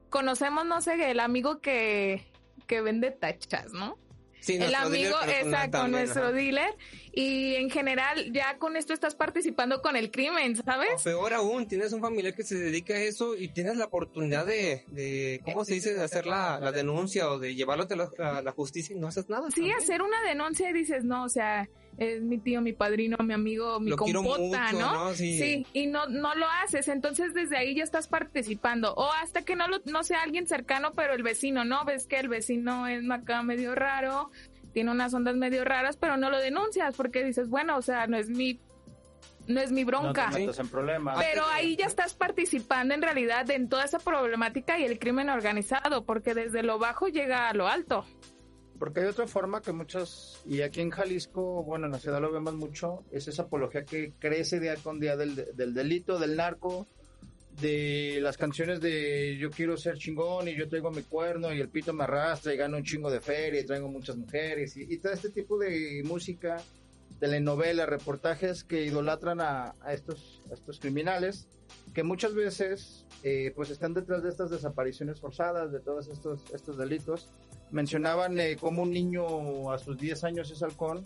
conocemos, 0.10 0.66
no 0.66 0.82
sé, 0.82 1.10
el 1.10 1.20
amigo 1.20 1.60
que, 1.62 2.24
que 2.68 2.82
vende 2.82 3.12
tachas, 3.12 3.74
¿no? 3.74 3.98
Sí, 4.46 4.56
el 4.56 4.76
amigo, 4.76 5.16
exacto, 5.28 5.72
también, 5.72 5.92
nuestro 6.04 6.32
dealer. 6.32 6.74
Y 7.14 7.56
en 7.56 7.70
general, 7.70 8.32
ya 8.34 8.58
con 8.58 8.76
esto 8.76 8.94
estás 8.94 9.16
participando 9.16 9.82
con 9.82 9.96
el 9.96 10.12
crimen, 10.12 10.58
O 10.60 10.64
¿sabes? 10.64 11.02
peor 11.04 11.34
aún, 11.34 11.68
tienes 11.68 11.94
un 11.94 12.02
familiar 12.02 12.36
que 12.36 12.44
se 12.44 12.56
dedica 12.56 12.94
a 12.94 13.00
eso 13.00 13.36
y 13.36 13.48
tienes 13.48 13.78
la 13.78 13.86
oportunidad 13.86 14.46
de, 14.46 14.84
de 14.88 15.42
¿cómo 15.46 15.66
se 15.66 15.74
dice?, 15.76 15.94
de 15.94 16.04
hacer 16.04 16.26
la, 16.28 16.60
la 16.60 16.72
denuncia 16.72 17.30
o 17.32 17.40
de 17.40 17.56
llevarlo 17.56 17.84
ante 17.84 17.96
la, 17.96 18.10
la- 18.18 18.42
la 18.42 18.52
justicia 18.52 18.96
y 18.96 19.00
no 19.00 19.08
haces 19.08 19.30
nada. 19.30 19.50
Sí, 19.50 19.62
también. 19.62 19.78
hacer 19.78 20.02
una 20.02 20.22
denuncia 20.28 20.70
y 20.70 20.74
dices, 20.74 21.04
no, 21.06 21.24
o 21.24 21.30
sea, 21.30 21.68
es 21.98 22.22
mi 22.22 22.38
tío, 22.38 22.62
mi 22.62 22.74
padrino, 22.74 23.18
mi 23.24 23.34
amigo, 23.34 23.80
mi 23.80 23.92
Lo 23.92 23.98
quiero 23.98 24.24
compota, 24.24 24.72
mucho, 24.72 24.80
¿no? 24.80 24.94
¿no? 25.06 25.14
Sí. 25.14 25.38
Sí, 25.38 25.68
y 25.74 25.88
no, 25.88 26.08
no 26.08 26.36
lo 26.36 26.46
haces, 26.64 26.88
entonces 26.88 27.34
desde 27.34 27.58
ahí 27.58 27.76
ya 27.76 27.84
estás 27.84 28.08
participando. 28.08 28.94
O 28.96 29.12
hasta 29.14 29.44
que 29.44 29.56
no 29.56 29.68
lo, 29.68 29.80
no 29.86 30.04
sea 30.04 30.22
alguien 30.22 30.48
cercano, 30.48 30.92
pero 30.94 31.14
el 31.14 31.24
vecino, 31.24 31.64
¿no? 31.64 31.86
Ves 31.86 32.08
que 32.08 32.20
el 32.20 32.28
vecino 32.28 32.88
es 32.88 33.10
acá 33.10 33.44
medio 33.44 33.76
raro, 33.76 34.32
tiene 34.74 34.92
unas 34.92 35.14
ondas 35.14 35.36
medio 35.36 35.64
raras, 35.64 35.96
pero 35.96 36.18
no 36.18 36.30
lo 36.30 36.40
denuncias 36.40 36.96
porque 36.96 37.24
dices, 37.24 37.50
bueno, 37.50 37.78
o 37.78 37.82
sea, 37.82 38.08
no 38.08 38.18
es 38.18 38.30
mi, 38.30 38.60
no 39.48 39.62
es 39.62 39.72
mi 39.72 39.86
No 39.86 39.92
te 39.92 39.98
bronca. 39.98 40.32
en 40.36 40.68
problemas. 40.68 41.18
Pero 41.18 41.46
ahí 41.54 41.78
ya 41.78 41.86
estás 41.86 42.14
participando 42.14 42.94
en 42.94 43.02
realidad 43.02 43.50
en 43.52 43.70
toda 43.70 43.86
esa 43.86 44.00
problemática 44.00 44.78
y 44.78 44.84
el 44.84 45.00
crimen 45.00 45.30
organizado, 45.30 46.04
porque 46.04 46.34
desde 46.34 46.62
lo 46.62 46.78
bajo 46.78 47.08
llega 47.08 47.48
a 47.48 47.54
lo 47.54 47.68
alto. 47.68 48.06
Porque 48.86 49.00
hay 49.00 49.08
otra 49.08 49.26
forma 49.26 49.64
que 49.64 49.72
muchas, 49.72 50.40
y 50.46 50.62
aquí 50.62 50.80
en 50.80 50.92
Jalisco, 50.92 51.64
bueno, 51.64 51.88
en 51.88 51.94
la 51.94 51.98
ciudad 51.98 52.22
lo 52.22 52.32
vemos 52.32 52.54
mucho, 52.54 53.04
es 53.10 53.28
esa 53.28 53.42
apología 53.42 53.84
que 53.84 54.14
crece 54.20 54.60
día 54.60 54.76
con 54.76 55.00
día 55.00 55.18
del, 55.18 55.56
del 55.56 55.74
delito, 55.74 56.20
del 56.20 56.36
narco, 56.36 56.86
de 57.60 58.20
las 58.22 58.38
canciones 58.38 58.80
de 58.82 59.38
yo 59.40 59.50
quiero 59.50 59.76
ser 59.76 59.98
chingón 59.98 60.50
y 60.50 60.56
yo 60.56 60.70
traigo 60.70 60.92
mi 60.92 61.02
cuerno 61.02 61.52
y 61.52 61.62
el 61.62 61.70
pito 61.70 61.94
me 61.94 62.04
arrastra 62.04 62.54
y 62.54 62.58
gano 62.58 62.78
un 62.78 62.84
chingo 62.84 63.10
de 63.10 63.22
feria 63.22 63.60
y 63.60 63.66
traigo 63.66 63.88
muchas 63.88 64.18
mujeres 64.18 64.78
y, 64.78 64.84
y 64.84 65.00
todo 65.00 65.14
este 65.14 65.32
tipo 65.32 65.58
de 65.58 66.04
música, 66.06 66.58
telenovelas, 67.20 67.90
reportajes 67.90 68.64
que 68.64 68.86
idolatran 68.86 69.42
a, 69.42 69.74
a 69.82 69.94
estos, 69.96 70.44
a 70.52 70.54
estos 70.54 70.80
criminales 70.80 71.48
que 71.94 72.04
muchas 72.04 72.34
veces 72.34 73.06
eh, 73.24 73.52
pues 73.56 73.70
están 73.70 73.94
detrás 73.94 74.22
de 74.22 74.30
estas 74.30 74.52
desapariciones 74.52 75.20
forzadas, 75.20 75.72
de 75.72 75.80
todos 75.80 76.08
estos, 76.08 76.44
estos 76.54 76.78
delitos. 76.78 77.30
Mencionaban 77.72 78.40
eh, 78.40 78.56
cómo 78.60 78.84
un 78.84 78.92
niño 78.92 79.72
a 79.72 79.78
sus 79.80 79.98
10 79.98 80.24
años 80.24 80.52
es 80.52 80.62
halcón. 80.64 81.06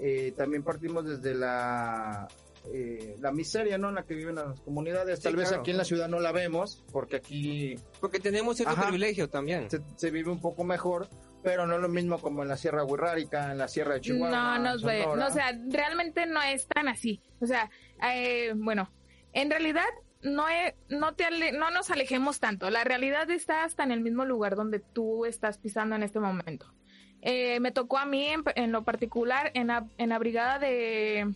Eh, 0.00 0.32
también 0.36 0.62
partimos 0.62 1.04
desde 1.04 1.34
la, 1.34 2.26
eh, 2.72 3.16
la 3.20 3.32
miseria 3.32 3.78
¿no? 3.78 3.88
en 3.90 3.96
la 3.96 4.02
que 4.04 4.14
viven 4.14 4.34
las 4.36 4.60
comunidades. 4.60 5.18
Sí, 5.18 5.24
Tal 5.24 5.36
vez 5.36 5.48
claro. 5.48 5.62
aquí 5.62 5.70
en 5.70 5.76
la 5.78 5.84
ciudad 5.84 6.08
no 6.08 6.20
la 6.20 6.32
vemos, 6.32 6.84
porque 6.92 7.16
aquí 7.16 7.76
Porque 8.00 8.18
tenemos 8.20 8.56
cierto 8.56 8.74
Ajá. 8.74 8.84
privilegio 8.84 9.28
también. 9.28 9.70
se, 9.70 9.80
se 9.96 10.10
vive 10.10 10.30
un 10.30 10.40
poco 10.40 10.64
mejor, 10.64 11.08
pero 11.42 11.66
no 11.66 11.76
es 11.76 11.80
lo 11.80 11.88
mismo 11.88 12.18
como 12.18 12.42
en 12.42 12.48
la 12.48 12.56
Sierra 12.56 12.84
Huirrárica, 12.84 13.52
en 13.52 13.58
la 13.58 13.68
Sierra 13.68 13.94
de 13.94 14.00
Chihuahua. 14.00 14.30
No, 14.30 14.56
en 14.56 14.62
nos 14.62 14.82
ve, 14.82 15.02
Sonora. 15.02 15.20
no, 15.20 15.28
o 15.28 15.32
sea, 15.32 15.52
realmente 15.70 16.26
no 16.26 16.42
es 16.42 16.66
tan 16.66 16.88
así. 16.88 17.20
O 17.40 17.46
sea, 17.46 17.70
eh, 18.12 18.52
bueno, 18.56 18.90
en 19.32 19.50
realidad 19.50 19.84
no, 20.22 20.44
no, 20.88 21.14
te 21.14 21.24
ale- 21.24 21.52
no 21.52 21.70
nos 21.70 21.90
alejemos 21.90 22.40
tanto. 22.40 22.70
La 22.70 22.84
realidad 22.84 23.30
está 23.30 23.64
hasta 23.64 23.82
en 23.82 23.92
el 23.92 24.00
mismo 24.00 24.24
lugar 24.24 24.56
donde 24.56 24.78
tú 24.80 25.24
estás 25.26 25.58
pisando 25.58 25.96
en 25.96 26.02
este 26.02 26.20
momento. 26.20 26.72
Eh, 27.20 27.60
me 27.60 27.70
tocó 27.72 27.98
a 27.98 28.06
mí 28.06 28.28
en, 28.56 28.72
lo 28.72 28.82
particular 28.84 29.50
en 29.54 29.68
la, 29.68 29.86
en 29.98 30.08
la 30.08 30.18
brigada 30.18 30.58
de 30.58 31.32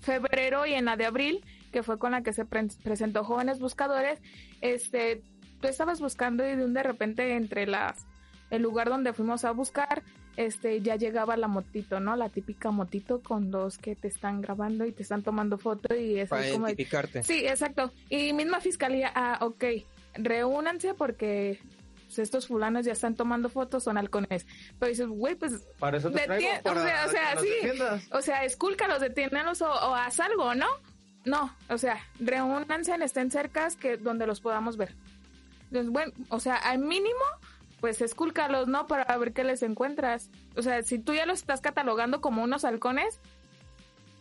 febrero 0.00 0.66
y 0.66 0.74
en 0.74 0.86
la 0.86 0.96
de 0.96 1.06
abril, 1.06 1.44
que 1.72 1.82
fue 1.82 1.98
con 1.98 2.12
la 2.12 2.22
que 2.22 2.32
se 2.32 2.44
pre- 2.44 2.66
presentó 2.82 3.22
Jóvenes 3.24 3.60
Buscadores. 3.60 4.20
Este, 4.60 5.22
tú 5.60 5.68
estabas 5.68 6.00
buscando 6.00 6.44
y 6.48 6.56
de 6.56 6.64
un 6.64 6.74
de 6.74 6.82
repente 6.82 7.34
entre 7.34 7.66
las 7.66 8.06
el 8.50 8.62
lugar 8.62 8.88
donde 8.88 9.12
fuimos 9.12 9.44
a 9.44 9.52
buscar, 9.52 10.02
este, 10.36 10.80
ya 10.80 10.96
llegaba 10.96 11.36
la 11.36 11.48
motito, 11.48 12.00
¿no? 12.00 12.16
La 12.16 12.28
típica 12.28 12.70
motito 12.70 13.20
con 13.20 13.50
dos 13.50 13.78
que 13.78 13.94
te 13.96 14.08
están 14.08 14.40
grabando 14.40 14.84
y 14.86 14.92
te 14.92 15.02
están 15.02 15.22
tomando 15.22 15.58
foto 15.58 15.94
y 15.94 16.18
es 16.18 16.28
Para 16.28 16.42
como 16.52 16.66
de- 16.66 16.72
identificarte. 16.72 17.22
Sí, 17.22 17.46
exacto. 17.46 17.92
Y 18.08 18.32
misma 18.32 18.60
fiscalía, 18.60 19.12
ah, 19.14 19.38
ok, 19.42 19.64
reúnanse 20.14 20.94
porque 20.94 21.60
pues, 22.06 22.18
estos 22.20 22.46
fulanos 22.48 22.84
ya 22.86 22.92
están 22.92 23.14
tomando 23.14 23.48
fotos, 23.48 23.84
son 23.84 23.96
halcones. 23.98 24.46
Pero 24.78 24.88
dices, 24.90 25.06
güey, 25.06 25.34
pues, 25.36 25.62
Para 25.78 25.98
eso 25.98 26.10
te 26.10 26.24
traigo, 26.24 26.48
para 26.62 26.80
o 26.80 26.84
sea, 26.84 27.04
o 27.06 27.10
sea, 27.10 27.40
sí. 27.40 27.48
defiendas. 27.48 28.08
o 28.12 28.20
sea, 28.22 28.44
escúlcalos, 28.44 29.00
detiénlos 29.00 29.62
o, 29.62 29.70
o 29.70 29.94
haz 29.94 30.18
algo, 30.20 30.54
¿no? 30.54 30.66
No, 31.24 31.54
o 31.68 31.76
sea, 31.76 31.98
reúnanse, 32.18 32.94
estén 33.04 33.30
cercas 33.30 33.76
que 33.76 33.96
donde 33.98 34.26
los 34.26 34.40
podamos 34.40 34.76
ver. 34.76 34.94
Entonces, 35.64 35.92
bueno, 35.92 36.12
o 36.30 36.40
sea, 36.40 36.56
al 36.56 36.78
mínimo, 36.78 37.20
pues 37.80 38.00
escúlcalos, 38.02 38.68
¿no? 38.68 38.86
Para 38.86 39.16
ver 39.18 39.32
qué 39.32 39.44
les 39.44 39.62
encuentras. 39.62 40.28
O 40.56 40.62
sea, 40.62 40.82
si 40.82 40.98
tú 40.98 41.14
ya 41.14 41.26
los 41.26 41.38
estás 41.40 41.60
catalogando 41.60 42.20
como 42.20 42.42
unos 42.42 42.64
halcones, 42.64 43.18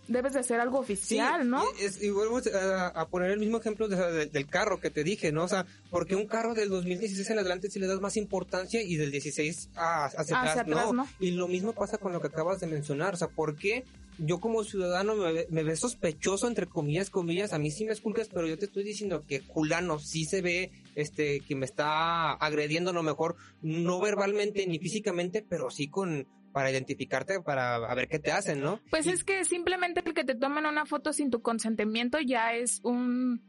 debes 0.07 0.33
de 0.33 0.39
hacer 0.39 0.59
algo 0.59 0.77
Sí, 0.77 0.93
oficial, 0.93 1.47
¿no? 1.47 1.63
y, 1.79 1.83
es- 1.83 2.01
y 2.01 2.09
vuelvo 2.09 2.39
a, 2.51 2.87
a 2.87 3.07
poner 3.09 3.29
el 3.29 3.39
mismo 3.39 3.59
ejemplo 3.59 3.87
de- 3.87 3.95
de- 4.11 4.25
del 4.25 4.47
carro 4.47 4.79
que 4.79 4.89
te 4.89 5.03
dije, 5.03 5.31
¿no? 5.31 5.43
O 5.43 5.47
sea, 5.47 5.67
porque 5.91 6.15
un 6.15 6.25
carro 6.25 6.55
del 6.55 6.69
2016 6.69 7.29
en 7.29 7.37
adelante 7.37 7.69
sí 7.69 7.79
le 7.79 7.85
das 7.85 8.01
más 8.01 8.17
importancia 8.17 8.81
y 8.81 8.95
del 8.95 9.11
16 9.11 9.69
a- 9.75 10.05
hacia, 10.05 10.19
Hacia 10.21 10.37
atrás, 10.39 10.57
atrás, 10.57 10.85
no. 10.87 10.93
¿no? 10.93 11.07
Y 11.19 11.31
lo 11.31 11.47
mismo 11.47 11.73
pasa 11.73 11.99
con 11.99 12.11
lo 12.11 12.21
que 12.21 12.27
acabas 12.27 12.59
de 12.59 12.65
mencionar, 12.65 13.13
o 13.13 13.17
sea, 13.17 13.27
¿por 13.27 13.55
qué 13.55 13.83
yo 14.17 14.39
como 14.39 14.63
ciudadano 14.63 15.13
me, 15.15 15.31
ve- 15.31 15.47
me 15.51 15.63
ve 15.63 15.75
sospechoso, 15.75 16.47
entre 16.47 16.65
comillas, 16.65 17.11
comillas, 17.11 17.53
a 17.53 17.59
mí 17.59 17.69
sí 17.69 17.85
me 17.85 17.93
esculcas, 17.93 18.29
pero 18.33 18.47
yo 18.47 18.57
te 18.57 18.65
estoy 18.65 18.83
diciendo 18.83 19.23
que 19.27 19.41
culano 19.41 19.99
sí 19.99 20.25
se 20.25 20.41
ve, 20.41 20.71
este, 21.01 21.39
que 21.41 21.55
me 21.55 21.65
está 21.65 22.31
agrediendo 22.33 22.91
a 22.91 22.93
lo 22.93 23.03
mejor, 23.03 23.35
no 23.61 23.99
verbalmente 23.99 24.65
ni 24.67 24.79
físicamente, 24.79 25.45
pero 25.47 25.69
sí 25.69 25.89
con, 25.89 26.27
para 26.53 26.71
identificarte, 26.71 27.41
para 27.41 27.75
a 27.75 27.95
ver 27.95 28.07
qué 28.07 28.19
te 28.19 28.31
hacen, 28.31 28.61
¿no? 28.61 28.79
Pues 28.89 29.07
es 29.07 29.23
que 29.23 29.45
simplemente 29.45 30.01
el 30.05 30.13
que 30.13 30.23
te 30.23 30.35
tomen 30.35 30.65
una 30.65 30.85
foto 30.85 31.13
sin 31.13 31.29
tu 31.29 31.41
consentimiento 31.41 32.19
ya 32.19 32.53
es 32.53 32.79
un, 32.83 33.41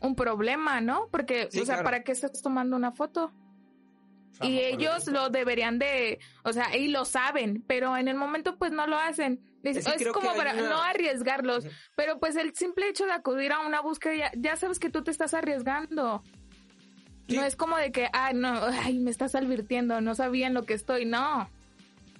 un 0.00 0.14
problema, 0.14 0.80
¿no? 0.80 1.08
Porque, 1.10 1.48
Sí, 1.50 1.60
o 1.60 1.64
sea, 1.64 1.76
claro. 1.76 1.84
¿para 1.84 2.02
qué 2.04 2.12
estás 2.12 2.42
tomando 2.42 2.76
una 2.76 2.92
foto? 2.92 3.32
Y 4.40 4.58
ellos 4.60 5.06
lo 5.08 5.28
deberían 5.28 5.78
de, 5.78 6.18
o 6.42 6.52
sea, 6.52 6.74
y 6.76 6.88
lo 6.88 7.04
saben, 7.04 7.62
pero 7.66 7.96
en 7.96 8.08
el 8.08 8.16
momento 8.16 8.56
pues 8.58 8.72
no 8.72 8.86
lo 8.86 8.96
hacen. 8.96 9.40
Es, 9.62 9.84
como 10.12 10.34
para 10.34 10.54
una- 10.54 10.68
no 10.70 10.82
arriesgarlos, 10.82 11.64
pero 11.94 12.18
pues 12.18 12.34
el 12.34 12.52
simple 12.56 12.88
hecho 12.88 13.04
de 13.06 13.12
acudir 13.12 13.52
a 13.52 13.60
una 13.64 13.80
búsqueda 13.80 14.14
ya, 14.16 14.32
ya 14.36 14.56
sabes 14.56 14.80
que 14.80 14.90
tú 14.90 15.04
te 15.04 15.12
estás 15.12 15.34
arriesgando. 15.34 16.24
No 17.28 17.44
es 17.44 17.56
como 17.56 17.76
de 17.76 17.92
que, 17.92 18.08
ah, 18.12 18.32
no, 18.34 18.52
ay, 18.64 18.98
me 18.98 19.10
estás 19.10 19.34
advirtiendo, 19.34 20.00
no 20.00 20.14
sabía 20.14 20.46
en 20.48 20.54
lo 20.54 20.64
que 20.64 20.74
estoy, 20.74 21.04
no. 21.06 21.48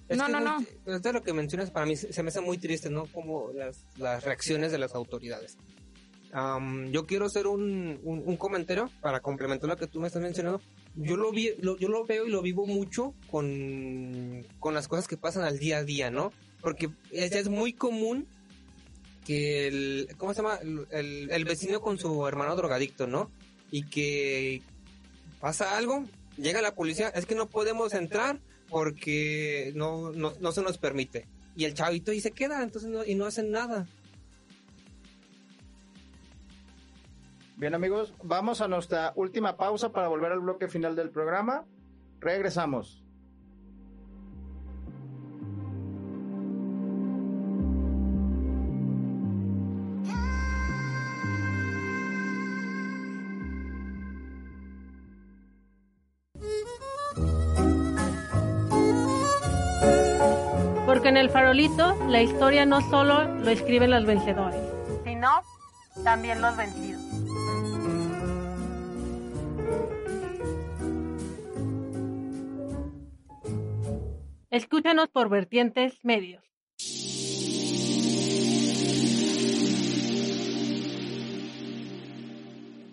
Es 0.08 0.16
no, 0.18 0.28
no, 0.28 0.38
es 0.38 0.44
no. 0.44 0.56
muy- 0.60 0.66
ahorita 0.86 1.12
lo 1.12 1.22
que 1.22 1.32
mencionas 1.32 1.70
para 1.70 1.86
mí 1.86 1.96
se 1.96 2.22
me 2.22 2.28
hace 2.28 2.40
muy 2.40 2.58
triste, 2.58 2.90
¿no? 2.90 3.06
Como 3.06 3.50
las, 3.52 3.84
las 3.98 4.24
reacciones 4.24 4.72
de 4.72 4.78
las 4.78 4.94
autoridades. 4.94 5.56
Am, 6.32 6.86
yo 6.90 7.06
quiero 7.06 7.26
hacer 7.26 7.46
un, 7.46 8.00
un, 8.04 8.22
un 8.24 8.36
comentario 8.36 8.90
para 9.00 9.20
complementar 9.20 9.68
lo 9.68 9.76
que 9.76 9.86
tú 9.86 10.00
me 10.00 10.06
estás 10.06 10.22
mencionando. 10.22 10.60
Yo 10.96 11.16
lo, 11.16 11.30
vi, 11.30 11.50
lo- 11.60 11.76
yo 11.78 11.88
lo 11.88 12.04
veo 12.06 12.26
y 12.26 12.30
lo 12.30 12.40
vivo 12.42 12.66
mucho 12.66 13.14
con, 13.30 14.46
con 14.58 14.72
las 14.74 14.88
cosas 14.88 15.08
que 15.08 15.16
pasan 15.18 15.44
al 15.44 15.58
día 15.58 15.78
a 15.78 15.84
día, 15.84 16.10
¿no? 16.10 16.32
Porque 16.60 16.88
es, 17.10 17.32
es 17.32 17.48
muy 17.48 17.72
común 17.74 18.26
que 19.26 19.68
el, 19.68 20.08
¿cómo 20.16 20.32
se 20.34 20.42
llama? 20.42 20.56
El, 20.62 20.86
el- 20.90 21.30
el 21.30 21.44
vecino 21.44 21.80
con 21.80 21.98
su 21.98 22.26
hermano 22.26 22.56
drogadicto, 22.56 23.06
¿no? 23.06 23.30
Y 23.70 23.84
que 23.84 24.62
pasa 25.42 25.76
algo, 25.76 26.04
llega 26.36 26.62
la 26.62 26.76
policía, 26.76 27.08
es 27.08 27.26
que 27.26 27.34
no 27.34 27.48
podemos 27.48 27.94
entrar 27.94 28.38
porque 28.70 29.72
no, 29.74 30.12
no, 30.12 30.32
no 30.38 30.52
se 30.52 30.62
nos 30.62 30.78
permite. 30.78 31.26
Y 31.56 31.64
el 31.64 31.74
chavito 31.74 32.12
y 32.12 32.20
se 32.20 32.30
queda, 32.30 32.62
entonces 32.62 32.88
no, 32.88 33.04
y 33.04 33.16
no 33.16 33.26
hacen 33.26 33.50
nada. 33.50 33.88
Bien 37.56 37.74
amigos, 37.74 38.14
vamos 38.22 38.60
a 38.60 38.68
nuestra 38.68 39.12
última 39.16 39.56
pausa 39.56 39.90
para 39.90 40.06
volver 40.06 40.30
al 40.30 40.38
bloque 40.38 40.68
final 40.68 40.94
del 40.94 41.10
programa. 41.10 41.64
Regresamos. 42.20 43.01
En 61.12 61.18
el 61.18 61.28
farolito 61.28 61.94
la 62.08 62.22
historia 62.22 62.64
no 62.64 62.80
solo 62.88 63.24
lo 63.24 63.50
escriben 63.50 63.90
los 63.90 64.06
vencedores. 64.06 64.58
sino 65.04 65.28
también 66.02 66.40
los 66.40 66.56
vencidos. 66.56 67.02
Escúchanos 74.48 75.08
por 75.08 75.28
vertientes 75.28 76.02
medios. 76.02 76.42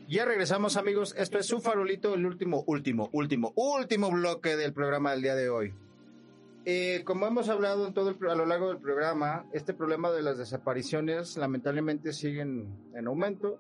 Ya 0.09 0.25
regresamos 0.25 0.75
amigos, 0.75 1.15
esto 1.17 1.37
es 1.37 1.45
su 1.45 1.61
farolito, 1.61 2.15
el 2.15 2.25
último, 2.25 2.65
último, 2.67 3.09
último, 3.13 3.53
último 3.55 4.11
bloque 4.11 4.57
del 4.57 4.73
programa 4.73 5.11
del 5.11 5.21
día 5.21 5.35
de 5.35 5.49
hoy. 5.49 5.73
Eh, 6.71 7.03
como 7.03 7.25
hemos 7.25 7.49
hablado 7.49 7.87
en 7.87 7.95
todo 7.95 8.09
el 8.09 8.15
pro- 8.15 8.31
a 8.31 8.35
lo 8.35 8.45
largo 8.45 8.67
del 8.67 8.77
programa, 8.77 9.47
este 9.53 9.73
problema 9.73 10.11
de 10.11 10.21
las 10.21 10.37
desapariciones 10.37 11.35
lamentablemente 11.35 12.13
siguen 12.13 12.67
en 12.93 13.07
aumento. 13.07 13.59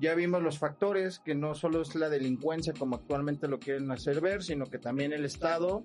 Ya 0.00 0.14
vimos 0.14 0.42
los 0.42 0.58
factores, 0.58 1.18
que 1.18 1.34
no 1.34 1.54
solo 1.54 1.82
es 1.82 1.94
la 1.94 2.08
delincuencia 2.08 2.72
como 2.72 2.96
actualmente 2.96 3.48
lo 3.48 3.58
quieren 3.58 3.90
hacer 3.90 4.22
ver, 4.22 4.42
sino 4.42 4.64
que 4.64 4.78
también 4.78 5.12
el 5.12 5.26
Estado. 5.26 5.82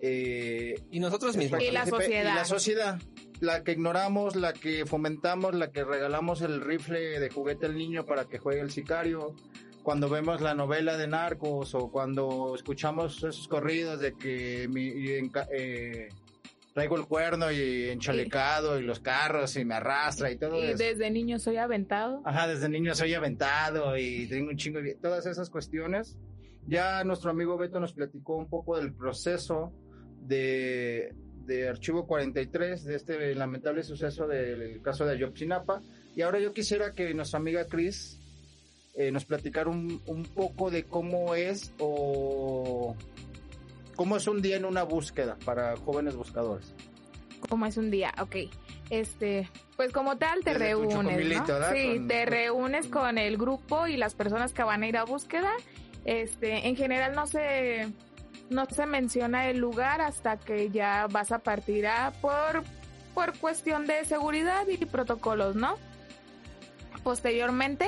eh, 0.00 0.74
Y 0.90 1.00
nosotros 1.00 1.36
mismos. 1.36 1.60
Y 1.62 1.70
la 1.70 1.84
participe- 1.84 1.96
sociedad. 2.04 2.32
Y 2.32 2.34
la 2.34 2.44
sociedad. 2.46 2.98
La 3.40 3.62
que 3.64 3.72
ignoramos, 3.72 4.36
la 4.36 4.54
que 4.54 4.86
fomentamos, 4.86 5.54
la 5.54 5.70
que 5.70 5.84
regalamos 5.84 6.40
el 6.40 6.62
rifle 6.62 7.20
de 7.20 7.28
juguete 7.28 7.66
al 7.66 7.76
niño 7.76 8.06
para 8.06 8.24
que 8.24 8.38
juegue 8.38 8.62
el 8.62 8.70
sicario. 8.70 9.34
Cuando 9.82 10.08
vemos 10.08 10.40
la 10.40 10.54
novela 10.54 10.96
de 10.96 11.06
narcos 11.06 11.74
o 11.74 11.90
cuando 11.90 12.54
escuchamos 12.54 13.16
esos 13.18 13.48
corridos 13.48 14.00
de 14.00 14.12
que 14.14 14.68
mi, 14.68 14.92
eh, 15.52 16.08
traigo 16.74 16.96
el 16.96 17.06
cuerno 17.06 17.50
y 17.50 17.88
enchalecado 17.88 18.78
y 18.78 18.82
los 18.82 19.00
carros 19.00 19.56
y 19.56 19.64
me 19.64 19.74
arrastra 19.74 20.30
y 20.30 20.36
todo 20.36 20.62
Y 20.62 20.66
eso. 20.66 20.78
desde 20.78 21.10
niño 21.10 21.38
soy 21.38 21.56
aventado. 21.56 22.22
Ajá, 22.24 22.46
desde 22.46 22.68
niño 22.68 22.94
soy 22.94 23.14
aventado 23.14 23.96
y 23.96 24.26
tengo 24.28 24.50
un 24.50 24.56
chingo 24.56 24.80
de... 24.80 24.94
Todas 24.96 25.26
esas 25.26 25.48
cuestiones. 25.50 26.18
Ya 26.66 27.02
nuestro 27.04 27.30
amigo 27.30 27.56
Beto 27.56 27.80
nos 27.80 27.94
platicó 27.94 28.36
un 28.36 28.48
poco 28.48 28.76
del 28.76 28.92
proceso 28.92 29.72
de, 30.20 31.14
de 31.46 31.68
Archivo 31.68 32.06
43, 32.06 32.84
de 32.84 32.94
este 32.96 33.34
lamentable 33.34 33.82
suceso 33.82 34.26
del 34.28 34.80
caso 34.82 35.06
de 35.06 35.12
Ayotzinapa. 35.14 35.80
Y 36.14 36.22
ahora 36.22 36.38
yo 36.38 36.52
quisiera 36.52 36.92
que 36.92 37.14
nuestra 37.14 37.38
amiga 37.38 37.64
Cris 37.66 38.19
eh, 39.00 39.10
nos 39.12 39.24
platicara 39.24 39.70
un, 39.70 40.02
un 40.06 40.22
poco 40.24 40.70
de 40.70 40.84
cómo 40.84 41.34
es 41.34 41.72
o 41.78 42.94
cómo 43.96 44.16
es 44.16 44.26
un 44.26 44.42
día 44.42 44.56
en 44.56 44.64
una 44.64 44.82
búsqueda 44.82 45.36
para 45.44 45.76
jóvenes 45.76 46.16
buscadores. 46.16 46.74
como 47.48 47.66
es 47.66 47.76
un 47.76 47.90
día, 47.90 48.12
ok. 48.20 48.36
Este, 48.90 49.48
pues 49.76 49.92
como 49.92 50.18
tal 50.18 50.40
te 50.44 50.52
Desde 50.52 50.66
reúnes, 50.66 51.38
¿no? 51.38 51.46
Sí, 51.72 51.96
Con- 51.96 52.08
te 52.08 52.26
reúnes 52.26 52.88
con 52.88 53.18
el 53.18 53.36
grupo 53.38 53.86
y 53.86 53.96
las 53.96 54.14
personas 54.14 54.52
que 54.52 54.62
van 54.64 54.82
a 54.82 54.88
ir 54.88 54.96
a 54.96 55.04
búsqueda. 55.04 55.52
Este, 56.04 56.66
en 56.68 56.76
general 56.76 57.14
no 57.14 57.26
se 57.26 57.88
no 58.50 58.64
se 58.66 58.84
menciona 58.86 59.48
el 59.48 59.58
lugar 59.58 60.00
hasta 60.00 60.36
que 60.38 60.70
ya 60.70 61.06
vas 61.10 61.30
a 61.30 61.38
partir 61.38 61.86
a 61.86 62.12
por 62.20 62.64
por 63.14 63.36
cuestión 63.38 63.86
de 63.86 64.04
seguridad 64.04 64.66
y 64.68 64.84
protocolos, 64.86 65.54
¿no? 65.56 65.76
Posteriormente, 67.04 67.86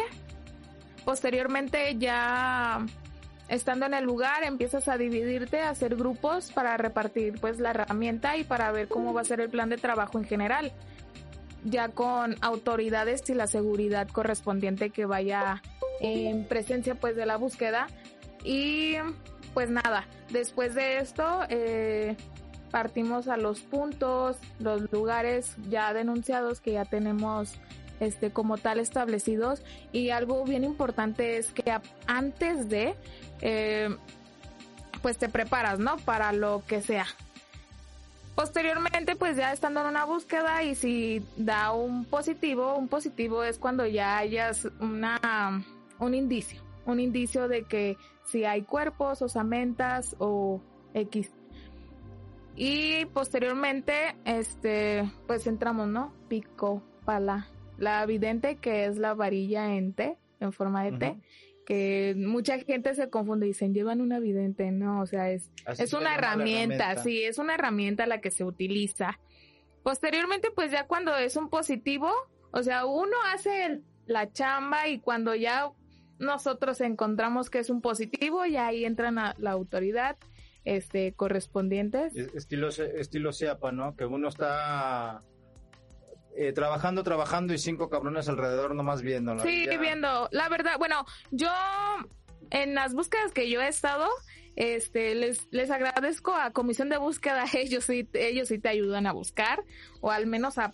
posteriormente 1.04 1.96
ya 1.98 2.84
estando 3.48 3.86
en 3.86 3.94
el 3.94 4.04
lugar 4.04 4.44
empiezas 4.44 4.88
a 4.88 4.96
dividirte, 4.96 5.60
a 5.60 5.70
hacer 5.70 5.96
grupos 5.96 6.52
para 6.52 6.76
repartir 6.76 7.38
pues 7.40 7.58
la 7.58 7.70
herramienta 7.70 8.36
y 8.36 8.44
para 8.44 8.72
ver 8.72 8.88
cómo 8.88 9.12
va 9.12 9.20
a 9.20 9.24
ser 9.24 9.40
el 9.40 9.50
plan 9.50 9.68
de 9.68 9.76
trabajo 9.76 10.18
en 10.18 10.24
general. 10.24 10.72
Ya 11.64 11.88
con 11.88 12.34
autoridades 12.40 13.28
y 13.28 13.34
la 13.34 13.46
seguridad 13.46 14.08
correspondiente 14.08 14.90
que 14.90 15.06
vaya 15.06 15.62
en 16.00 16.46
presencia 16.46 16.94
pues 16.94 17.14
de 17.14 17.26
la 17.26 17.36
búsqueda. 17.36 17.86
Y 18.42 18.94
pues 19.54 19.70
nada, 19.70 20.06
después 20.30 20.74
de 20.74 20.98
esto 20.98 21.40
eh, 21.48 22.16
partimos 22.70 23.28
a 23.28 23.36
los 23.36 23.60
puntos, 23.60 24.38
los 24.58 24.90
lugares 24.90 25.56
ya 25.68 25.92
denunciados 25.92 26.60
que 26.60 26.72
ya 26.72 26.84
tenemos 26.84 27.60
este 28.00 28.30
como 28.30 28.58
tal 28.58 28.78
establecidos. 28.78 29.62
Y 29.92 30.10
algo 30.10 30.44
bien 30.44 30.64
importante 30.64 31.38
es 31.38 31.52
que 31.52 31.72
antes 32.06 32.68
de 32.68 32.94
eh, 33.40 33.96
pues 35.02 35.18
te 35.18 35.28
preparas 35.28 35.78
no 35.78 35.96
para 35.98 36.32
lo 36.32 36.62
que 36.66 36.80
sea. 36.80 37.06
Posteriormente 38.34 39.14
pues 39.16 39.36
ya 39.36 39.52
estando 39.52 39.80
en 39.80 39.88
una 39.88 40.04
búsqueda 40.04 40.62
y 40.62 40.74
si 40.74 41.22
da 41.36 41.72
un 41.72 42.06
positivo 42.06 42.76
un 42.76 42.88
positivo 42.88 43.44
es 43.44 43.58
cuando 43.58 43.86
ya 43.86 44.16
hayas 44.16 44.68
una 44.80 45.62
un 45.98 46.14
indicio 46.14 46.62
un 46.86 46.98
indicio 46.98 47.46
de 47.48 47.64
que 47.64 47.98
si 48.24 48.44
hay 48.44 48.62
cuerpos 48.62 49.20
osamentas 49.22 50.16
o 50.18 50.60
x. 50.94 51.30
Y 52.56 53.04
posteriormente 53.06 54.16
este 54.24 55.10
pues 55.26 55.46
entramos 55.46 55.88
no 55.88 56.12
pico 56.28 56.82
pala 57.04 57.46
la 57.78 58.04
vidente 58.06 58.56
que 58.56 58.84
es 58.86 58.98
la 58.98 59.14
varilla 59.14 59.74
en 59.74 59.92
T 59.94 60.16
en 60.40 60.52
forma 60.52 60.84
de 60.84 60.92
T 60.98 61.16
que 61.64 62.14
mucha 62.16 62.58
gente 62.58 62.94
se 62.94 63.08
confunde 63.08 63.46
y 63.46 63.50
dicen 63.50 63.72
llevan 63.72 64.00
una 64.00 64.18
vidente 64.18 64.70
no 64.72 65.00
o 65.00 65.06
sea 65.06 65.30
es 65.30 65.50
Así 65.64 65.82
es 65.84 65.92
una 65.92 66.14
herramienta, 66.14 66.74
herramienta. 66.76 67.02
sí, 67.02 67.22
es 67.22 67.38
una 67.38 67.54
herramienta 67.54 68.06
la 68.06 68.20
que 68.20 68.30
se 68.32 68.42
utiliza. 68.44 69.18
Posteriormente, 69.84 70.50
pues 70.54 70.70
ya 70.72 70.86
cuando 70.86 71.16
es 71.16 71.36
un 71.36 71.48
positivo, 71.48 72.10
o 72.52 72.62
sea, 72.62 72.84
uno 72.86 73.16
hace 73.32 73.64
el- 73.66 73.82
la 74.06 74.30
chamba 74.32 74.88
y 74.88 74.98
cuando 75.00 75.34
ya 75.34 75.70
nosotros 76.18 76.80
encontramos 76.80 77.48
que 77.50 77.58
es 77.60 77.70
un 77.70 77.80
positivo, 77.80 78.44
ya 78.46 78.66
ahí 78.68 78.84
entran 78.84 79.18
a 79.18 79.34
la 79.38 79.50
autoridad 79.52 80.16
este 80.64 81.12
correspondientes. 81.14 82.14
Es- 82.16 82.34
Estilo, 82.34 82.68
estilo 82.68 83.32
SEAPA, 83.32 83.72
¿no? 83.72 83.96
Que 83.96 84.04
uno 84.04 84.28
está 84.28 85.22
eh, 86.36 86.52
trabajando, 86.52 87.02
trabajando 87.02 87.52
y 87.54 87.58
cinco 87.58 87.88
cabrones 87.90 88.28
alrededor 88.28 88.74
nomás 88.74 89.02
viéndolo. 89.02 89.42
Sí, 89.42 89.66
Ya. 89.66 89.78
viendo. 89.78 90.28
La 90.32 90.48
verdad, 90.48 90.78
bueno, 90.78 91.04
yo 91.30 91.50
en 92.50 92.74
las 92.74 92.94
búsquedas 92.94 93.32
que 93.32 93.48
yo 93.50 93.60
he 93.60 93.68
estado, 93.68 94.08
este, 94.56 95.14
les, 95.14 95.46
les 95.50 95.70
agradezco 95.70 96.34
a 96.34 96.50
Comisión 96.50 96.88
de 96.88 96.98
Búsqueda, 96.98 97.44
ellos 97.54 97.84
sí, 97.84 98.08
ellos 98.14 98.48
sí 98.48 98.58
te 98.58 98.68
ayudan 98.68 99.06
a 99.06 99.12
buscar, 99.12 99.62
o 100.00 100.10
al 100.10 100.26
menos 100.26 100.58
a 100.58 100.72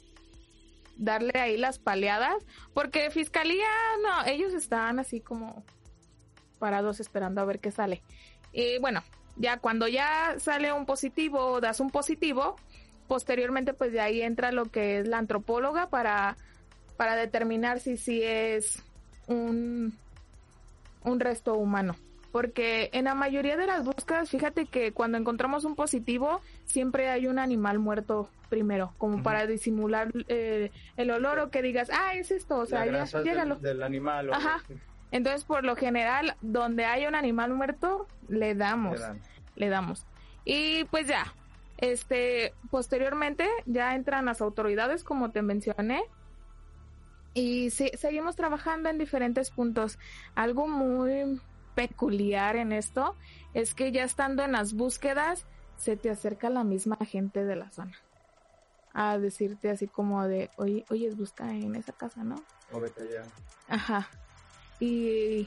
darle 0.97 1.39
ahí 1.39 1.57
las 1.57 1.79
paleadas, 1.79 2.45
porque 2.75 3.11
Fiscalía, 3.11 3.69
no, 4.03 4.27
ellos 4.27 4.53
están 4.53 4.99
así 4.99 5.21
como 5.21 5.65
parados 6.59 6.99
esperando 6.99 7.41
a 7.41 7.45
ver 7.45 7.61
qué 7.61 7.71
sale. 7.71 8.03
Y 8.53 8.79
bueno, 8.79 9.05
ya 9.37 9.59
cuando 9.59 9.87
ya 9.87 10.35
sale 10.41 10.73
un 10.73 10.87
positivo, 10.87 11.61
das 11.61 11.79
un 11.79 11.91
positivo, 11.91 12.57
posteriormente 13.09 13.73
pues 13.75 13.91
de 13.93 14.01
ahí 14.01 14.23
entra 14.23 14.53
lo 14.53 14.67
que 14.67 14.99
es 15.01 15.09
la 15.09 15.19
antropóloga 15.19 15.89
para, 15.89 16.37
para 16.97 17.17
determinar 17.17 17.81
si 17.81 17.97
sí 17.97 18.23
es 18.23 18.83
un, 19.27 19.95
un 21.05 21.21
resto 21.21 21.55
humano. 21.55 21.97
Porque 22.31 22.91
en 22.93 23.07
la 23.07 23.15
mayoría 23.15 23.57
de 23.57 23.67
las 23.67 23.85
búsquedas, 23.85 24.29
fíjate 24.29 24.67
que 24.67 24.93
cuando 24.93 25.17
encontramos 25.17 25.65
un 25.65 25.75
positivo, 25.75 26.43
siempre 26.67 27.09
hay 27.09 27.27
un 27.27 27.39
animal 27.39 27.79
muerto 27.79 28.29
primero, 28.51 28.93
como 28.99 29.23
para 29.23 29.47
disimular 29.47 30.11
eh, 30.29 30.71
el 30.99 31.11
olor 31.11 31.39
o 31.39 31.51
que 31.51 31.63
digas, 31.63 31.91
ah, 31.93 32.15
es 32.15 32.31
esto, 32.31 32.59
o 32.59 32.67
sea, 32.67 32.85
La 32.87 33.05
ya, 33.07 33.23
llégalo. 33.23 33.55
del, 33.57 33.63
del 33.79 33.83
animal. 33.83 34.29
o- 34.29 34.35
Ajá. 34.35 34.63
Entonces, 35.11 35.45
por 35.45 35.65
lo 35.65 35.75
general, 35.75 36.35
donde 36.43 36.85
hay 36.85 37.07
un 37.07 37.15
animal 37.15 37.55
muerto, 37.55 38.07
le 38.29 38.55
damos, 38.55 39.01
le 39.57 39.69
damos. 39.71 40.05
Y 40.45 40.85
pues 40.85 41.07
ya, 41.07 41.33
este, 41.79 42.55
posteriormente 42.71 43.49
ya 43.67 43.95
entran 43.95 44.27
las 44.27 44.41
autoridades, 44.41 45.03
como 45.03 45.31
te 45.31 45.43
mencioné, 45.43 46.03
y 47.35 47.71
sí, 47.71 47.91
seguimos 47.97 48.37
trabajando 48.37 48.89
en 48.89 48.99
diferentes 48.99 49.51
puntos. 49.51 49.99
Algo 50.35 50.67
muy 50.67 51.41
peculiar 51.75 52.57
en 52.57 52.73
esto 52.73 53.15
es 53.55 53.75
que 53.75 53.93
ya 53.93 54.03
estando 54.03 54.43
en 54.43 54.53
las 54.53 54.73
búsquedas, 54.73 55.47
se 55.77 55.97
te 55.97 56.11
acerca 56.11 56.51
la 56.51 56.65
misma 56.65 56.97
gente 56.97 57.45
de 57.45 57.55
la 57.55 57.71
zona 57.71 57.97
a 58.93 59.17
decirte 59.19 59.71
así 59.71 59.87
como 59.87 60.27
de, 60.27 60.51
oye, 60.57 60.85
oye, 60.91 61.09
busca 61.15 61.55
en 61.55 61.77
esa 61.77 61.93
casa, 61.93 62.25
¿no? 62.25 62.43
O 62.73 62.81
vete 62.81 63.03
allá. 63.03 63.23
Ajá. 63.69 64.09
Y, 64.81 65.47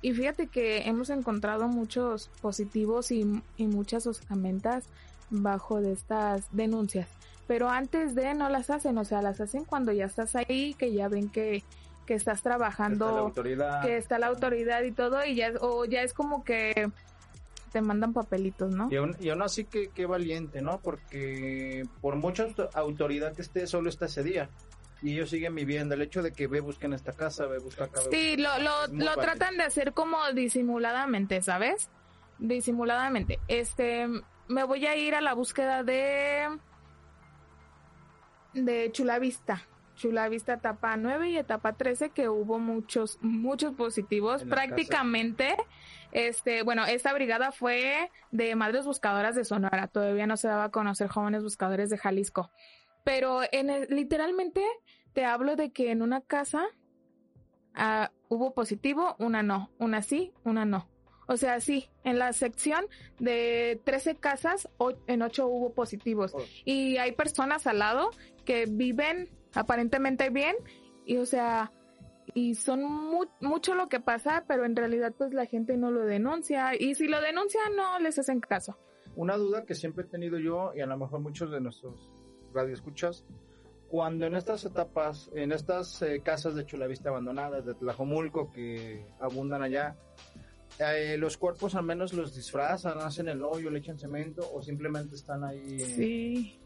y 0.00 0.12
fíjate 0.14 0.48
que 0.48 0.88
hemos 0.88 1.10
encontrado 1.10 1.68
muchos 1.68 2.28
positivos 2.40 3.12
y, 3.12 3.40
y 3.56 3.66
muchas 3.68 4.08
osamentas 4.08 4.88
bajo 5.32 5.80
de 5.80 5.92
estas 5.92 6.46
denuncias. 6.54 7.08
Pero 7.48 7.68
antes 7.68 8.14
de 8.14 8.34
no 8.34 8.48
las 8.48 8.70
hacen, 8.70 8.96
o 8.98 9.04
sea, 9.04 9.20
las 9.20 9.40
hacen 9.40 9.64
cuando 9.64 9.90
ya 9.92 10.04
estás 10.04 10.36
ahí, 10.36 10.74
que 10.74 10.92
ya 10.92 11.08
ven 11.08 11.28
que, 11.28 11.64
que 12.06 12.14
estás 12.14 12.38
Está 12.38 12.50
trabajando, 12.50 13.06
autoridad. 13.06 13.82
que 13.82 13.96
está 13.96 14.18
la 14.18 14.28
autoridad 14.28 14.82
y 14.82 14.92
todo, 14.92 15.24
y 15.24 15.34
ya, 15.34 15.52
o 15.60 15.84
ya 15.84 16.02
es 16.02 16.12
como 16.14 16.44
que 16.44 16.90
te 17.72 17.80
mandan 17.80 18.12
papelitos, 18.12 18.70
¿no? 18.70 18.88
Y 18.90 18.96
aún, 18.96 19.16
y 19.18 19.30
aún 19.30 19.42
así 19.42 19.64
que, 19.64 19.88
qué 19.88 20.04
valiente, 20.06 20.60
¿no? 20.62 20.78
Porque 20.80 21.84
por 22.00 22.16
mucha 22.16 22.44
auto- 22.44 22.68
autoridad 22.74 23.34
que 23.34 23.42
esté, 23.42 23.66
solo 23.66 23.88
está 23.88 24.06
ese 24.06 24.22
día. 24.22 24.50
Y 25.00 25.14
ellos 25.14 25.30
siguen 25.30 25.54
viviendo. 25.56 25.94
El 25.94 26.02
hecho 26.02 26.22
de 26.22 26.32
que 26.32 26.46
ve, 26.46 26.60
busquen 26.60 26.92
esta 26.92 27.12
casa, 27.12 27.46
ve, 27.46 27.58
busca 27.58 27.84
acá. 27.84 28.00
ve, 28.08 28.16
Sí, 28.16 28.36
lo, 28.36 28.50
lo, 28.60 28.86
lo 28.88 29.14
tratan 29.16 29.56
de 29.56 29.64
hacer 29.64 29.94
como 29.94 30.18
disimuladamente, 30.32 31.42
¿sabes? 31.42 31.88
Disimuladamente. 32.38 33.38
Este, 33.48 34.06
me 34.52 34.64
voy 34.64 34.86
a 34.86 34.96
ir 34.96 35.14
a 35.14 35.20
la 35.20 35.34
búsqueda 35.34 35.82
de 35.82 36.48
de 38.54 38.90
Chulavista. 38.92 39.62
Chulavista 39.94 40.54
etapa 40.54 40.96
9 40.96 41.30
y 41.30 41.36
etapa 41.36 41.74
13 41.74 42.10
que 42.10 42.28
hubo 42.28 42.58
muchos 42.58 43.18
muchos 43.20 43.74
positivos. 43.74 44.42
Prácticamente 44.44 45.54
este 46.12 46.62
bueno 46.62 46.84
esta 46.86 47.12
brigada 47.12 47.52
fue 47.52 48.10
de 48.30 48.54
madres 48.56 48.86
buscadoras 48.86 49.34
de 49.34 49.44
Sonora. 49.44 49.86
Todavía 49.88 50.26
no 50.26 50.36
se 50.36 50.48
daba 50.48 50.64
a 50.64 50.70
conocer 50.70 51.08
jóvenes 51.08 51.42
buscadores 51.42 51.90
de 51.90 51.98
Jalisco. 51.98 52.50
Pero 53.04 53.40
en 53.52 53.68
el- 53.70 53.86
literalmente 53.90 54.64
te 55.12 55.24
hablo 55.24 55.56
de 55.56 55.72
que 55.72 55.90
en 55.90 56.02
una 56.02 56.20
casa 56.22 56.64
ah, 57.74 58.10
hubo 58.28 58.54
positivo, 58.54 59.14
una 59.18 59.42
no, 59.42 59.70
una 59.78 60.02
sí, 60.02 60.32
una 60.44 60.64
no. 60.64 60.88
O 61.28 61.36
sea, 61.36 61.60
sí, 61.60 61.88
en 62.04 62.18
la 62.18 62.32
sección 62.32 62.84
de 63.18 63.80
13 63.84 64.16
casas, 64.16 64.68
en 65.06 65.22
8 65.22 65.46
hubo 65.46 65.72
positivos. 65.72 66.32
Oh. 66.34 66.42
Y 66.64 66.96
hay 66.96 67.12
personas 67.12 67.66
al 67.66 67.78
lado 67.78 68.10
que 68.44 68.66
viven 68.68 69.30
aparentemente 69.54 70.30
bien 70.30 70.56
y, 71.06 71.18
o 71.18 71.26
sea, 71.26 71.70
y 72.34 72.54
son 72.54 72.82
mu- 72.82 73.26
mucho 73.40 73.74
lo 73.74 73.88
que 73.88 74.00
pasa, 74.00 74.44
pero 74.48 74.64
en 74.64 74.74
realidad 74.74 75.12
pues 75.16 75.32
la 75.32 75.46
gente 75.46 75.76
no 75.76 75.90
lo 75.90 76.04
denuncia. 76.04 76.72
Y 76.78 76.94
si 76.94 77.06
lo 77.06 77.20
denuncia, 77.20 77.60
no 77.76 77.98
les 77.98 78.18
hacen 78.18 78.40
caso. 78.40 78.76
Una 79.14 79.36
duda 79.36 79.64
que 79.64 79.74
siempre 79.74 80.04
he 80.04 80.08
tenido 80.08 80.38
yo, 80.38 80.72
y 80.74 80.80
a 80.80 80.86
lo 80.86 80.96
mejor 80.96 81.20
muchos 81.20 81.50
de 81.50 81.60
nuestros 81.60 82.10
radioescuchas, 82.54 83.24
cuando 83.88 84.24
en 84.26 84.34
estas 84.34 84.64
etapas, 84.64 85.30
en 85.34 85.52
estas 85.52 86.00
eh, 86.00 86.22
casas 86.24 86.54
de 86.54 86.64
Chulavista 86.64 87.10
abandonadas, 87.10 87.66
de 87.66 87.74
Tlajomulco, 87.74 88.50
que 88.50 89.04
abundan 89.20 89.62
allá, 89.62 89.96
eh, 90.78 91.16
los 91.18 91.36
cuerpos 91.36 91.74
al 91.74 91.84
menos 91.84 92.12
los 92.12 92.34
disfrazan, 92.34 92.98
hacen 93.00 93.28
el 93.28 93.42
hoyo, 93.42 93.70
le 93.70 93.78
echan 93.80 93.98
cemento, 93.98 94.48
o 94.52 94.62
simplemente 94.62 95.14
están 95.16 95.44
ahí. 95.44 95.76
eh, 95.80 95.94
Sí. 95.96 96.58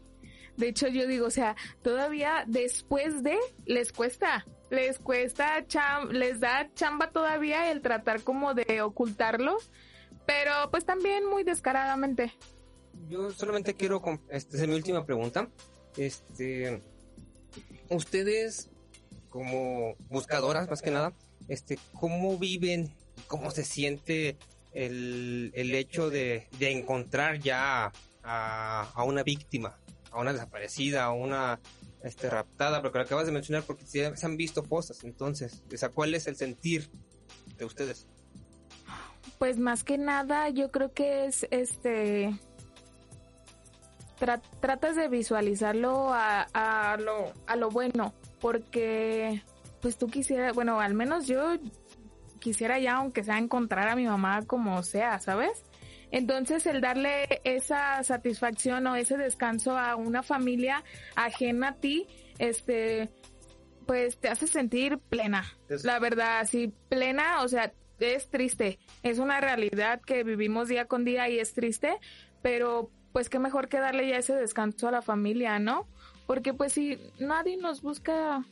De 0.57 0.69
hecho, 0.69 0.87
yo 0.87 1.05
digo, 1.05 1.27
o 1.27 1.31
sea, 1.31 1.55
todavía 1.83 2.43
después 2.47 3.21
de, 3.21 3.37
les 3.65 3.91
cuesta, 3.91 4.43
les 4.71 4.97
cuesta, 4.97 5.63
cham- 5.67 6.09
les 6.09 6.39
da 6.39 6.71
chamba 6.73 7.11
todavía 7.11 7.71
el 7.71 7.81
tratar 7.81 8.23
como 8.23 8.55
de 8.55 8.81
ocultarlos, 8.81 9.69
pero 10.25 10.51
pues 10.71 10.83
también 10.83 11.25
muy 11.29 11.43
descaradamente. 11.43 12.33
Yo 13.07 13.29
solamente 13.29 13.75
quiero, 13.75 14.01
esta 14.29 14.57
es 14.57 14.67
mi 14.67 14.73
última 14.73 15.05
pregunta. 15.05 15.47
Este, 15.95 16.81
ustedes, 17.89 18.69
como 19.29 19.95
buscadoras 20.09 20.67
más 20.69 20.81
que 20.81 20.89
nada, 20.91 21.13
este, 21.47 21.77
¿cómo 21.99 22.37
viven, 22.37 22.93
cómo 23.27 23.51
se 23.51 23.63
siente 23.63 24.37
el, 24.73 25.51
el 25.53 25.75
hecho 25.75 26.09
de, 26.09 26.47
de 26.59 26.71
encontrar 26.71 27.39
ya 27.39 27.91
a, 28.23 28.91
a 28.93 29.03
una 29.03 29.23
víctima, 29.23 29.77
a 30.11 30.19
una 30.19 30.33
desaparecida, 30.33 31.05
a 31.05 31.11
una 31.11 31.59
este, 32.03 32.29
raptada? 32.29 32.81
Porque 32.81 32.97
lo 32.99 33.03
acabas 33.05 33.25
de 33.25 33.31
mencionar, 33.31 33.63
porque 33.63 33.85
se, 33.85 34.15
se 34.15 34.25
han 34.25 34.37
visto 34.37 34.63
fosas, 34.63 35.03
entonces, 35.03 35.63
¿cuál 35.93 36.15
es 36.15 36.27
el 36.27 36.35
sentir 36.35 36.89
de 37.57 37.65
ustedes? 37.65 38.07
Pues 39.39 39.59
más 39.59 39.83
que 39.83 39.97
nada, 39.97 40.49
yo 40.49 40.71
creo 40.71 40.93
que 40.93 41.25
es 41.25 41.45
este. 41.51 42.35
tra- 44.19 44.41
tratas 44.61 44.95
de 44.95 45.07
visualizarlo 45.09 46.11
a, 46.13 46.47
a 46.53 46.97
lo, 46.97 47.33
a 47.45 47.55
lo 47.55 47.69
bueno, 47.69 48.13
porque 48.39 49.43
pues 49.81 49.97
tú 49.97 50.07
quisieras, 50.07 50.55
bueno, 50.55 50.79
al 50.79 50.95
menos 50.95 51.27
yo 51.27 51.55
quisiera 52.39 52.79
ya, 52.79 52.95
aunque 52.95 53.23
sea 53.23 53.37
encontrar 53.37 53.87
a 53.89 53.95
mi 53.95 54.05
mamá 54.05 54.45
como 54.45 54.81
sea, 54.83 55.19
¿sabes? 55.19 55.63
Entonces 56.11 56.65
el 56.65 56.79
darle 56.81 57.27
esa 57.43 58.01
satisfacción 58.03 58.87
o 58.87 58.95
ese 58.95 59.17
descanso 59.17 59.77
a 59.77 59.95
una 59.95 60.23
familia 60.23 60.83
ajena 61.15 61.69
a 61.69 61.75
ti, 61.75 62.07
este, 62.39 63.09
pues 63.85 64.17
te 64.17 64.29
hace 64.29 64.47
sentir 64.47 64.97
plena. 64.99 65.43
Es- 65.69 65.83
La 65.83 65.99
verdad, 65.99 66.45
sí, 66.49 66.73
plena, 66.89 67.41
o 67.43 67.47
sea, 67.47 67.73
es 67.99 68.29
triste. 68.29 68.79
Es 69.03 69.19
una 69.19 69.41
realidad 69.41 69.99
que 70.01 70.23
vivimos 70.23 70.69
día 70.69 70.85
con 70.85 71.03
día 71.03 71.27
y 71.29 71.39
es 71.39 71.53
triste, 71.53 71.97
pero 72.41 72.89
pues 73.11 73.29
qué 73.29 73.39
mejor 73.39 73.67
que 73.67 73.79
darle 73.79 74.07
ya 74.07 74.17
ese 74.17 74.35
descanso 74.35 74.87
a 74.87 74.91
la 74.91 75.01
familia, 75.01 75.57
¿no? 75.59 75.87
Porque 76.27 76.53
pues 76.53 76.73
si 76.73 76.97
nadie 77.19 77.57
nos 77.57 77.81
busca, 77.81 78.43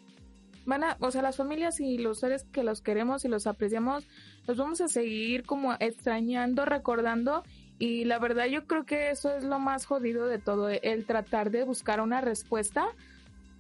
van 0.65 0.83
a, 0.83 0.97
o 0.99 1.11
sea, 1.11 1.21
las 1.21 1.37
familias 1.37 1.79
y 1.79 1.97
los 1.97 2.19
seres 2.19 2.45
que 2.51 2.63
los 2.63 2.81
queremos 2.81 3.25
y 3.25 3.27
los 3.27 3.47
apreciamos, 3.47 4.07
los 4.47 4.57
vamos 4.57 4.81
a 4.81 4.87
seguir 4.87 5.43
como 5.43 5.73
extrañando, 5.79 6.65
recordando 6.65 7.43
y 7.77 8.05
la 8.05 8.19
verdad 8.19 8.45
yo 8.45 8.65
creo 8.65 8.85
que 8.85 9.09
eso 9.09 9.35
es 9.35 9.43
lo 9.43 9.59
más 9.59 9.85
jodido 9.85 10.27
de 10.27 10.39
todo, 10.39 10.69
el 10.69 11.05
tratar 11.05 11.51
de 11.51 11.63
buscar 11.63 12.01
una 12.01 12.21
respuesta 12.21 12.87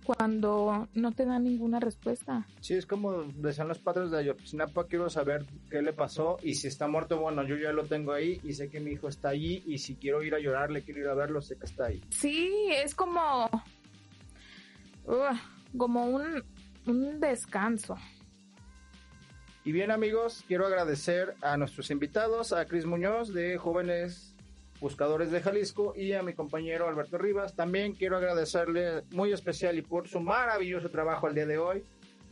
cuando 0.05 0.87
no 0.93 1.11
te 1.11 1.25
dan 1.25 1.43
ninguna 1.43 1.79
respuesta. 1.79 2.45
Sí, 2.61 2.75
es 2.75 2.85
como 2.85 3.23
decían 3.23 3.67
los 3.67 3.79
padres 3.79 4.11
de 4.11 4.19
Ayotzinapa, 4.19 4.85
quiero 4.85 5.09
saber 5.09 5.45
qué 5.69 5.81
le 5.81 5.93
pasó 5.93 6.37
y 6.43 6.53
si 6.53 6.67
está 6.67 6.87
muerto, 6.87 7.19
bueno, 7.19 7.43
yo 7.43 7.57
ya 7.57 7.73
lo 7.73 7.83
tengo 7.85 8.13
ahí 8.13 8.39
y 8.43 8.53
sé 8.53 8.69
que 8.69 8.79
mi 8.79 8.91
hijo 8.91 9.07
está 9.07 9.29
allí 9.29 9.63
y 9.65 9.79
si 9.79 9.95
quiero 9.95 10.21
ir 10.23 10.35
a 10.35 10.39
llorarle, 10.39 10.83
quiero 10.83 11.01
ir 11.01 11.07
a 11.07 11.15
verlo, 11.15 11.41
sé 11.41 11.57
que 11.57 11.65
está 11.65 11.85
ahí. 11.85 12.01
Sí, 12.09 12.69
es 12.71 12.93
como. 12.93 13.49
Como 15.77 16.05
un, 16.05 16.43
un 16.87 17.19
descanso. 17.19 17.97
Y 19.63 19.71
bien 19.71 19.89
amigos, 19.89 20.43
quiero 20.47 20.67
agradecer 20.67 21.35
a 21.41 21.57
nuestros 21.57 21.89
invitados, 21.89 22.53
a 22.53 22.65
Cris 22.65 22.85
Muñoz 22.85 23.33
de 23.33 23.57
Jóvenes 23.57 24.35
Buscadores 24.79 25.31
de 25.31 25.41
Jalisco 25.41 25.93
y 25.95 26.13
a 26.13 26.21
mi 26.21 26.33
compañero 26.33 26.87
Alberto 26.87 27.17
Rivas. 27.17 27.55
También 27.55 27.93
quiero 27.93 28.17
agradecerle 28.17 29.03
muy 29.11 29.31
especial 29.31 29.77
y 29.77 29.81
por 29.81 30.07
su 30.07 30.19
maravilloso 30.19 30.89
trabajo 30.89 31.27
el 31.27 31.33
día 31.33 31.47
de 31.47 31.57
hoy. 31.57 31.83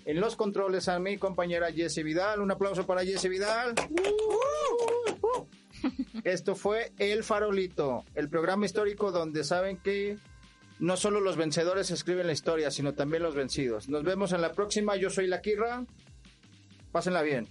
En 0.06 0.20
los 0.20 0.36
controles 0.36 0.90
a 0.90 1.00
mi 1.00 1.18
compañera 1.18 1.72
Jessie 1.72 2.04
Vidal. 2.04 2.42
Un 2.42 2.52
aplauso 2.52 2.86
para 2.86 3.04
Jessie 3.04 3.30
Vidal. 3.30 3.74
Esto 6.24 6.56
fue 6.56 6.92
El 7.00 7.24
Farolito, 7.24 8.04
el 8.14 8.30
programa 8.30 8.66
histórico 8.66 9.12
donde 9.12 9.44
saben 9.44 9.78
que 9.78 10.18
no 10.84 10.98
solo 10.98 11.22
los 11.22 11.38
vencedores 11.38 11.92
escriben 11.92 12.28
la 12.28 12.34
historia, 12.34 12.70
sino 12.70 12.94
también 12.94 13.24
los 13.24 13.36
vencidos. 13.36 13.88
Nos 13.88 14.04
vemos 14.04 14.34
en 14.34 14.42
la 14.42 14.52
próxima. 14.52 14.98
Yo 14.98 15.10
soy 15.10 15.28
La 15.28 15.42
Quirra. 15.42 15.86
Pásenla 16.92 17.22
bien. 17.22 17.48